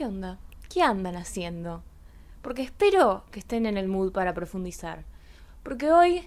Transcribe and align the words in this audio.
¿qué 0.00 0.06
onda? 0.06 0.38
¿Qué 0.72 0.82
andan 0.82 1.14
haciendo? 1.14 1.82
Porque 2.40 2.62
espero 2.62 3.24
que 3.30 3.40
estén 3.40 3.66
en 3.66 3.76
el 3.76 3.86
mood 3.86 4.12
para 4.12 4.32
profundizar. 4.32 5.04
Porque 5.62 5.92
hoy, 5.92 6.26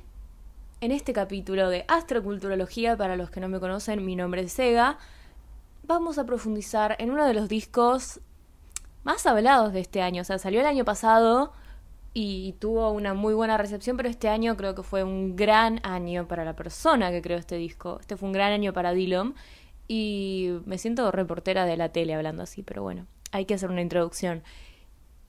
en 0.80 0.92
este 0.92 1.12
capítulo 1.12 1.68
de 1.72 1.84
Astroculturología, 1.88 2.96
para 2.96 3.16
los 3.16 3.32
que 3.32 3.40
no 3.40 3.50
me 3.50 3.60
conocen, 3.60 4.06
mi 4.06 4.16
nombre 4.16 4.44
es 4.44 4.54
Sega, 4.54 5.00
vamos 5.82 6.20
a 6.20 6.26
profundizar 6.28 6.96
en 7.00 7.10
uno 7.10 7.26
de 7.26 7.34
los 7.34 7.50
discos 7.50 8.20
más 9.04 9.26
hablados 9.26 9.74
de 9.74 9.80
este 9.80 10.04
año. 10.04 10.22
O 10.22 10.26
sea, 10.26 10.38
salió 10.38 10.60
el 10.60 10.68
año 10.68 10.86
pasado 10.86 11.52
y 12.14 12.54
tuvo 12.60 12.92
una 12.92 13.16
muy 13.16 13.34
buena 13.34 13.58
recepción, 13.58 13.98
pero 13.98 14.08
este 14.08 14.30
año 14.30 14.56
creo 14.56 14.76
que 14.76 14.84
fue 14.84 15.04
un 15.04 15.36
gran 15.36 15.80
año 15.82 16.28
para 16.28 16.46
la 16.46 16.56
persona 16.56 17.10
que 17.10 17.24
creó 17.24 17.40
este 17.40 17.56
disco. 17.56 17.98
Este 18.02 18.18
fue 18.18 18.28
un 18.28 18.34
gran 18.34 18.52
año 18.52 18.72
para 18.72 18.94
Dylan 18.94 19.34
y 19.88 20.60
me 20.66 20.78
siento 20.78 21.12
reportera 21.12 21.66
de 21.66 21.76
la 21.76 21.90
tele 21.90 22.14
hablando 22.14 22.44
así, 22.44 22.62
pero 22.62 22.84
bueno, 22.84 23.08
hay 23.34 23.46
que 23.46 23.56
hacer 23.56 23.70
una 23.70 23.82
introducción. 23.82 24.44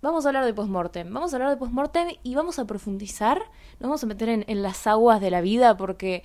Vamos 0.03 0.25
a 0.25 0.29
hablar 0.29 0.45
de 0.45 0.55
postmortem, 0.55 1.13
vamos 1.13 1.33
a 1.33 1.37
hablar 1.37 1.51
de 1.51 1.57
postmortem 1.57 2.09
y 2.23 2.35
vamos 2.35 2.59
a 2.59 2.67
profundizar, 2.67 3.39
nos 3.81 3.89
vamos 3.89 4.05
a 4.05 4.07
meter 4.07 4.29
en, 4.29 4.63
las 4.63 4.87
aguas 4.87 5.21
de 5.21 5.31
la 5.31 5.41
vida 5.41 5.77
porque 5.77 6.23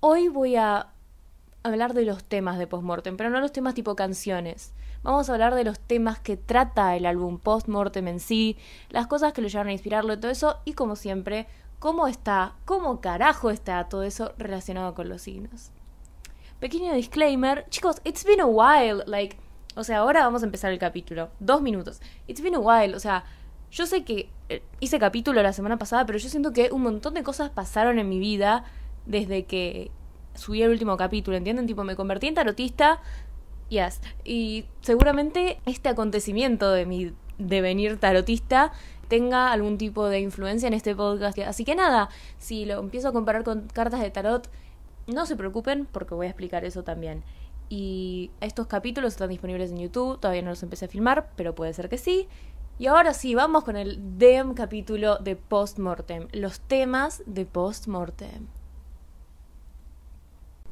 hoy 0.00 0.28
voy 0.28 0.56
a 0.56 0.88
hablar 1.62 1.94
de 1.94 2.04
los 2.04 2.24
temas 2.24 2.58
de 2.58 2.66
postmortem, 2.66 3.16
pero 3.16 3.30
no 3.30 3.40
los 3.40 3.52
temas 3.52 3.74
tipo 3.74 3.94
canciones 3.94 4.74
Vamos 5.02 5.30
a 5.30 5.32
hablar 5.32 5.54
de 5.54 5.64
los 5.64 5.80
temas 5.80 6.18
que 6.18 6.36
trata 6.36 6.94
el 6.94 7.06
álbum 7.06 7.38
Postmortem 7.38 8.06
en 8.08 8.20
sí, 8.20 8.58
las 8.90 9.06
cosas 9.06 9.32
que 9.32 9.40
lo 9.40 9.48
llevaron 9.48 9.70
a 9.70 9.72
inspirarlo 9.72 10.12
y 10.12 10.18
todo 10.18 10.30
eso, 10.30 10.58
y 10.66 10.74
como 10.74 10.94
siempre, 10.94 11.46
cómo 11.78 12.06
está, 12.06 12.56
cómo 12.66 13.00
carajo 13.00 13.50
está 13.50 13.88
todo 13.88 14.02
eso 14.02 14.34
relacionado 14.36 14.94
con 14.94 15.08
los 15.08 15.22
signos. 15.22 15.70
Pequeño 16.58 16.92
disclaimer, 16.92 17.64
chicos, 17.70 18.02
it's 18.04 18.26
been 18.26 18.40
a 18.40 18.46
while, 18.46 19.02
like, 19.06 19.38
o 19.76 19.84
sea, 19.84 19.98
ahora 19.98 20.22
vamos 20.24 20.42
a 20.42 20.46
empezar 20.46 20.72
el 20.72 20.78
capítulo, 20.78 21.30
dos 21.38 21.62
minutos. 21.62 22.00
It's 22.26 22.40
been 22.42 22.54
a 22.54 22.58
while, 22.58 22.94
o 22.94 23.00
sea, 23.00 23.24
yo 23.70 23.86
sé 23.86 24.04
que 24.04 24.28
eh, 24.48 24.62
hice 24.80 24.98
capítulo 24.98 25.42
la 25.42 25.52
semana 25.52 25.78
pasada, 25.78 26.04
pero 26.06 26.18
yo 26.18 26.28
siento 26.28 26.52
que 26.52 26.70
un 26.72 26.82
montón 26.82 27.14
de 27.14 27.22
cosas 27.22 27.50
pasaron 27.50 27.98
en 27.98 28.08
mi 28.08 28.18
vida 28.18 28.64
desde 29.06 29.44
que 29.44 29.90
subí 30.34 30.62
el 30.62 30.70
último 30.70 30.96
capítulo, 30.96 31.36
¿entienden? 31.36 31.66
Tipo, 31.66 31.84
me 31.84 31.96
convertí 31.96 32.26
en 32.26 32.34
tarotista, 32.34 33.00
Yes. 33.70 34.00
Y 34.24 34.66
seguramente 34.82 35.60
este 35.64 35.88
acontecimiento 35.88 36.72
de 36.72 36.86
mi 36.86 37.12
devenir 37.38 37.98
tarotista 37.98 38.72
tenga 39.08 39.52
algún 39.52 39.78
tipo 39.78 40.08
de 40.08 40.20
influencia 40.20 40.66
en 40.66 40.74
este 40.74 40.94
podcast. 40.94 41.38
Así 41.38 41.64
que 41.64 41.74
nada, 41.74 42.10
si 42.38 42.66
lo 42.66 42.78
empiezo 42.80 43.08
a 43.08 43.12
comparar 43.12 43.44
con 43.44 43.68
cartas 43.68 44.00
de 44.00 44.10
tarot, 44.10 44.50
no 45.06 45.24
se 45.24 45.36
preocupen 45.36 45.86
porque 45.90 46.14
voy 46.14 46.26
a 46.26 46.30
explicar 46.30 46.64
eso 46.64 46.82
también. 46.82 47.22
Y 47.70 48.32
estos 48.40 48.66
capítulos 48.66 49.12
están 49.12 49.30
disponibles 49.30 49.70
en 49.70 49.78
YouTube, 49.78 50.18
todavía 50.18 50.42
no 50.42 50.50
los 50.50 50.62
empecé 50.64 50.86
a 50.86 50.88
filmar, 50.88 51.30
pero 51.36 51.54
puede 51.54 51.72
ser 51.72 51.88
que 51.88 51.98
sí. 51.98 52.28
Y 52.78 52.88
ahora 52.88 53.14
sí, 53.14 53.36
vamos 53.36 53.62
con 53.62 53.76
el 53.76 54.18
DEM 54.18 54.54
capítulo 54.54 55.18
de 55.18 55.36
Postmortem, 55.36 56.26
los 56.32 56.60
temas 56.60 57.22
de 57.26 57.46
Postmortem. 57.46 58.48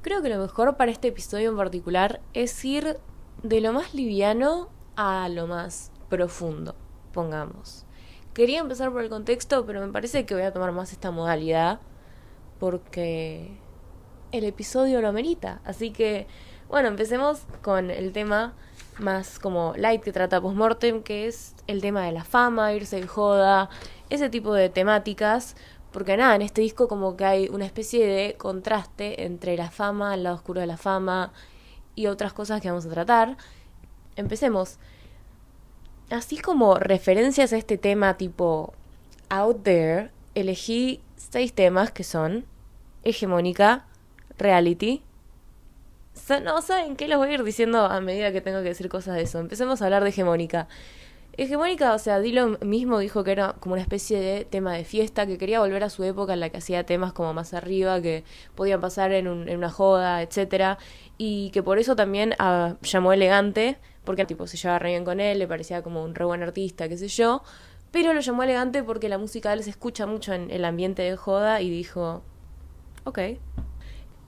Creo 0.03 0.23
que 0.23 0.29
lo 0.29 0.41
mejor 0.41 0.77
para 0.77 0.91
este 0.91 1.09
episodio 1.09 1.51
en 1.51 1.57
particular 1.57 2.21
es 2.35 2.65
ir 2.65 2.99
de 3.45 3.61
lo 3.61 3.73
más 3.73 3.95
liviano 3.95 4.69
a 4.97 5.29
lo 5.29 5.47
más 5.47 5.93
profundo, 6.09 6.75
pongamos. 7.13 7.87
Quería 8.35 8.59
empezar 8.59 8.91
por 8.91 9.03
el 9.03 9.09
contexto, 9.09 9.65
pero 9.67 9.81
me 9.81 9.93
parece 9.93 10.27
que 10.27 10.35
voy 10.35 10.43
a 10.43 10.53
tomar 10.53 10.73
más 10.73 10.93
esta 10.93 11.13
modalidad 11.13 11.81
porque 12.59 13.57
el 14.33 14.45
episodio 14.45 15.01
lo 15.01 15.09
amerita. 15.09 15.61
Así 15.65 15.91
que, 15.91 16.27
bueno, 16.69 16.89
empecemos 16.89 17.43
con 17.63 17.91
el 17.91 18.13
tema 18.13 18.55
más 18.99 19.39
como 19.39 19.75
light 19.77 20.03
que 20.03 20.13
trata 20.13 20.41
postmortem, 20.41 21.03
que 21.03 21.27
es 21.27 21.55
el 21.67 21.81
tema 21.81 22.05
de 22.05 22.13
la 22.13 22.25
fama, 22.25 22.73
irse 22.73 23.01
de 23.01 23.07
joda, 23.07 23.71
ese 24.11 24.29
tipo 24.29 24.53
de 24.55 24.69
temáticas, 24.69 25.57
porque 25.93 26.17
nada, 26.17 26.35
en 26.35 26.43
este 26.43 26.61
disco 26.61 26.89
como 26.89 27.17
que 27.17 27.25
hay 27.25 27.49
una 27.49 27.65
especie 27.65 28.07
de 28.07 28.35
contraste 28.37 29.25
entre 29.25 29.57
la 29.57 29.71
fama, 29.71 30.15
el 30.15 30.25
lado 30.25 30.37
oscuro 30.37 30.61
de 30.61 30.67
la 30.67 30.77
fama 30.77 31.33
y 31.95 32.07
otras 32.07 32.33
cosas 32.33 32.61
que 32.61 32.69
vamos 32.69 32.87
a 32.87 32.91
tratar. 32.91 33.37
Empecemos. 34.17 34.79
Así 36.11 36.39
como 36.39 36.77
referencias 36.77 37.53
a 37.53 37.57
este 37.57 37.79
tema 37.79 38.17
tipo 38.17 38.73
out 39.29 39.63
there, 39.63 40.11
elegí 40.35 41.03
seis 41.17 41.53
temas 41.53 41.91
que 41.91 42.05
son 42.05 42.45
hegemónica, 43.05 43.87
reality. 44.39 45.03
No 46.43 46.63
saben 46.63 46.97
qué 46.97 47.09
los 47.09 47.19
voy 47.19 47.31
a 47.31 47.35
ir 47.35 47.45
diciendo 47.45 47.85
a 47.85 48.01
medida 48.01 48.33
que 48.33 48.41
tengo 48.41 48.59
que 48.59 48.69
decir 48.69 48.89
cosas 48.89 49.15
de 49.15 49.23
eso. 49.23 49.39
Empecemos 49.39 49.81
a 49.81 49.87
hablar 49.87 50.03
de 50.03 50.11
hegemónica. 50.11 50.69
Hegemónica, 51.39 51.95
o 51.95 51.99
sea, 52.01 52.19
Dylan 52.19 52.59
mismo 52.63 52.99
dijo 52.99 53.23
que 53.23 53.31
era 53.31 53.55
como 53.61 53.75
una 53.75 53.83
especie 53.83 54.19
de 54.19 54.45
tema 54.45 54.75
de 54.75 54.85
fiesta, 54.85 55.25
que 55.25 55.39
quería 55.39 55.61
volver 55.61 55.85
a 55.85 55.89
su 55.89 56.03
época 56.03 56.33
en 56.35 56.41
la 56.41 56.51
que 56.51 56.57
hacía 56.59 56.85
temas 56.85 57.13
como 57.13 57.33
más 57.33 57.55
arriba, 57.55 58.03
que 58.03 58.25
podían 58.57 58.81
pasar 58.81 59.13
en, 59.13 59.29
un, 59.29 59.49
en 59.49 59.57
una 59.57 59.71
joda, 59.71 60.21
etcétera, 60.23 60.79
y 61.17 61.51
que 61.51 61.63
por 61.63 61.79
eso 61.79 61.95
también 61.95 62.35
ah, 62.41 62.75
llamó 62.83 63.13
elegante, 63.13 63.79
porque 64.03 64.25
tipo 64.25 64.49
se 64.49 64.57
llevaba 64.57 64.81
re 64.81 64.89
bien 64.91 65.05
con 65.05 65.21
él, 65.21 65.39
le 65.39 65.47
parecía 65.47 65.81
como 65.83 66.03
un 66.03 66.17
re 66.17 66.25
buen 66.25 66.43
artista, 66.43 66.89
qué 66.89 66.97
sé 66.97 67.07
yo, 67.07 67.45
pero 67.93 68.15
lo 68.15 68.21
llamó 68.21 68.43
elegante 68.43 68.83
porque 68.83 69.09
la 69.09 69.19
música 69.19 69.51
de 69.51 69.57
él 69.59 69.63
se 69.63 69.71
escucha 69.71 70.07
mucho 70.07 70.33
en 70.33 70.51
el 70.51 70.65
ambiente 70.65 71.03
de 71.03 71.17
joda 71.17 71.61
y 71.61 71.71
dijo, 71.71 72.25
ok. 73.05 73.19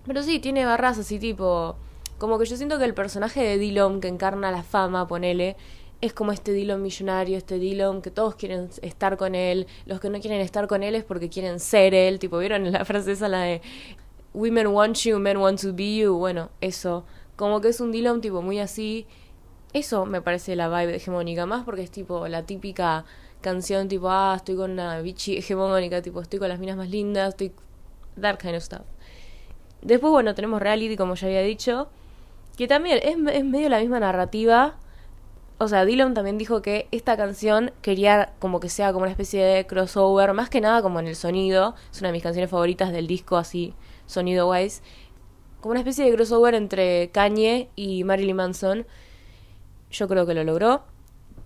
Pero 0.06 0.22
sí, 0.22 0.38
tiene 0.38 0.64
barras 0.64 0.98
así 0.98 1.18
tipo, 1.18 1.76
como 2.18 2.38
que 2.38 2.46
yo 2.46 2.56
siento 2.56 2.78
que 2.78 2.84
el 2.84 2.94
personaje 2.94 3.42
de 3.42 3.58
Dylan 3.58 4.00
que 4.00 4.08
encarna 4.08 4.50
la 4.50 4.62
fama, 4.62 5.06
ponele, 5.06 5.56
es 6.00 6.14
como 6.14 6.32
este 6.32 6.52
Dylan 6.52 6.80
millonario, 6.80 7.36
este 7.36 7.58
Dylan 7.58 8.00
que 8.00 8.10
todos 8.10 8.34
quieren 8.34 8.70
estar 8.80 9.18
con 9.18 9.34
él, 9.34 9.66
los 9.84 10.00
que 10.00 10.08
no 10.08 10.18
quieren 10.20 10.40
estar 10.40 10.66
con 10.66 10.82
él 10.82 10.94
es 10.94 11.04
porque 11.04 11.28
quieren 11.28 11.60
ser 11.60 11.94
él, 11.94 12.18
tipo, 12.18 12.38
¿vieron 12.38 12.72
la 12.72 12.84
francesa 12.84 13.28
la 13.28 13.42
de 13.42 13.60
Women 14.32 14.68
want 14.68 14.96
you, 14.98 15.18
men 15.18 15.36
want 15.36 15.60
to 15.60 15.74
be 15.74 15.96
you? 15.96 16.16
Bueno, 16.16 16.50
eso, 16.60 17.04
como 17.36 17.60
que 17.60 17.68
es 17.68 17.80
un 17.80 17.92
Dylan 17.92 18.22
tipo 18.22 18.40
muy 18.40 18.58
así, 18.58 19.06
eso 19.74 20.06
me 20.06 20.22
parece 20.22 20.56
la 20.56 20.68
vibe 20.68 20.96
hegemónica, 20.96 21.44
más 21.44 21.64
porque 21.64 21.82
es 21.82 21.90
tipo 21.90 22.26
la 22.26 22.44
típica 22.44 23.04
canción 23.42 23.88
tipo, 23.88 24.08
ah, 24.10 24.34
estoy 24.36 24.56
con 24.56 24.70
una 24.70 25.00
bichi 25.02 25.36
hegemónica, 25.36 26.00
tipo, 26.00 26.22
estoy 26.22 26.38
con 26.38 26.48
las 26.48 26.58
minas 26.58 26.76
más 26.76 26.88
lindas, 26.88 27.30
estoy... 27.30 27.52
that 28.20 28.38
kind 28.38 28.54
of 28.54 28.62
stuff. 28.62 28.82
Después, 29.82 30.10
bueno, 30.10 30.34
tenemos 30.34 30.60
reality, 30.60 30.96
como 30.96 31.14
ya 31.14 31.26
había 31.26 31.42
dicho, 31.42 31.88
que 32.56 32.68
también 32.68 33.00
es, 33.02 33.16
medio 33.44 33.68
la 33.68 33.80
misma 33.80 34.00
narrativa, 34.00 34.76
o 35.58 35.68
sea, 35.68 35.84
Dylan 35.84 36.14
también 36.14 36.38
dijo 36.38 36.62
que 36.62 36.88
esta 36.90 37.16
canción 37.16 37.72
quería 37.82 38.32
como 38.38 38.60
que 38.60 38.68
sea 38.68 38.92
como 38.92 39.02
una 39.02 39.10
especie 39.10 39.44
de 39.44 39.66
crossover, 39.66 40.32
más 40.32 40.48
que 40.50 40.60
nada 40.60 40.82
como 40.82 41.00
en 41.00 41.06
el 41.06 41.16
sonido, 41.16 41.74
es 41.92 42.00
una 42.00 42.08
de 42.08 42.12
mis 42.12 42.22
canciones 42.22 42.50
favoritas 42.50 42.92
del 42.92 43.06
disco 43.06 43.36
así, 43.36 43.74
sonido 44.06 44.50
wise, 44.50 44.82
como 45.60 45.72
una 45.72 45.80
especie 45.80 46.04
de 46.04 46.14
crossover 46.14 46.54
entre 46.54 47.10
Kanye 47.10 47.68
y 47.76 48.04
Marilyn 48.04 48.36
Manson. 48.36 48.86
Yo 49.90 50.08
creo 50.08 50.26
que 50.26 50.34
lo 50.34 50.44
logró, 50.44 50.84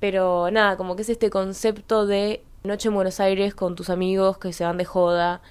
pero 0.00 0.50
nada, 0.50 0.76
como 0.76 0.96
que 0.96 1.02
es 1.02 1.08
este 1.08 1.30
concepto 1.30 2.06
de 2.06 2.44
noche 2.62 2.88
en 2.88 2.94
Buenos 2.94 3.20
Aires 3.20 3.54
con 3.54 3.74
tus 3.74 3.90
amigos 3.90 4.38
que 4.38 4.52
se 4.52 4.64
van 4.64 4.78
de 4.78 4.84
joda 4.84 5.42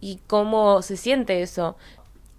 y 0.00 0.20
cómo 0.26 0.82
se 0.82 0.96
siente 0.96 1.42
eso. 1.42 1.76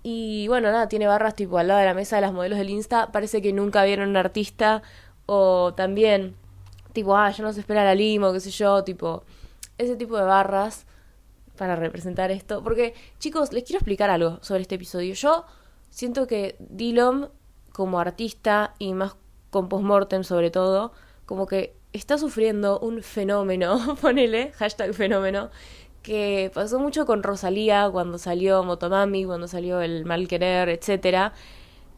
Y 0.03 0.47
bueno, 0.47 0.71
nada, 0.71 0.87
tiene 0.87 1.07
barras 1.07 1.35
tipo 1.35 1.57
al 1.57 1.67
lado 1.67 1.79
de 1.79 1.85
la 1.85 1.93
mesa 1.93 2.15
de 2.15 2.21
las 2.21 2.33
modelos 2.33 2.57
del 2.57 2.69
Insta. 2.69 3.11
Parece 3.11 3.41
que 3.41 3.53
nunca 3.53 3.83
vieron 3.83 4.09
un 4.09 4.17
artista 4.17 4.81
o 5.25 5.73
también, 5.75 6.35
tipo, 6.93 7.15
ah, 7.15 7.29
ya 7.31 7.43
no 7.43 7.53
se 7.53 7.59
espera 7.59 7.83
la 7.83 7.95
limo, 7.95 8.31
qué 8.31 8.39
sé 8.39 8.51
yo, 8.51 8.83
tipo, 8.83 9.23
ese 9.77 9.95
tipo 9.95 10.17
de 10.17 10.23
barras 10.23 10.85
para 11.57 11.75
representar 11.75 12.31
esto. 12.31 12.63
Porque, 12.63 12.93
chicos, 13.19 13.51
les 13.51 13.63
quiero 13.63 13.79
explicar 13.79 14.09
algo 14.09 14.39
sobre 14.41 14.61
este 14.61 14.75
episodio. 14.75 15.13
Yo 15.13 15.45
siento 15.89 16.27
que 16.27 16.55
Dylan, 16.59 17.29
como 17.73 17.99
artista 17.99 18.73
y 18.79 18.93
más 18.93 19.15
con 19.49 19.67
postmortem 19.69 20.23
sobre 20.23 20.51
todo, 20.51 20.93
como 21.25 21.45
que 21.45 21.75
está 21.93 22.17
sufriendo 22.17 22.79
un 22.79 23.01
fenómeno, 23.03 23.97
ponele, 24.01 24.51
hashtag 24.53 24.93
fenómeno, 24.93 25.49
que 26.01 26.51
pasó 26.53 26.79
mucho 26.79 27.05
con 27.05 27.23
Rosalía 27.23 27.89
cuando 27.91 28.17
salió 28.17 28.63
Motomami, 28.63 29.25
cuando 29.25 29.47
salió 29.47 29.81
El 29.81 30.05
Mal 30.05 30.27
Querer, 30.27 30.69
etcétera, 30.69 31.33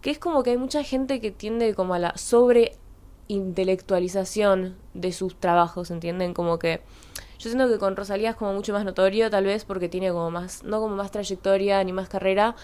que 0.02 0.10
es 0.12 0.20
como 0.20 0.44
que 0.44 0.52
hay 0.52 0.58
mucha 0.58 0.84
gente 0.84 1.22
que 1.22 1.32
tiende 1.32 1.76
como 1.76 1.94
a 1.94 2.00
la 2.00 2.18
sobre 2.18 2.78
intelectualización 3.28 4.76
de 4.94 5.12
sus 5.12 5.40
trabajos, 5.40 5.92
¿entienden? 5.92 6.34
Como 6.34 6.60
que 6.60 6.82
yo 7.40 7.50
siento 7.50 7.70
que 7.70 7.80
con 7.80 7.96
Rosalía 7.96 8.32
es 8.32 8.36
como 8.36 8.54
mucho 8.54 8.74
más 8.74 8.86
notorio, 8.86 9.30
tal 9.30 9.46
vez 9.46 9.66
porque 9.66 9.90
tiene 9.90 10.12
como 10.12 10.30
más, 10.32 10.64
no 10.64 10.80
como 10.82 10.96
más 10.96 11.12
trayectoria 11.12 11.84
ni 11.84 11.94
más 11.94 12.10
carrera, 12.10 12.56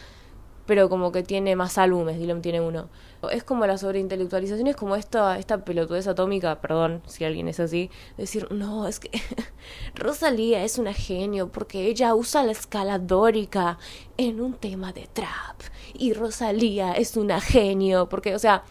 pero 0.68 0.90
como 0.90 1.12
que 1.12 1.24
tiene 1.24 1.56
más 1.56 1.78
álbumes, 1.78 2.20
Dylan 2.20 2.42
tiene 2.42 2.62
uno. 2.62 2.90
Es 3.32 3.44
como 3.44 3.66
la 3.66 3.78
sobreintelectualización, 3.78 4.68
es 4.68 4.76
como 4.76 4.96
esta, 4.96 5.40
esta 5.40 5.66
pelotudez 5.66 6.08
atómica, 6.08 6.62
perdón 6.62 7.02
si 7.08 7.24
alguien 7.24 7.48
es 7.48 7.60
así, 7.60 7.90
decir, 8.18 8.48
no, 8.52 8.88
es 8.88 9.00
que 9.00 9.10
Rosalía 9.96 10.64
es 10.64 10.78
una 10.78 10.94
genio 10.94 11.50
porque 11.52 11.88
ella 11.88 12.14
usa 12.14 12.44
la 12.44 12.52
escala 12.52 13.00
dórica 13.00 13.80
en 14.18 14.40
un 14.42 14.54
tema 14.54 14.94
de 14.94 15.08
trap 15.12 15.62
y 15.96 16.14
Rosalía 16.14 16.94
es 16.94 17.18
una 17.18 17.42
genio 17.42 18.08
porque, 18.10 18.36
o 18.36 18.40
sea, 18.40 18.64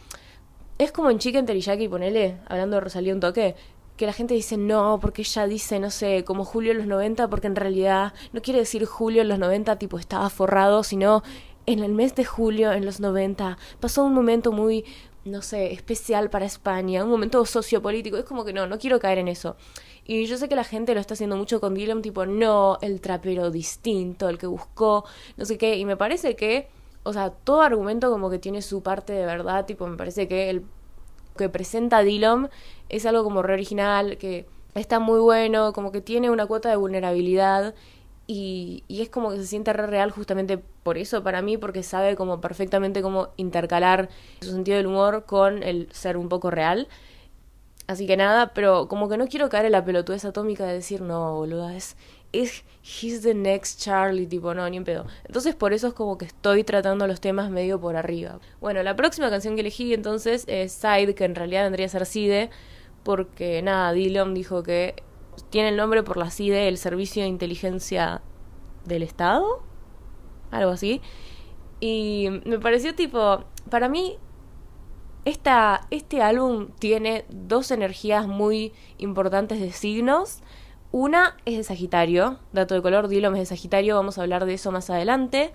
es 0.79 0.93
como 0.93 1.11
en 1.11 1.19
Chicken 1.19 1.47
Teriyaki, 1.47 1.89
ponele, 1.89 2.37
hablando 2.47 2.77
de 2.77 2.83
Rosalía 2.83 3.15
un 3.15 3.21
toque, 3.21 3.57
que 3.97 4.07
la 4.07 4.13
gente 4.13 4.35
dice 4.35 4.59
no, 4.59 4.99
porque 5.01 5.23
ella 5.23 5.47
dice, 5.47 5.81
no 5.81 5.91
sé, 5.91 6.23
como 6.25 6.45
Julio 6.45 6.73
en 6.73 6.79
los 6.79 6.87
90, 6.87 7.29
porque 7.29 7.47
en 7.47 7.57
realidad 7.57 8.13
no 8.33 8.43
quiere 8.43 8.61
decir 8.61 8.85
Julio 8.85 9.23
en 9.23 9.29
los 9.29 9.39
90 9.39 9.79
tipo 9.79 9.99
estaba 9.99 10.29
forrado, 10.29 10.85
sino 10.85 11.23
en 11.67 11.81
el 11.81 11.93
mes 11.93 12.15
de 12.15 12.25
julio 12.25 12.73
en 12.73 12.87
los 12.87 13.01
90 13.01 13.59
pasó 13.81 14.05
un 14.05 14.15
momento 14.15 14.53
muy, 14.53 14.85
no 15.25 15.43
sé, 15.43 15.73
especial 15.73 16.31
para 16.31 16.47
España, 16.47 17.05
un 17.05 17.11
momento 17.11 17.45
sociopolítico, 17.45 18.17
es 18.17 18.25
como 18.25 18.45
que 18.45 18.53
no, 18.53 18.67
no 18.67 18.79
quiero 18.79 18.99
caer 18.99 19.19
en 19.19 19.29
eso. 19.29 19.57
Y 20.05 20.27
yo 20.27 20.39
sé 20.39 20.49
que 20.49 20.55
la 20.55 20.65
gente 20.65 20.95
lo 20.95 21.01
está 21.01 21.15
haciendo 21.15 21.37
mucho 21.37 21.61
con 21.61 21.75
Dylan, 21.75 22.01
tipo, 22.01 22.27
no, 22.27 22.79
el 22.81 23.01
trapero 23.01 23.51
distinto, 23.51 24.29
el 24.29 24.39
que 24.39 24.47
buscó, 24.47 25.05
no 25.37 25.45
sé 25.45 25.59
qué, 25.59 25.77
y 25.77 25.85
me 25.85 25.97
parece 25.97 26.37
que, 26.37 26.69
o 27.03 27.13
sea, 27.13 27.31
todo 27.31 27.63
argumento 27.63 28.11
como 28.11 28.31
que 28.31 28.39
tiene 28.39 28.63
su 28.63 28.83
parte 28.83 29.13
de 29.13 29.27
verdad, 29.27 29.67
tipo, 29.67 29.87
me 29.89 29.97
parece 29.97 30.29
que 30.29 30.49
el 30.49 30.65
que 31.37 31.49
presenta 31.49 32.03
Dylan 32.03 32.49
es 32.89 33.05
algo 33.05 33.25
como 33.25 33.43
re 33.43 33.55
original, 33.55 34.17
que 34.17 34.47
está 34.75 35.01
muy 35.01 35.19
bueno, 35.19 35.73
como 35.73 35.91
que 35.91 36.01
tiene 36.01 36.31
una 36.31 36.47
cuota 36.47 36.69
de 36.71 36.77
vulnerabilidad 36.77 37.75
y, 38.27 38.85
es 38.89 39.09
como 39.09 39.31
que 39.31 39.37
se 39.39 39.47
siente 39.47 39.73
re 39.73 39.87
real 39.87 40.11
justamente 40.11 40.59
por 40.59 40.99
eso 40.99 41.23
para 41.23 41.43
mí, 41.43 41.57
porque 41.57 41.83
sabe 41.83 42.17
como 42.17 42.41
perfectamente 42.41 43.03
cómo 43.03 43.29
intercalar 43.37 44.09
su 44.41 44.51
sentido 44.51 44.77
del 44.77 44.87
humor 44.87 45.25
con 45.27 45.63
el 45.63 45.89
ser 45.93 46.17
un 46.17 46.29
poco 46.29 46.51
real. 46.51 46.89
Así 47.87 48.07
que 48.07 48.17
nada, 48.17 48.53
pero 48.53 48.89
como 48.89 49.09
que 49.09 49.17
no 49.17 49.29
quiero 49.29 49.49
caer 49.49 49.67
en 49.67 49.73
la 49.73 49.85
pelotudez 49.85 50.25
atómica 50.25 50.67
de 50.67 50.75
decir, 50.75 51.03
no, 51.03 51.37
boluda, 51.37 51.77
es, 51.77 51.97
es, 52.33 52.65
he's 52.83 53.23
the 53.23 53.33
next 53.33 53.81
Charlie, 53.81 54.27
tipo, 54.27 54.55
no, 54.55 54.69
ni 54.69 54.77
en 54.79 54.85
pedo. 54.85 55.07
Entonces 55.25 55.55
por 55.55 55.73
eso 55.73 55.89
es 55.89 55.95
como 55.95 56.19
que 56.19 56.25
estoy 56.25 56.65
tratando 56.65 57.07
los 57.07 57.21
temas 57.21 57.49
medio 57.49 57.81
por 57.81 57.95
arriba. 57.95 58.41
Bueno, 58.61 58.83
la 58.83 58.97
próxima 58.97 59.31
canción 59.31 59.55
que 59.55 59.61
elegí 59.61 59.95
entonces 59.95 60.45
es 60.49 60.73
Side, 60.73 61.15
que 61.15 61.25
en 61.25 61.37
realidad 61.37 61.63
vendría 61.63 61.87
a 61.87 61.91
ser 61.91 62.07
Side, 62.07 62.51
porque 63.05 63.63
nada, 63.63 63.93
Dylan 63.93 64.35
dijo 64.35 64.65
que 64.65 64.97
tiene 65.51 65.71
el 65.71 65.77
nombre 65.77 66.03
por 66.03 66.17
la 66.17 66.31
CIDE, 66.31 66.69
el 66.69 66.79
Servicio 66.79 67.23
de 67.23 67.29
Inteligencia 67.29 68.23
del 68.85 69.03
Estado, 69.03 69.63
algo 70.51 70.71
así. 70.71 71.01
Y 71.81 72.29
me 72.45 72.59
pareció 72.59 72.95
tipo, 72.95 73.45
para 73.71 73.89
mí, 73.89 74.19
esta, 75.25 75.87
este 75.91 76.23
álbum 76.23 76.69
tiene 76.79 77.25
dos 77.29 77.71
energías 77.71 78.27
muy 78.27 78.73
importantes 78.99 79.61
de 79.61 79.73
signos. 79.73 80.43
Una 80.93 81.37
es 81.45 81.57
de 81.57 81.65
Sagitario, 81.65 82.39
dato 82.53 82.75
de 82.75 82.83
color, 82.83 83.09
Dylan 83.09 83.35
es 83.35 83.41
de 83.41 83.47
Sagitario, 83.47 83.97
vamos 83.97 84.19
a 84.19 84.23
hablar 84.23 84.47
de 84.47 84.55
eso 84.55 84.71
más 84.71 84.89
adelante. 84.89 85.53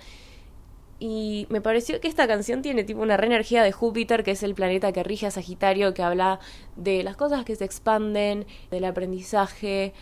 Y 1.04 1.48
me 1.50 1.62
pareció 1.62 2.00
que 2.00 2.08
esta 2.08 2.28
canción 2.28 2.62
tiene 2.62 2.84
tipo 2.84 3.02
una 3.02 3.18
re 3.18 3.26
energía 3.26 3.64
de 3.64 3.72
Júpiter, 3.72 4.24
que 4.24 4.30
es 4.30 4.44
el 4.44 4.54
planeta 4.54 4.92
que 4.92 5.02
rige 5.02 5.26
a 5.26 5.32
Sagitario, 5.32 5.96
que 5.96 6.04
habla 6.04 6.40
de 6.76 7.02
las 7.02 7.18
cosas 7.18 7.44
que 7.44 7.56
se 7.56 7.66
expanden, 7.66 8.46
del 8.70 8.86
aprendizaje, 8.86 9.96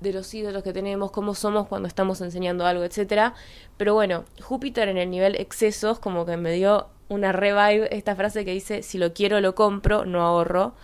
de 0.00 0.12
los 0.12 0.34
ídolos 0.34 0.62
que 0.62 0.74
tenemos, 0.74 1.10
cómo 1.10 1.34
somos 1.34 1.68
cuando 1.68 1.88
estamos 1.88 2.20
enseñando 2.20 2.66
algo, 2.66 2.84
etcétera. 2.84 3.32
Pero 3.78 3.94
bueno, 3.94 4.26
Júpiter 4.42 4.90
en 4.90 4.98
el 4.98 5.08
nivel 5.08 5.36
excesos, 5.36 5.98
como 5.98 6.26
que 6.26 6.36
me 6.36 6.52
dio 6.52 6.88
una 7.08 7.32
revive 7.32 7.88
esta 7.96 8.14
frase 8.14 8.44
que 8.44 8.52
dice, 8.52 8.82
si 8.82 8.98
lo 8.98 9.14
quiero 9.14 9.40
lo 9.40 9.54
compro, 9.54 10.04
no 10.04 10.20
ahorro. 10.20 10.74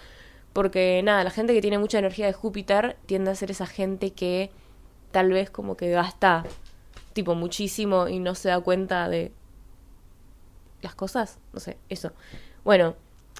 Porque 0.55 1.03
nada, 1.05 1.25
la 1.25 1.31
gente 1.31 1.53
que 1.53 1.61
tiene 1.61 1.77
mucha 1.77 1.99
energía 1.99 2.25
de 2.25 2.33
Júpiter 2.33 2.97
tiende 3.05 3.33
a 3.33 3.35
ser 3.35 3.51
esa 3.51 3.67
gente 3.67 4.13
que 4.15 4.51
tal 5.11 5.31
vez 5.31 5.51
como 5.51 5.77
que 5.77 5.91
gasta 5.91 6.45
tipo 7.13 7.35
muchísimo 7.35 8.09
y 8.09 8.19
no 8.19 8.35
se 8.35 8.49
da 8.49 8.61
cuenta 8.61 9.11
de 9.11 9.31
las 10.83 10.95
cosas, 10.95 11.39
no 11.53 11.61
sé, 11.61 11.77
eso. 11.89 12.13
Bueno, 12.65 12.95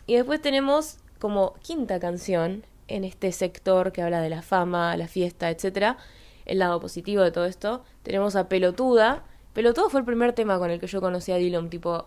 y 0.07 0.15
después 0.15 0.41
tenemos 0.41 0.99
como 1.19 1.55
quinta 1.63 2.01
canción 2.01 2.65
en 2.89 3.05
este 3.05 3.33
sector 3.33 3.93
que 3.93 4.03
habla 4.03 4.21
de 4.21 4.31
la 4.31 4.43
fama, 4.43 4.97
la 4.97 5.09
fiesta, 5.09 5.51
etcétera, 5.51 5.99
el 6.47 6.59
lado 6.59 6.81
positivo 6.81 7.23
de 7.23 7.31
todo 7.31 7.45
esto, 7.45 7.85
tenemos 8.03 8.37
a 8.37 8.49
Pelotuda. 8.49 9.25
Pelotuda 9.53 9.91
fue 9.91 10.01
el 10.01 10.07
primer 10.07 10.33
tema 10.33 10.59
con 10.59 10.71
el 10.71 10.81
que 10.81 10.87
yo 10.87 11.01
conocí 11.01 11.33
a 11.33 11.37
Dylan, 11.37 11.69
tipo 11.69 12.07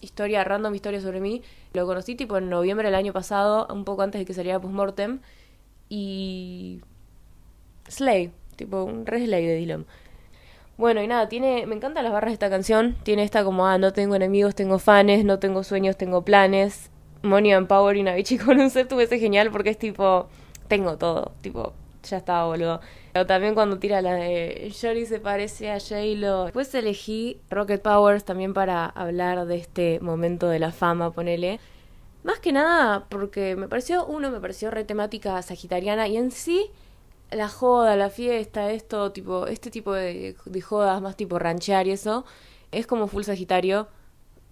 historia 0.00 0.44
random, 0.44 0.74
historia 0.74 1.00
sobre 1.00 1.20
mí. 1.20 1.42
Lo 1.72 1.86
conocí 1.86 2.14
tipo 2.14 2.36
en 2.36 2.48
noviembre 2.48 2.88
del 2.88 2.94
año 2.94 3.12
pasado, 3.12 3.66
un 3.72 3.84
poco 3.84 4.02
antes 4.02 4.20
de 4.20 4.24
que 4.24 4.34
saliera 4.34 4.60
Postmortem. 4.60 5.20
Y. 5.88 6.80
Slay, 7.88 8.32
tipo 8.56 8.84
un 8.84 9.06
re 9.06 9.20
de 9.26 9.56
Dylan. 9.56 9.86
Bueno, 10.76 11.02
y 11.02 11.06
nada, 11.06 11.28
tiene, 11.28 11.66
me 11.66 11.76
encantan 11.76 12.02
las 12.02 12.12
barras 12.12 12.30
de 12.30 12.34
esta 12.34 12.50
canción. 12.50 12.96
Tiene 13.04 13.22
esta 13.22 13.44
como, 13.44 13.66
ah, 13.66 13.78
no 13.78 13.92
tengo 13.92 14.16
enemigos, 14.16 14.54
tengo 14.54 14.78
fans, 14.78 15.24
no 15.24 15.38
tengo 15.38 15.62
sueños, 15.62 15.96
tengo 15.96 16.22
planes. 16.22 16.90
Money 17.22 17.52
and 17.52 17.68
Power 17.68 17.96
y 17.96 18.00
una 18.00 18.14
bichi 18.14 18.38
con 18.38 18.60
un 18.60 18.70
set 18.70 18.88
tuve 18.88 19.06
genial 19.06 19.50
porque 19.50 19.70
es 19.70 19.78
tipo, 19.78 20.28
tengo 20.68 20.98
todo, 20.98 21.32
tipo, 21.40 21.72
ya 22.02 22.18
estaba, 22.18 22.46
boludo. 22.46 22.80
Pero 23.12 23.26
también 23.26 23.54
cuando 23.54 23.78
tira 23.78 24.02
la 24.02 24.14
de 24.14 24.72
Jory 24.78 25.06
se 25.06 25.20
parece 25.20 25.70
a 25.70 25.78
J-Lo. 25.78 26.44
Después 26.44 26.74
elegí 26.74 27.40
Rocket 27.50 27.80
Powers 27.80 28.24
también 28.24 28.52
para 28.52 28.86
hablar 28.86 29.46
de 29.46 29.56
este 29.56 30.00
momento 30.00 30.48
de 30.48 30.58
la 30.58 30.72
fama, 30.72 31.12
ponele. 31.12 31.60
Más 32.24 32.40
que 32.40 32.52
nada 32.52 33.06
porque 33.08 33.54
me 33.54 33.68
pareció, 33.68 34.06
uno, 34.06 34.30
me 34.30 34.40
pareció 34.40 34.70
re 34.70 34.84
temática 34.84 35.40
sagitariana 35.42 36.08
y 36.08 36.16
en 36.16 36.30
sí 36.30 36.70
la 37.30 37.48
joda, 37.48 37.96
la 37.96 38.10
fiesta, 38.10 38.70
esto, 38.70 39.12
tipo, 39.12 39.46
este 39.46 39.70
tipo 39.70 39.92
de, 39.92 40.36
de 40.44 40.60
jodas 40.60 41.00
más 41.02 41.16
tipo 41.16 41.38
ranchear 41.38 41.86
y 41.86 41.92
eso, 41.92 42.24
es 42.72 42.86
como 42.86 43.08
full 43.08 43.22
Sagitario 43.22 43.88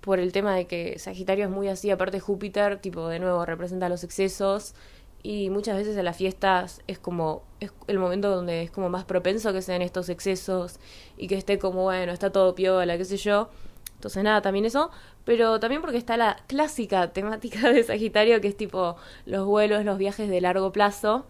por 0.01 0.19
el 0.19 0.33
tema 0.33 0.55
de 0.55 0.67
que 0.67 0.99
Sagitario 0.99 1.45
es 1.45 1.51
muy 1.51 1.69
así, 1.69 1.91
aparte 1.91 2.21
Júpiter, 2.21 2.81
tipo, 2.81 3.09
de 3.09 3.21
nuevo, 3.21 3.45
representa 3.47 3.89
los 3.89 4.05
excesos 4.05 4.75
y 5.23 5.51
muchas 5.51 5.77
veces 5.77 5.97
en 5.97 6.05
las 6.05 6.17
fiestas 6.17 6.83
es 6.89 6.99
como 6.99 7.45
es 7.61 7.73
el 7.87 7.99
momento 7.99 8.29
donde 8.29 8.63
es 8.63 8.71
como 8.71 8.89
más 8.89 9.05
propenso 9.05 9.53
que 9.53 9.63
sean 9.63 9.83
estos 9.83 10.09
excesos 10.09 10.81
y 11.17 11.29
que 11.29 11.37
esté 11.37 11.59
como 11.59 11.85
bueno, 11.85 12.13
está 12.13 12.31
todo 12.31 12.55
piola, 12.55 12.99
qué 12.99 13.05
sé 13.05 13.17
yo. 13.17 13.49
Entonces 13.95 14.25
nada, 14.25 14.43
también 14.43 14.65
eso, 14.65 14.91
pero 15.25 15.61
también 15.61 15.81
porque 15.81 15.97
está 15.97 16.17
la 16.17 16.39
clásica 16.49 17.13
temática 17.13 17.71
de 17.71 17.85
Sagitario 17.85 18.41
que 18.41 18.49
es 18.49 18.57
tipo 18.57 18.97
los 19.25 19.47
vuelos, 19.47 19.85
los 19.85 19.97
viajes 19.99 20.29
de 20.29 20.41
largo 20.41 20.73
plazo 20.73 21.27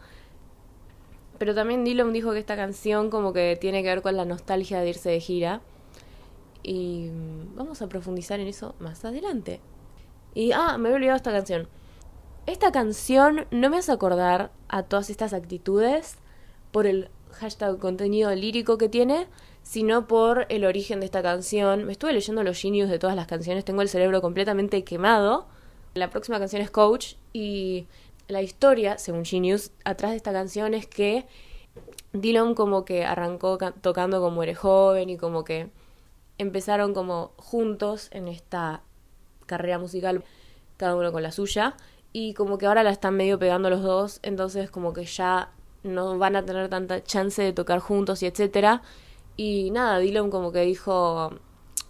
pero 1.42 1.56
también 1.56 1.82
Dylan 1.82 2.12
dijo 2.12 2.32
que 2.32 2.38
esta 2.38 2.54
canción 2.54 3.10
como 3.10 3.32
que 3.32 3.58
tiene 3.60 3.82
que 3.82 3.88
ver 3.88 4.00
con 4.00 4.16
la 4.16 4.24
nostalgia 4.24 4.80
de 4.80 4.90
irse 4.90 5.10
de 5.10 5.18
gira. 5.18 5.60
Y 6.62 7.08
mm, 7.10 7.56
vamos 7.56 7.82
a 7.82 7.88
profundizar 7.88 8.38
en 8.38 8.46
eso 8.46 8.76
más 8.78 9.04
adelante. 9.04 9.58
Y, 10.36 10.52
ah, 10.52 10.78
me 10.78 10.90
he 10.90 10.92
olvidado 10.92 11.16
esta 11.16 11.32
canción. 11.32 11.66
Esta 12.46 12.70
canción 12.70 13.46
no 13.50 13.70
me 13.70 13.78
hace 13.78 13.90
acordar 13.90 14.52
a 14.68 14.84
todas 14.84 15.10
estas 15.10 15.32
actitudes 15.32 16.14
por 16.70 16.86
el 16.86 17.08
hashtag 17.32 17.76
contenido 17.80 18.32
lírico 18.32 18.78
que 18.78 18.88
tiene, 18.88 19.26
sino 19.64 20.06
por 20.06 20.46
el 20.48 20.64
origen 20.64 21.00
de 21.00 21.06
esta 21.06 21.24
canción. 21.24 21.86
Me 21.86 21.90
estuve 21.90 22.12
leyendo 22.12 22.44
los 22.44 22.56
genius 22.56 22.88
de 22.88 23.00
todas 23.00 23.16
las 23.16 23.26
canciones, 23.26 23.64
tengo 23.64 23.82
el 23.82 23.88
cerebro 23.88 24.22
completamente 24.22 24.84
quemado. 24.84 25.48
La 25.94 26.08
próxima 26.08 26.38
canción 26.38 26.62
es 26.62 26.70
Coach 26.70 27.14
y 27.32 27.88
la 28.28 28.42
historia, 28.42 28.98
según 28.98 29.24
Genius, 29.24 29.70
atrás 29.84 30.12
de 30.12 30.16
esta 30.16 30.32
canción 30.32 30.74
es 30.74 30.86
que 30.86 31.26
Dylan 32.12 32.54
como 32.54 32.84
que 32.84 33.04
arrancó 33.04 33.58
tocando 33.80 34.20
como 34.20 34.42
eres 34.42 34.58
joven 34.58 35.10
y 35.10 35.16
como 35.16 35.44
que 35.44 35.70
empezaron 36.38 36.94
como 36.94 37.32
juntos 37.36 38.08
en 38.12 38.28
esta 38.28 38.82
carrera 39.46 39.78
musical, 39.78 40.24
cada 40.76 40.96
uno 40.96 41.12
con 41.12 41.22
la 41.22 41.32
suya, 41.32 41.76
y 42.12 42.34
como 42.34 42.58
que 42.58 42.66
ahora 42.66 42.82
la 42.82 42.90
están 42.90 43.16
medio 43.16 43.38
pegando 43.38 43.70
los 43.70 43.82
dos, 43.82 44.20
entonces 44.22 44.70
como 44.70 44.92
que 44.92 45.04
ya 45.04 45.50
no 45.82 46.18
van 46.18 46.36
a 46.36 46.44
tener 46.44 46.68
tanta 46.68 47.02
chance 47.02 47.42
de 47.42 47.52
tocar 47.52 47.80
juntos 47.80 48.22
y 48.22 48.26
etcétera. 48.26 48.82
Y 49.36 49.70
nada, 49.70 49.98
Dylan 49.98 50.30
como 50.30 50.52
que 50.52 50.60
dijo, 50.60 51.30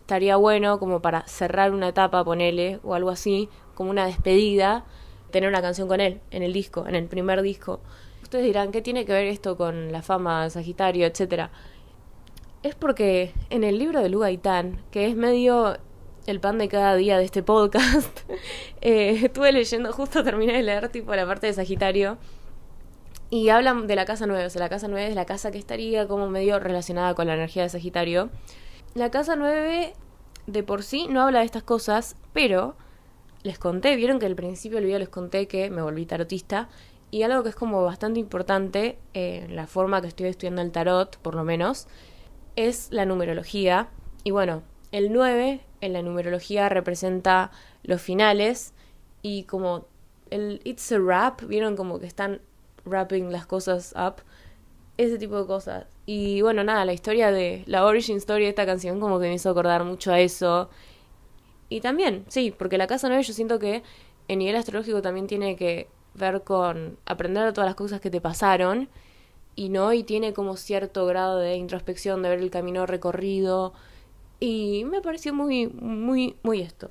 estaría 0.00 0.36
bueno 0.36 0.78
como 0.78 1.02
para 1.02 1.26
cerrar 1.26 1.72
una 1.72 1.88
etapa, 1.88 2.24
ponele, 2.24 2.80
o 2.84 2.94
algo 2.94 3.10
así, 3.10 3.48
como 3.74 3.90
una 3.90 4.06
despedida, 4.06 4.84
tener 5.32 5.48
una 5.48 5.60
canción 5.60 5.88
con 5.88 6.00
él 6.00 6.20
en 6.30 6.44
el 6.44 6.52
disco, 6.52 6.86
en 6.86 6.94
el 6.94 7.06
primer 7.06 7.42
disco. 7.42 7.80
Ustedes 8.22 8.44
dirán, 8.44 8.70
¿qué 8.70 8.80
tiene 8.82 9.04
que 9.04 9.12
ver 9.12 9.26
esto 9.26 9.56
con 9.56 9.90
la 9.90 10.02
fama, 10.02 10.48
Sagitario, 10.48 11.06
etcétera? 11.06 11.50
Es 12.62 12.76
porque 12.76 13.34
en 13.50 13.64
el 13.64 13.78
libro 13.78 14.00
de 14.00 14.08
Lu 14.08 14.22
que 14.92 15.06
es 15.06 15.16
medio 15.16 15.76
el 16.26 16.38
pan 16.38 16.58
de 16.58 16.68
cada 16.68 16.94
día 16.94 17.18
de 17.18 17.24
este 17.24 17.42
podcast, 17.42 18.20
eh, 18.80 19.22
estuve 19.24 19.50
leyendo, 19.50 19.92
justo 19.92 20.22
terminé 20.22 20.52
de 20.52 20.62
leer 20.62 20.88
tipo 20.88 21.14
la 21.16 21.26
parte 21.26 21.48
de 21.48 21.52
Sagitario, 21.52 22.18
y 23.28 23.48
hablan 23.48 23.86
de 23.86 23.96
la 23.96 24.04
casa 24.04 24.26
9, 24.26 24.46
o 24.46 24.50
sea, 24.50 24.60
la 24.60 24.68
casa 24.68 24.88
9 24.88 25.08
es 25.08 25.14
la 25.14 25.24
casa 25.24 25.50
que 25.50 25.58
estaría 25.58 26.06
como 26.06 26.28
medio 26.28 26.60
relacionada 26.60 27.14
con 27.14 27.26
la 27.26 27.34
energía 27.34 27.62
de 27.62 27.70
Sagitario. 27.70 28.28
La 28.94 29.10
casa 29.10 29.36
9 29.36 29.94
de 30.46 30.62
por 30.62 30.82
sí 30.82 31.06
no 31.08 31.22
habla 31.22 31.38
de 31.38 31.46
estas 31.46 31.62
cosas, 31.62 32.14
pero 32.34 32.76
les 33.42 33.58
conté, 33.58 33.96
vieron 33.96 34.18
que 34.18 34.26
al 34.26 34.36
principio 34.36 34.76
del 34.76 34.86
video 34.86 34.98
les 34.98 35.08
conté 35.08 35.48
que 35.48 35.70
me 35.70 35.82
volví 35.82 36.06
tarotista 36.06 36.68
y 37.10 37.22
algo 37.24 37.42
que 37.42 37.50
es 37.50 37.54
como 37.54 37.84
bastante 37.84 38.20
importante, 38.20 38.98
eh, 39.12 39.46
la 39.50 39.66
forma 39.66 40.00
que 40.00 40.08
estoy 40.08 40.28
estudiando 40.28 40.62
el 40.62 40.72
tarot, 40.72 41.18
por 41.18 41.34
lo 41.34 41.44
menos, 41.44 41.86
es 42.56 42.88
la 42.90 43.04
numerología. 43.04 43.90
Y 44.24 44.30
bueno, 44.30 44.62
el 44.92 45.12
9 45.12 45.60
en 45.82 45.92
la 45.92 46.00
numerología 46.00 46.70
representa 46.70 47.50
los 47.82 48.00
finales 48.00 48.72
y 49.20 49.44
como 49.44 49.86
el 50.30 50.62
It's 50.64 50.90
a 50.92 50.98
Rap, 50.98 51.42
vieron 51.42 51.76
como 51.76 51.98
que 51.98 52.06
están 52.06 52.40
rapping 52.86 53.30
las 53.30 53.44
cosas 53.44 53.94
up, 53.94 54.22
ese 54.96 55.18
tipo 55.18 55.38
de 55.38 55.46
cosas. 55.46 55.86
Y 56.06 56.40
bueno, 56.40 56.64
nada, 56.64 56.84
la 56.86 56.94
historia 56.94 57.30
de 57.30 57.62
la 57.66 57.84
origin 57.84 58.16
story 58.16 58.44
de 58.44 58.50
esta 58.50 58.64
canción 58.64 59.00
como 59.00 59.20
que 59.20 59.28
me 59.28 59.34
hizo 59.34 59.50
acordar 59.50 59.84
mucho 59.84 60.12
a 60.12 60.20
eso. 60.20 60.70
Y 61.72 61.80
también, 61.80 62.26
sí, 62.28 62.50
porque 62.56 62.76
la 62.76 62.86
casa 62.86 63.08
9 63.08 63.22
yo 63.22 63.32
siento 63.32 63.58
que 63.58 63.82
en 64.28 64.38
nivel 64.40 64.56
astrológico 64.56 65.00
también 65.00 65.26
tiene 65.26 65.56
que 65.56 65.88
ver 66.12 66.42
con 66.42 66.98
aprender 67.06 67.46
de 67.46 67.52
todas 67.54 67.66
las 67.66 67.76
cosas 67.76 67.98
que 68.02 68.10
te 68.10 68.20
pasaron 68.20 68.90
y 69.56 69.70
no, 69.70 69.94
y 69.94 70.02
tiene 70.02 70.34
como 70.34 70.58
cierto 70.58 71.06
grado 71.06 71.38
de 71.38 71.56
introspección, 71.56 72.22
de 72.22 72.28
ver 72.28 72.40
el 72.40 72.50
camino 72.50 72.84
recorrido, 72.84 73.72
y 74.38 74.84
me 74.84 75.00
pareció 75.00 75.32
muy, 75.32 75.66
muy, 75.66 76.36
muy 76.42 76.60
esto. 76.60 76.90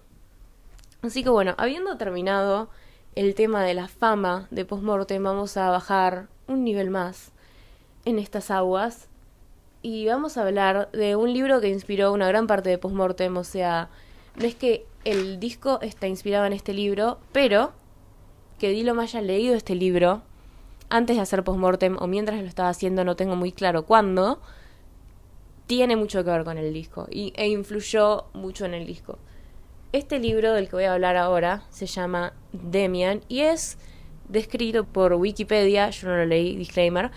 Así 1.04 1.22
que 1.24 1.30
bueno, 1.30 1.54
habiendo 1.60 1.96
terminado 1.98 2.70
el 3.14 3.36
tema 3.36 3.64
de 3.64 3.76
la 3.76 3.88
fama 3.88 4.48
de 4.50 4.66
Postmortem, 4.66 5.24
vamos 5.24 5.58
a 5.58 5.70
bajar 5.70 6.28
un 6.48 6.64
nivel 6.64 6.90
más 6.90 7.32
en 8.06 8.18
estas 8.18 8.50
aguas 8.50 9.10
y 9.84 10.08
vamos 10.08 10.38
a 10.38 10.42
hablar 10.42 10.90
de 10.92 11.16
un 11.16 11.32
libro 11.34 11.62
que 11.62 11.70
inspiró 11.70 12.12
una 12.14 12.28
gran 12.28 12.48
parte 12.48 12.72
de 12.72 12.80
Postmortem, 12.80 13.38
o 13.38 13.44
sea, 13.44 13.90
no 14.36 14.46
es 14.46 14.56
que 14.56 14.86
el 15.04 15.40
disco 15.40 15.80
está 15.82 16.08
inspirado 16.08 16.46
en 16.46 16.54
este 16.54 16.74
libro, 16.74 17.20
pero 17.32 17.74
que 18.60 18.70
Dilo 18.70 18.94
me 18.94 19.04
haya 19.04 19.22
leído 19.22 19.56
este 19.56 19.76
libro 19.76 20.22
antes 20.90 21.16
de 21.16 21.22
hacer 21.22 21.44
postmortem 21.44 21.98
o 22.00 22.08
mientras 22.08 22.40
lo 22.40 22.48
estaba 22.48 22.70
haciendo, 22.70 23.04
no 23.04 23.16
tengo 23.16 23.36
muy 23.36 23.52
claro 23.52 23.84
cuándo, 23.86 24.40
tiene 25.66 25.96
mucho 25.96 26.24
que 26.24 26.30
ver 26.30 26.44
con 26.44 26.58
el 26.58 26.74
disco 26.74 27.08
y, 27.10 27.34
e 27.36 27.48
influyó 27.48 28.26
mucho 28.34 28.66
en 28.66 28.74
el 28.74 28.86
disco. 28.86 29.18
Este 29.94 30.20
libro 30.20 30.54
del 30.54 30.68
que 30.68 30.76
voy 30.76 30.84
a 30.84 30.94
hablar 30.94 31.18
ahora 31.18 31.64
se 31.70 31.86
llama 31.86 32.34
Demian 32.52 33.22
y 33.30 33.42
es 33.42 33.78
descrito 34.28 34.84
por 34.84 35.14
Wikipedia, 35.14 35.90
yo 35.90 36.10
no 36.10 36.18
lo 36.18 36.26
leí, 36.26 36.56
disclaimer, 36.56 37.12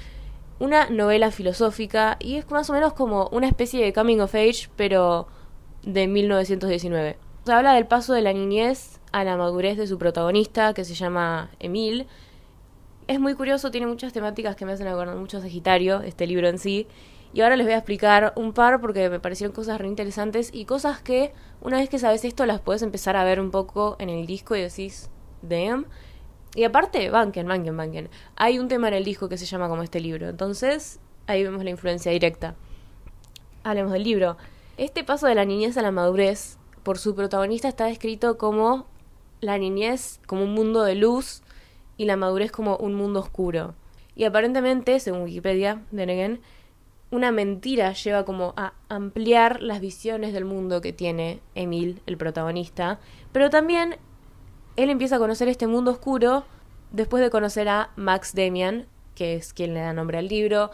una 0.58 0.88
novela 0.88 1.30
filosófica 1.30 2.16
y 2.20 2.36
es 2.36 2.50
más 2.50 2.70
o 2.70 2.72
menos 2.72 2.92
como 2.92 3.28
una 3.28 3.48
especie 3.48 3.84
de 3.84 3.92
coming 3.92 4.20
of 4.20 4.34
age, 4.34 4.68
pero 4.76 5.26
de 5.84 6.06
1919. 6.06 7.16
Se 7.44 7.52
habla 7.52 7.74
del 7.74 7.86
paso 7.86 8.14
de 8.14 8.22
la 8.22 8.32
niñez 8.32 9.00
a 9.12 9.24
la 9.24 9.36
madurez 9.36 9.76
de 9.76 9.86
su 9.86 9.98
protagonista, 9.98 10.74
que 10.74 10.84
se 10.84 10.94
llama 10.94 11.50
Emil, 11.60 12.06
es 13.06 13.20
muy 13.20 13.34
curioso, 13.34 13.70
tiene 13.70 13.86
muchas 13.86 14.14
temáticas 14.14 14.56
que 14.56 14.64
me 14.64 14.72
hacen 14.72 14.86
acordar 14.86 15.16
mucho 15.16 15.36
a 15.36 15.40
Sagitario, 15.42 16.00
este 16.00 16.26
libro 16.26 16.48
en 16.48 16.58
sí. 16.58 16.86
Y 17.34 17.42
ahora 17.42 17.56
les 17.56 17.66
voy 17.66 17.74
a 17.74 17.78
explicar 17.78 18.32
un 18.36 18.52
par 18.54 18.80
porque 18.80 19.10
me 19.10 19.20
parecieron 19.20 19.54
cosas 19.54 19.78
re 19.78 19.88
interesantes 19.88 20.50
y 20.54 20.64
cosas 20.64 21.02
que 21.02 21.32
una 21.60 21.78
vez 21.78 21.90
que 21.90 21.98
sabes 21.98 22.24
esto 22.24 22.46
las 22.46 22.60
puedes 22.60 22.80
empezar 22.82 23.16
a 23.16 23.24
ver 23.24 23.40
un 23.40 23.50
poco 23.50 23.96
en 23.98 24.08
el 24.08 24.26
disco 24.26 24.56
y 24.56 24.62
decís, 24.62 25.10
damn. 25.42 25.86
Y 26.54 26.64
aparte, 26.64 27.10
banquen, 27.10 27.46
banquen, 27.46 27.76
banquen. 27.76 28.08
Hay 28.36 28.58
un 28.58 28.68
tema 28.68 28.88
en 28.88 28.94
el 28.94 29.04
disco 29.04 29.28
que 29.28 29.36
se 29.36 29.44
llama 29.44 29.68
como 29.68 29.82
este 29.82 30.00
libro. 30.00 30.28
Entonces, 30.28 31.00
ahí 31.26 31.42
vemos 31.42 31.62
la 31.62 31.70
influencia 31.70 32.10
directa. 32.12 32.54
Hablemos 33.64 33.92
del 33.92 34.04
libro. 34.04 34.38
Este 34.76 35.04
paso 35.04 35.28
de 35.28 35.36
la 35.36 35.44
niñez 35.44 35.76
a 35.76 35.82
la 35.82 35.92
madurez, 35.92 36.58
por 36.82 36.98
su 36.98 37.14
protagonista, 37.14 37.68
está 37.68 37.86
descrito 37.86 38.38
como 38.38 38.86
la 39.40 39.56
niñez 39.56 40.20
como 40.26 40.42
un 40.42 40.52
mundo 40.52 40.82
de 40.82 40.96
luz 40.96 41.42
y 41.96 42.06
la 42.06 42.16
madurez 42.16 42.50
como 42.50 42.76
un 42.78 42.94
mundo 42.94 43.20
oscuro. 43.20 43.74
Y 44.16 44.24
aparentemente, 44.24 44.98
según 44.98 45.22
Wikipedia, 45.22 45.82
de 45.92 46.06
Negen, 46.06 46.40
una 47.12 47.30
mentira 47.30 47.92
lleva 47.92 48.24
como 48.24 48.52
a 48.56 48.72
ampliar 48.88 49.62
las 49.62 49.80
visiones 49.80 50.32
del 50.32 50.44
mundo 50.44 50.80
que 50.80 50.92
tiene 50.92 51.38
Emil, 51.54 52.02
el 52.06 52.16
protagonista, 52.16 52.98
pero 53.30 53.50
también 53.50 53.96
él 54.74 54.90
empieza 54.90 55.16
a 55.16 55.20
conocer 55.20 55.46
este 55.46 55.68
mundo 55.68 55.92
oscuro 55.92 56.42
después 56.90 57.22
de 57.22 57.30
conocer 57.30 57.68
a 57.68 57.90
Max 57.94 58.34
Demian, 58.34 58.86
que 59.14 59.36
es 59.36 59.52
quien 59.52 59.74
le 59.74 59.80
da 59.80 59.92
nombre 59.92 60.18
al 60.18 60.26
libro, 60.26 60.72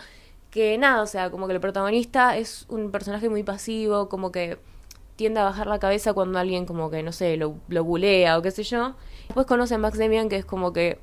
que 0.51 0.77
nada, 0.79 1.03
o 1.03 1.07
sea, 1.07 1.31
como 1.31 1.47
que 1.47 1.55
el 1.55 1.61
protagonista 1.61 2.37
es 2.37 2.67
un 2.69 2.91
personaje 2.91 3.29
muy 3.29 3.43
pasivo, 3.43 4.09
como 4.09 4.33
que 4.33 4.59
tiende 5.17 5.41
a 5.41 5.45
bajar 5.45 5.67
la 5.67 5.79
cabeza 5.79 6.13
cuando 6.13 6.39
alguien 6.39 6.67
como 6.67 6.91
que, 6.91 7.03
no 7.03 7.13
sé, 7.13 7.37
lo, 7.37 7.57
lo 7.69 7.85
bulea 7.85 8.39
o 8.39 8.43
qué 8.43 8.51
sé 8.51 8.63
yo. 8.63 8.95
Después 9.29 9.47
conoce 9.47 9.75
a 9.75 9.79
Max 9.79 9.99
Demian, 9.99 10.29
que 10.29 10.37
es 10.37 10.45
como 10.45 10.73
que 10.73 10.99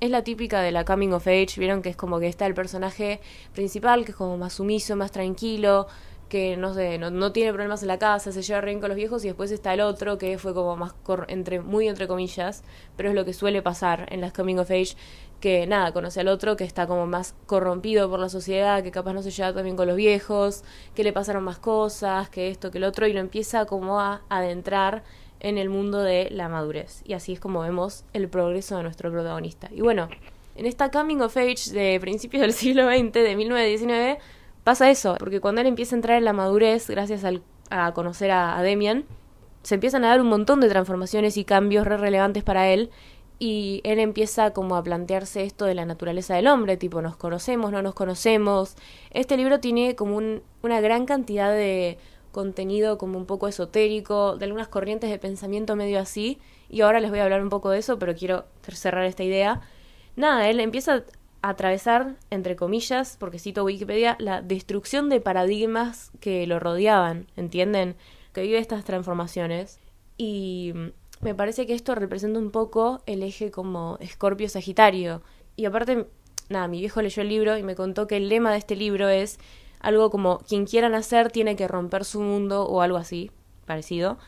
es 0.00 0.10
la 0.10 0.22
típica 0.22 0.60
de 0.62 0.72
la 0.72 0.84
coming 0.84 1.12
of 1.12 1.26
age, 1.26 1.54
vieron 1.58 1.82
que 1.82 1.90
es 1.90 1.96
como 1.96 2.20
que 2.20 2.28
está 2.28 2.46
el 2.46 2.54
personaje 2.54 3.20
principal, 3.52 4.04
que 4.04 4.12
es 4.12 4.16
como 4.16 4.36
más 4.38 4.54
sumiso, 4.54 4.96
más 4.96 5.12
tranquilo, 5.12 5.86
que 6.28 6.56
no 6.56 6.74
sé, 6.74 6.98
no, 6.98 7.32
tiene 7.32 7.52
problemas 7.52 7.82
en 7.82 7.88
la 7.88 7.98
casa, 7.98 8.32
se 8.32 8.42
lleva 8.42 8.60
bien 8.60 8.80
con 8.80 8.88
los 8.88 8.96
viejos 8.96 9.24
y 9.24 9.28
después 9.28 9.50
está 9.50 9.74
el 9.74 9.80
otro 9.80 10.18
que 10.18 10.38
fue 10.38 10.54
como 10.54 10.76
más 10.76 10.94
entre 11.28 11.60
muy 11.60 11.88
entre 11.88 12.06
comillas, 12.06 12.62
pero 12.96 13.08
es 13.08 13.14
lo 13.14 13.24
que 13.24 13.32
suele 13.32 13.62
pasar 13.62 14.06
en 14.10 14.20
las 14.20 14.32
coming 14.32 14.58
of 14.58 14.70
age 14.70 14.94
que 15.40 15.66
nada, 15.66 15.92
conoce 15.92 16.20
al 16.20 16.28
otro 16.28 16.56
que 16.56 16.64
está 16.64 16.86
como 16.86 17.06
más 17.06 17.34
corrompido 17.46 18.10
por 18.10 18.18
la 18.18 18.28
sociedad, 18.28 18.82
que 18.82 18.90
capaz 18.90 19.12
no 19.12 19.22
se 19.22 19.30
lleva 19.30 19.52
también 19.52 19.76
con 19.76 19.86
los 19.86 19.96
viejos, 19.96 20.64
que 20.94 21.04
le 21.04 21.12
pasaron 21.12 21.44
más 21.44 21.58
cosas, 21.58 22.28
que 22.28 22.48
esto, 22.48 22.70
que 22.70 22.78
el 22.78 22.84
otro 22.84 23.06
y 23.06 23.12
lo 23.12 23.20
empieza 23.20 23.66
como 23.66 24.00
a 24.00 24.22
adentrar 24.28 25.04
en 25.40 25.58
el 25.58 25.68
mundo 25.68 26.00
de 26.00 26.28
la 26.30 26.48
madurez. 26.48 27.02
Y 27.04 27.12
así 27.12 27.32
es 27.32 27.40
como 27.40 27.60
vemos 27.60 28.04
el 28.12 28.28
progreso 28.28 28.76
de 28.76 28.82
nuestro 28.82 29.10
protagonista. 29.10 29.68
Y 29.72 29.80
bueno, 29.80 30.08
en 30.56 30.66
esta 30.66 30.90
coming 30.90 31.20
of 31.20 31.36
age 31.36 31.70
de 31.72 31.98
principios 32.00 32.40
del 32.40 32.52
siglo 32.54 32.88
XX, 32.88 33.12
de 33.12 33.36
1919, 33.36 34.18
pasa 34.64 34.90
eso, 34.90 35.16
porque 35.18 35.40
cuando 35.40 35.60
él 35.60 35.66
empieza 35.66 35.94
a 35.94 35.98
entrar 35.98 36.18
en 36.18 36.24
la 36.24 36.32
madurez, 36.32 36.88
gracias 36.88 37.24
a 37.70 37.92
conocer 37.92 38.30
a, 38.30 38.60
Demian, 38.62 39.04
se 39.62 39.74
empiezan 39.74 40.04
a 40.04 40.08
dar 40.08 40.20
un 40.20 40.28
montón 40.28 40.60
de 40.60 40.68
transformaciones 40.68 41.36
y 41.36 41.44
cambios 41.44 41.86
re 41.86 41.96
relevantes 41.96 42.42
para 42.42 42.68
él. 42.68 42.90
Y 43.38 43.80
él 43.84 44.00
empieza 44.00 44.52
como 44.52 44.74
a 44.74 44.82
plantearse 44.82 45.44
esto 45.44 45.64
de 45.64 45.74
la 45.74 45.84
naturaleza 45.84 46.34
del 46.34 46.48
hombre, 46.48 46.76
tipo, 46.76 47.00
nos 47.02 47.16
conocemos, 47.16 47.70
no 47.70 47.82
nos 47.82 47.94
conocemos. 47.94 48.74
Este 49.10 49.36
libro 49.36 49.60
tiene 49.60 49.94
como 49.94 50.16
una 50.16 50.80
gran 50.80 51.06
cantidad 51.06 51.52
de 51.52 51.98
contenido 52.32 52.98
como 52.98 53.18
un 53.18 53.26
poco 53.26 53.48
esotérico, 53.48 54.36
de 54.36 54.44
algunas 54.44 54.68
corrientes 54.68 55.10
de 55.10 55.18
pensamiento 55.18 55.76
medio 55.76 56.00
así, 56.00 56.38
y 56.68 56.80
ahora 56.82 57.00
les 57.00 57.10
voy 57.10 57.20
a 57.20 57.24
hablar 57.24 57.42
un 57.42 57.48
poco 57.48 57.70
de 57.70 57.78
eso, 57.78 57.98
pero 57.98 58.14
quiero 58.14 58.44
cerrar 58.62 59.04
esta 59.04 59.24
idea. 59.24 59.60
Nada, 60.16 60.48
él 60.48 60.60
empieza 60.60 61.04
a 61.42 61.48
atravesar, 61.50 62.16
entre 62.30 62.56
comillas, 62.56 63.16
porque 63.18 63.38
cito 63.38 63.64
Wikipedia, 63.64 64.16
la 64.18 64.42
destrucción 64.42 65.08
de 65.08 65.20
paradigmas 65.20 66.10
que 66.20 66.46
lo 66.46 66.58
rodeaban, 66.58 67.28
¿entienden? 67.36 67.96
Que 68.32 68.42
vive 68.42 68.58
estas 68.58 68.84
transformaciones. 68.84 69.78
Y 70.16 70.74
me 71.20 71.34
parece 71.34 71.66
que 71.66 71.74
esto 71.74 71.94
representa 71.94 72.38
un 72.38 72.50
poco 72.50 73.02
el 73.06 73.22
eje 73.22 73.50
como 73.50 73.98
Escorpio-Sagitario. 74.00 75.22
Y 75.56 75.64
aparte, 75.64 76.06
nada, 76.48 76.68
mi 76.68 76.80
viejo 76.80 77.02
leyó 77.02 77.22
el 77.22 77.28
libro 77.28 77.58
y 77.58 77.62
me 77.62 77.74
contó 77.74 78.06
que 78.06 78.16
el 78.16 78.28
lema 78.28 78.52
de 78.52 78.58
este 78.58 78.76
libro 78.76 79.08
es 79.08 79.38
algo 79.80 80.10
como 80.10 80.38
quien 80.38 80.66
quiera 80.66 80.88
nacer 80.88 81.30
tiene 81.30 81.56
que 81.56 81.68
romper 81.68 82.04
su 82.04 82.20
mundo 82.20 82.64
o 82.64 82.82
algo 82.82 82.96
así, 82.96 83.30
parecido. 83.66 84.18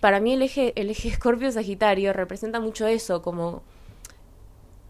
Para 0.00 0.20
mí 0.20 0.34
el 0.34 0.42
eje, 0.42 0.72
el 0.76 0.90
eje 0.90 1.08
Escorpio-Sagitario 1.08 2.12
representa 2.12 2.60
mucho 2.60 2.86
eso, 2.86 3.22
como 3.22 3.62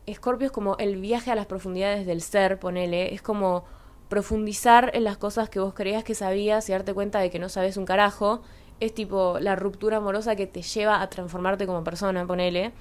Escorpio 0.07 0.47
es 0.47 0.53
como 0.53 0.77
el 0.79 0.97
viaje 0.97 1.31
a 1.31 1.35
las 1.35 1.47
profundidades 1.47 2.07
del 2.07 2.23
ser, 2.23 2.59
ponele, 2.59 3.15
es 3.15 3.23
como 3.23 3.65
profundizar 4.09 4.91
en 4.95 5.05
las 5.05 5.19
cosas 5.19 5.51
que 5.51 5.61
vos 5.61 5.75
creías 5.75 6.03
que 6.03 6.15
sabías 6.15 6.69
y 6.69 6.73
darte 6.73 6.95
cuenta 6.95 7.21
de 7.21 7.31
que 7.31 7.39
no 7.39 7.49
sabes 7.49 7.77
un 7.77 7.85
carajo, 7.85 8.43
es 8.81 8.95
tipo 8.95 9.39
la 9.41 9.57
ruptura 9.57 9.99
amorosa 9.99 10.37
que 10.37 10.47
te 10.47 10.63
lleva 10.63 11.03
a 11.03 11.11
transformarte 11.11 11.67
como 11.67 11.85
persona, 11.85 12.27
ponele. 12.27 12.73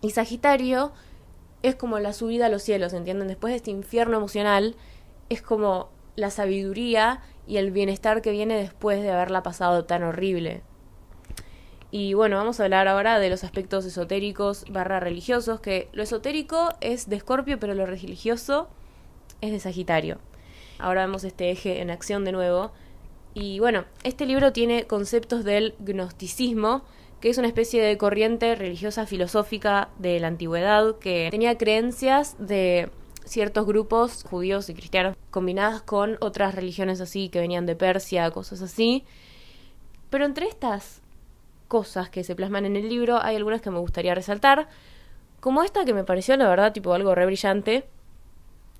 Y 0.00 0.10
Sagitario 0.10 0.92
es 1.62 1.76
como 1.76 1.98
la 1.98 2.12
subida 2.12 2.46
a 2.46 2.48
los 2.48 2.62
cielos, 2.62 2.92
¿entienden? 2.92 3.28
Después 3.28 3.52
de 3.52 3.56
este 3.56 3.70
infierno 3.70 4.18
emocional, 4.18 4.76
es 5.30 5.40
como 5.40 5.88
la 6.16 6.30
sabiduría 6.30 7.22
y 7.46 7.56
el 7.56 7.70
bienestar 7.70 8.22
que 8.22 8.30
viene 8.30 8.56
después 8.56 9.02
de 9.02 9.10
haberla 9.10 9.42
pasado 9.42 9.84
tan 9.84 10.02
horrible. 10.02 10.62
Y 11.90 12.14
bueno, 12.14 12.36
vamos 12.36 12.58
a 12.58 12.64
hablar 12.64 12.88
ahora 12.88 13.18
de 13.20 13.30
los 13.30 13.44
aspectos 13.44 13.84
esotéricos 13.84 14.64
barra 14.68 14.98
religiosos, 14.98 15.60
que 15.60 15.88
lo 15.92 16.02
esotérico 16.02 16.70
es 16.80 17.08
de 17.08 17.16
Escorpio, 17.16 17.60
pero 17.60 17.74
lo 17.74 17.86
religioso 17.86 18.68
es 19.40 19.52
de 19.52 19.60
Sagitario. 19.60 20.18
Ahora 20.78 21.06
vemos 21.06 21.22
este 21.22 21.50
eje 21.50 21.80
en 21.80 21.90
acción 21.90 22.24
de 22.24 22.32
nuevo. 22.32 22.72
Y 23.34 23.58
bueno, 23.58 23.84
este 24.04 24.26
libro 24.26 24.52
tiene 24.52 24.84
conceptos 24.86 25.44
del 25.44 25.74
gnosticismo, 25.80 26.84
que 27.20 27.30
es 27.30 27.38
una 27.38 27.48
especie 27.48 27.82
de 27.82 27.98
corriente 27.98 28.54
religiosa 28.54 29.06
filosófica 29.06 29.88
de 29.98 30.20
la 30.20 30.28
antigüedad 30.28 30.98
que 30.98 31.28
tenía 31.30 31.58
creencias 31.58 32.36
de 32.38 32.90
ciertos 33.24 33.66
grupos 33.66 34.22
judíos 34.22 34.68
y 34.68 34.74
cristianos 34.74 35.16
combinadas 35.30 35.82
con 35.82 36.16
otras 36.20 36.54
religiones 36.54 37.00
así 37.00 37.28
que 37.28 37.40
venían 37.40 37.66
de 37.66 37.74
Persia, 37.74 38.30
cosas 38.30 38.62
así. 38.62 39.04
Pero 40.10 40.26
entre 40.26 40.46
estas 40.46 41.00
cosas 41.66 42.10
que 42.10 42.22
se 42.22 42.36
plasman 42.36 42.66
en 42.66 42.76
el 42.76 42.88
libro 42.88 43.20
hay 43.20 43.34
algunas 43.34 43.62
que 43.62 43.70
me 43.70 43.78
gustaría 43.78 44.14
resaltar, 44.14 44.68
como 45.40 45.62
esta 45.62 45.84
que 45.84 45.94
me 45.94 46.04
pareció 46.04 46.36
la 46.36 46.48
verdad 46.48 46.72
tipo 46.72 46.92
algo 46.92 47.14
re 47.14 47.26
brillante, 47.26 47.84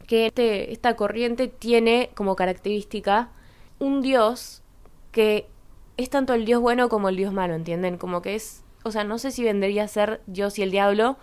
que 0.07 0.27
este, 0.27 0.73
esta 0.73 0.95
corriente 0.95 1.49
tiene 1.49 2.11
como 2.15 2.37
característica 2.37 3.31
un 3.85 4.03
dios 4.03 4.63
que 5.13 5.49
es 5.97 6.11
tanto 6.11 6.35
el 6.35 6.45
dios 6.45 6.61
bueno 6.61 6.89
como 6.89 7.09
el 7.09 7.17
dios 7.17 7.33
malo, 7.33 7.55
¿entienden? 7.55 7.99
Como 7.99 8.23
que 8.23 8.35
es 8.35 8.65
o 8.85 8.91
sea, 8.91 9.03
no 9.03 9.19
sé 9.19 9.31
si 9.31 9.43
vendría 9.43 9.85
a 9.85 9.89
ser 9.89 10.21
Dios 10.27 10.59
y 10.59 10.63
el 10.63 10.71
diablo. 10.71 11.17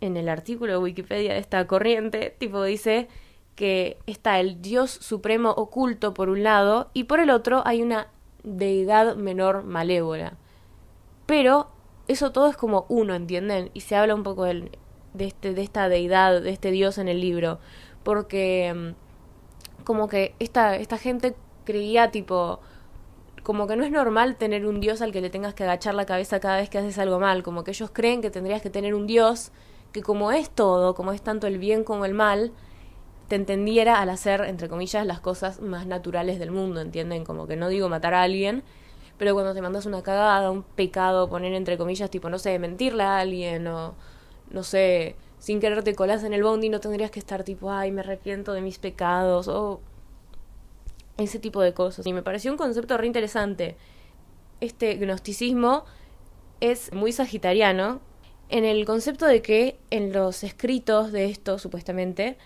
En 0.00 0.16
el 0.16 0.28
artículo 0.28 0.72
de 0.72 0.78
Wikipedia 0.78 1.34
de 1.34 1.38
esta 1.38 1.66
corriente, 1.66 2.34
tipo 2.38 2.62
dice 2.62 3.08
que 3.54 3.98
está 4.06 4.40
el 4.40 4.62
Dios 4.62 4.90
supremo 4.90 5.50
oculto 5.50 6.14
por 6.14 6.28
un 6.28 6.42
lado 6.42 6.90
y 6.94 7.04
por 7.04 7.20
el 7.20 7.30
otro 7.30 7.62
hay 7.66 7.82
una 7.82 8.08
deidad 8.42 9.16
menor 9.16 9.64
malévola. 9.64 10.34
Pero 11.26 11.68
eso 12.08 12.32
todo 12.32 12.48
es 12.48 12.56
como 12.56 12.86
uno, 12.88 13.14
¿entienden? 13.14 13.70
Y 13.74 13.80
se 13.80 13.94
habla 13.94 14.14
un 14.14 14.22
poco 14.22 14.44
de, 14.44 14.70
este, 15.18 15.54
de 15.54 15.62
esta 15.62 15.88
deidad, 15.88 16.40
de 16.40 16.50
este 16.50 16.70
Dios 16.70 16.98
en 16.98 17.08
el 17.08 17.20
libro. 17.20 17.58
Porque 18.02 18.72
mm, 18.74 19.84
como 19.84 20.08
que 20.08 20.34
esta, 20.38 20.76
esta 20.76 20.98
gente 20.98 21.34
creía 21.64 22.10
tipo 22.10 22.60
como 23.42 23.66
que 23.66 23.76
no 23.76 23.84
es 23.84 23.90
normal 23.90 24.36
tener 24.36 24.66
un 24.66 24.80
dios 24.80 25.02
al 25.02 25.12
que 25.12 25.20
le 25.20 25.30
tengas 25.30 25.54
que 25.54 25.64
agachar 25.64 25.94
la 25.94 26.06
cabeza 26.06 26.38
cada 26.40 26.58
vez 26.58 26.70
que 26.70 26.78
haces 26.78 26.98
algo 26.98 27.18
mal, 27.18 27.42
como 27.42 27.64
que 27.64 27.72
ellos 27.72 27.90
creen 27.92 28.22
que 28.22 28.30
tendrías 28.30 28.62
que 28.62 28.70
tener 28.70 28.94
un 28.94 29.06
dios 29.06 29.50
que 29.92 30.02
como 30.02 30.32
es 30.32 30.48
todo, 30.48 30.94
como 30.94 31.12
es 31.12 31.22
tanto 31.22 31.46
el 31.46 31.58
bien 31.58 31.84
como 31.84 32.04
el 32.04 32.14
mal, 32.14 32.52
te 33.28 33.36
entendiera 33.36 34.00
al 34.00 34.10
hacer, 34.10 34.42
entre 34.42 34.68
comillas, 34.68 35.06
las 35.06 35.20
cosas 35.20 35.60
más 35.60 35.86
naturales 35.86 36.38
del 36.38 36.50
mundo, 36.50 36.80
¿entienden? 36.80 37.24
Como 37.24 37.46
que 37.46 37.56
no 37.56 37.68
digo 37.68 37.88
matar 37.88 38.14
a 38.14 38.22
alguien, 38.22 38.62
pero 39.18 39.34
cuando 39.34 39.54
te 39.54 39.62
mandas 39.62 39.86
una 39.86 40.02
cagada, 40.02 40.50
un 40.50 40.62
pecado, 40.62 41.28
poner 41.28 41.52
entre 41.54 41.76
comillas, 41.78 42.10
tipo, 42.10 42.30
no 42.30 42.38
sé, 42.38 42.58
mentirle 42.58 43.02
a 43.02 43.18
alguien 43.18 43.66
o, 43.66 43.94
no 44.50 44.62
sé, 44.62 45.16
sin 45.38 45.60
querer 45.60 45.82
te 45.82 45.94
colas 45.94 46.24
en 46.24 46.32
el 46.32 46.42
bondi, 46.42 46.68
no 46.68 46.80
tendrías 46.80 47.10
que 47.10 47.18
estar 47.18 47.42
tipo, 47.42 47.70
ay, 47.70 47.90
me 47.90 48.00
arrepiento 48.00 48.52
de 48.52 48.60
mis 48.60 48.78
pecados 48.78 49.48
o 49.48 49.80
ese 51.22 51.38
tipo 51.38 51.60
de 51.60 51.74
cosas. 51.74 52.06
Y 52.06 52.12
me 52.12 52.22
pareció 52.22 52.50
un 52.50 52.58
concepto 52.58 52.96
re 52.98 53.06
interesante. 53.06 53.76
Este 54.60 54.94
gnosticismo 54.96 55.84
es 56.60 56.92
muy 56.92 57.12
sagitariano 57.12 58.00
en 58.48 58.64
el 58.64 58.84
concepto 58.84 59.26
de 59.26 59.40
que 59.40 59.78
en 59.90 60.12
los 60.12 60.44
escritos 60.44 61.10
de 61.10 61.24
esto, 61.24 61.58
supuestamente, 61.58 62.36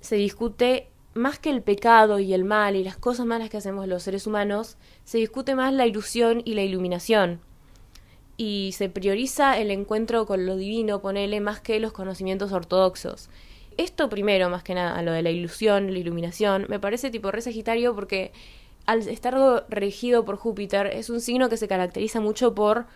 se 0.00 0.16
discute 0.16 0.88
más 1.14 1.38
que 1.38 1.50
el 1.50 1.62
pecado 1.62 2.18
y 2.18 2.34
el 2.34 2.44
mal 2.44 2.76
y 2.76 2.84
las 2.84 2.96
cosas 2.96 3.24
malas 3.24 3.48
que 3.48 3.56
hacemos 3.56 3.86
los 3.86 4.02
seres 4.02 4.26
humanos, 4.26 4.76
se 5.04 5.18
discute 5.18 5.54
más 5.54 5.72
la 5.72 5.86
ilusión 5.86 6.42
y 6.44 6.54
la 6.54 6.62
iluminación. 6.62 7.40
Y 8.36 8.72
se 8.76 8.88
prioriza 8.88 9.58
el 9.58 9.70
encuentro 9.70 10.26
con 10.26 10.44
lo 10.44 10.56
divino, 10.56 11.00
ponele, 11.00 11.40
más 11.40 11.60
que 11.60 11.80
los 11.80 11.92
conocimientos 11.92 12.52
ortodoxos. 12.52 13.30
Esto 13.78 14.08
primero, 14.08 14.50
más 14.50 14.64
que 14.64 14.74
nada, 14.74 15.00
lo 15.02 15.12
de 15.12 15.22
la 15.22 15.30
ilusión, 15.30 15.92
la 15.92 15.98
iluminación, 16.00 16.66
me 16.68 16.80
parece 16.80 17.10
tipo 17.10 17.30
re 17.30 17.40
sagitario 17.40 17.94
porque 17.94 18.32
al 18.86 19.06
estar 19.06 19.36
regido 19.68 20.24
por 20.24 20.36
Júpiter 20.36 20.88
es 20.88 21.10
un 21.10 21.20
signo 21.20 21.48
que 21.48 21.56
se 21.56 21.68
caracteriza 21.68 22.20
mucho 22.20 22.56
por 22.56 22.86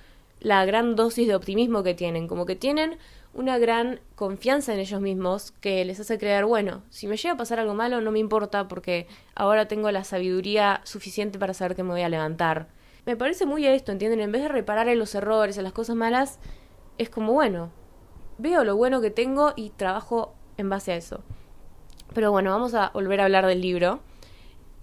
la 0.40 0.64
gran 0.64 0.96
dosis 0.96 1.28
de 1.28 1.36
optimismo 1.36 1.84
que 1.84 1.94
tienen, 1.94 2.26
como 2.26 2.46
que 2.46 2.56
tienen 2.56 2.98
una 3.32 3.58
gran 3.58 4.00
confianza 4.16 4.74
en 4.74 4.80
ellos 4.80 5.00
mismos 5.00 5.52
que 5.60 5.84
les 5.84 6.00
hace 6.00 6.18
creer, 6.18 6.46
bueno, 6.46 6.82
si 6.90 7.06
me 7.06 7.16
llega 7.16 7.34
a 7.34 7.36
pasar 7.36 7.60
algo 7.60 7.74
malo 7.74 8.00
no 8.00 8.10
me 8.10 8.18
importa 8.18 8.66
porque 8.66 9.06
ahora 9.36 9.68
tengo 9.68 9.88
la 9.92 10.02
sabiduría 10.02 10.80
suficiente 10.82 11.38
para 11.38 11.54
saber 11.54 11.76
que 11.76 11.84
me 11.84 11.90
voy 11.90 12.02
a 12.02 12.08
levantar. 12.08 12.66
Me 13.06 13.16
parece 13.16 13.46
muy 13.46 13.66
esto, 13.66 13.92
¿entienden? 13.92 14.18
En 14.18 14.32
vez 14.32 14.42
de 14.42 14.48
reparar 14.48 14.88
en 14.88 14.98
los 14.98 15.14
errores, 15.14 15.56
en 15.58 15.62
las 15.62 15.72
cosas 15.72 15.94
malas, 15.94 16.40
es 16.98 17.08
como, 17.08 17.34
bueno, 17.34 17.70
veo 18.38 18.64
lo 18.64 18.74
bueno 18.74 19.00
que 19.00 19.12
tengo 19.12 19.52
y 19.54 19.70
trabajo 19.70 20.34
en 20.56 20.68
base 20.68 20.92
a 20.92 20.96
eso. 20.96 21.22
Pero 22.14 22.30
bueno, 22.30 22.50
vamos 22.50 22.74
a 22.74 22.90
volver 22.90 23.20
a 23.20 23.24
hablar 23.24 23.46
del 23.46 23.60
libro. 23.60 24.00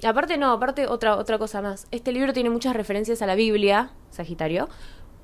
Aparte, 0.03 0.37
no, 0.37 0.51
aparte 0.51 0.87
otra, 0.87 1.17
otra 1.17 1.37
cosa 1.37 1.61
más. 1.61 1.87
Este 1.91 2.11
libro 2.11 2.33
tiene 2.33 2.49
muchas 2.49 2.75
referencias 2.75 3.21
a 3.21 3.27
la 3.27 3.35
Biblia, 3.35 3.91
Sagitario, 4.09 4.69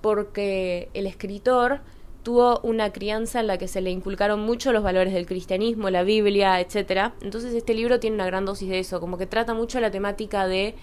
porque 0.02 0.90
el 0.94 1.08
escritor 1.08 1.82
tuvo 2.24 2.60
una 2.62 2.92
crianza 2.92 3.40
en 3.40 3.48
la 3.48 3.58
que 3.58 3.68
se 3.68 3.82
le 3.82 3.92
inculcaron 3.92 4.40
mucho 4.40 4.74
los 4.74 4.84
valores 4.84 5.14
del 5.14 5.27
cristianismo, 5.27 5.90
la 5.92 6.03
Biblia, 6.03 6.60
etc. 6.60 7.14
Entonces 7.22 7.53
este 7.53 7.74
libro 7.74 8.00
tiene 8.00 8.16
una 8.16 8.25
gran 8.25 8.46
dosis 8.46 8.68
de 8.68 8.79
eso, 8.79 9.00
como 9.00 9.18
que 9.18 9.27
trata 9.27 9.53
mucho 9.53 9.79
la 9.79 9.92
temática 9.92 10.48
de 10.48 10.75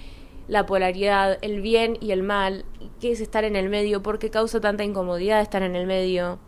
la 0.48 0.66
polaridad, 0.66 1.38
el 1.42 1.61
bien 1.61 1.98
y 2.01 2.12
el 2.12 2.22
mal, 2.22 2.64
qué 3.01 3.12
es 3.12 3.20
estar 3.20 3.44
en 3.44 3.57
el 3.57 3.68
medio, 3.68 4.03
por 4.03 4.18
qué 4.18 4.31
causa 4.31 4.61
tanta 4.61 4.85
incomodidad 4.85 5.40
estar 5.40 5.62
en 5.62 5.77
el 5.77 5.87
medio, 5.87 6.38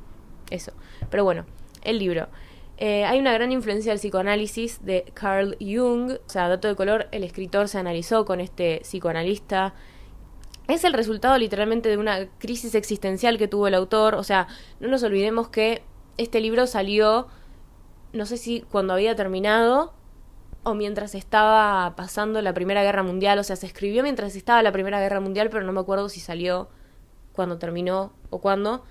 eso. 0.50 0.72
Pero 1.10 1.24
bueno, 1.24 1.44
el 1.82 1.98
libro. 1.98 2.28
Eh, 2.76 3.04
hay 3.04 3.20
una 3.20 3.32
gran 3.32 3.52
influencia 3.52 3.92
del 3.92 4.00
psicoanálisis 4.00 4.84
de 4.84 5.04
Carl 5.14 5.56
Jung, 5.60 6.12
o 6.12 6.28
sea, 6.28 6.48
dato 6.48 6.66
de 6.68 6.74
color, 6.74 7.06
el 7.12 7.22
escritor 7.22 7.68
se 7.68 7.78
analizó 7.78 8.24
con 8.24 8.40
este 8.40 8.80
psicoanalista 8.82 9.74
es 10.68 10.84
el 10.84 10.94
resultado 10.94 11.36
literalmente 11.38 11.88
de 11.88 11.98
una 11.98 12.26
crisis 12.38 12.74
existencial 12.74 13.38
que 13.38 13.48
tuvo 13.48 13.68
el 13.68 13.74
autor. 13.74 14.14
O 14.14 14.22
sea, 14.22 14.48
no 14.80 14.88
nos 14.88 15.02
olvidemos 15.02 15.48
que 15.48 15.82
este 16.16 16.40
libro 16.40 16.66
salió, 16.66 17.28
no 18.12 18.26
sé 18.26 18.36
si 18.36 18.62
cuando 18.62 18.94
había 18.94 19.14
terminado 19.14 19.92
o 20.62 20.74
mientras 20.74 21.14
estaba 21.14 21.94
pasando 21.96 22.40
la 22.40 22.54
Primera 22.54 22.82
Guerra 22.82 23.02
Mundial. 23.02 23.38
O 23.38 23.44
sea, 23.44 23.56
se 23.56 23.66
escribió 23.66 24.02
mientras 24.02 24.34
estaba 24.36 24.62
la 24.62 24.72
Primera 24.72 25.00
Guerra 25.00 25.20
Mundial, 25.20 25.50
pero 25.50 25.64
no 25.64 25.72
me 25.72 25.80
acuerdo 25.80 26.08
si 26.08 26.20
salió 26.20 26.68
cuando 27.32 27.58
terminó 27.58 28.12
o 28.30 28.40
cuándo. 28.40 28.84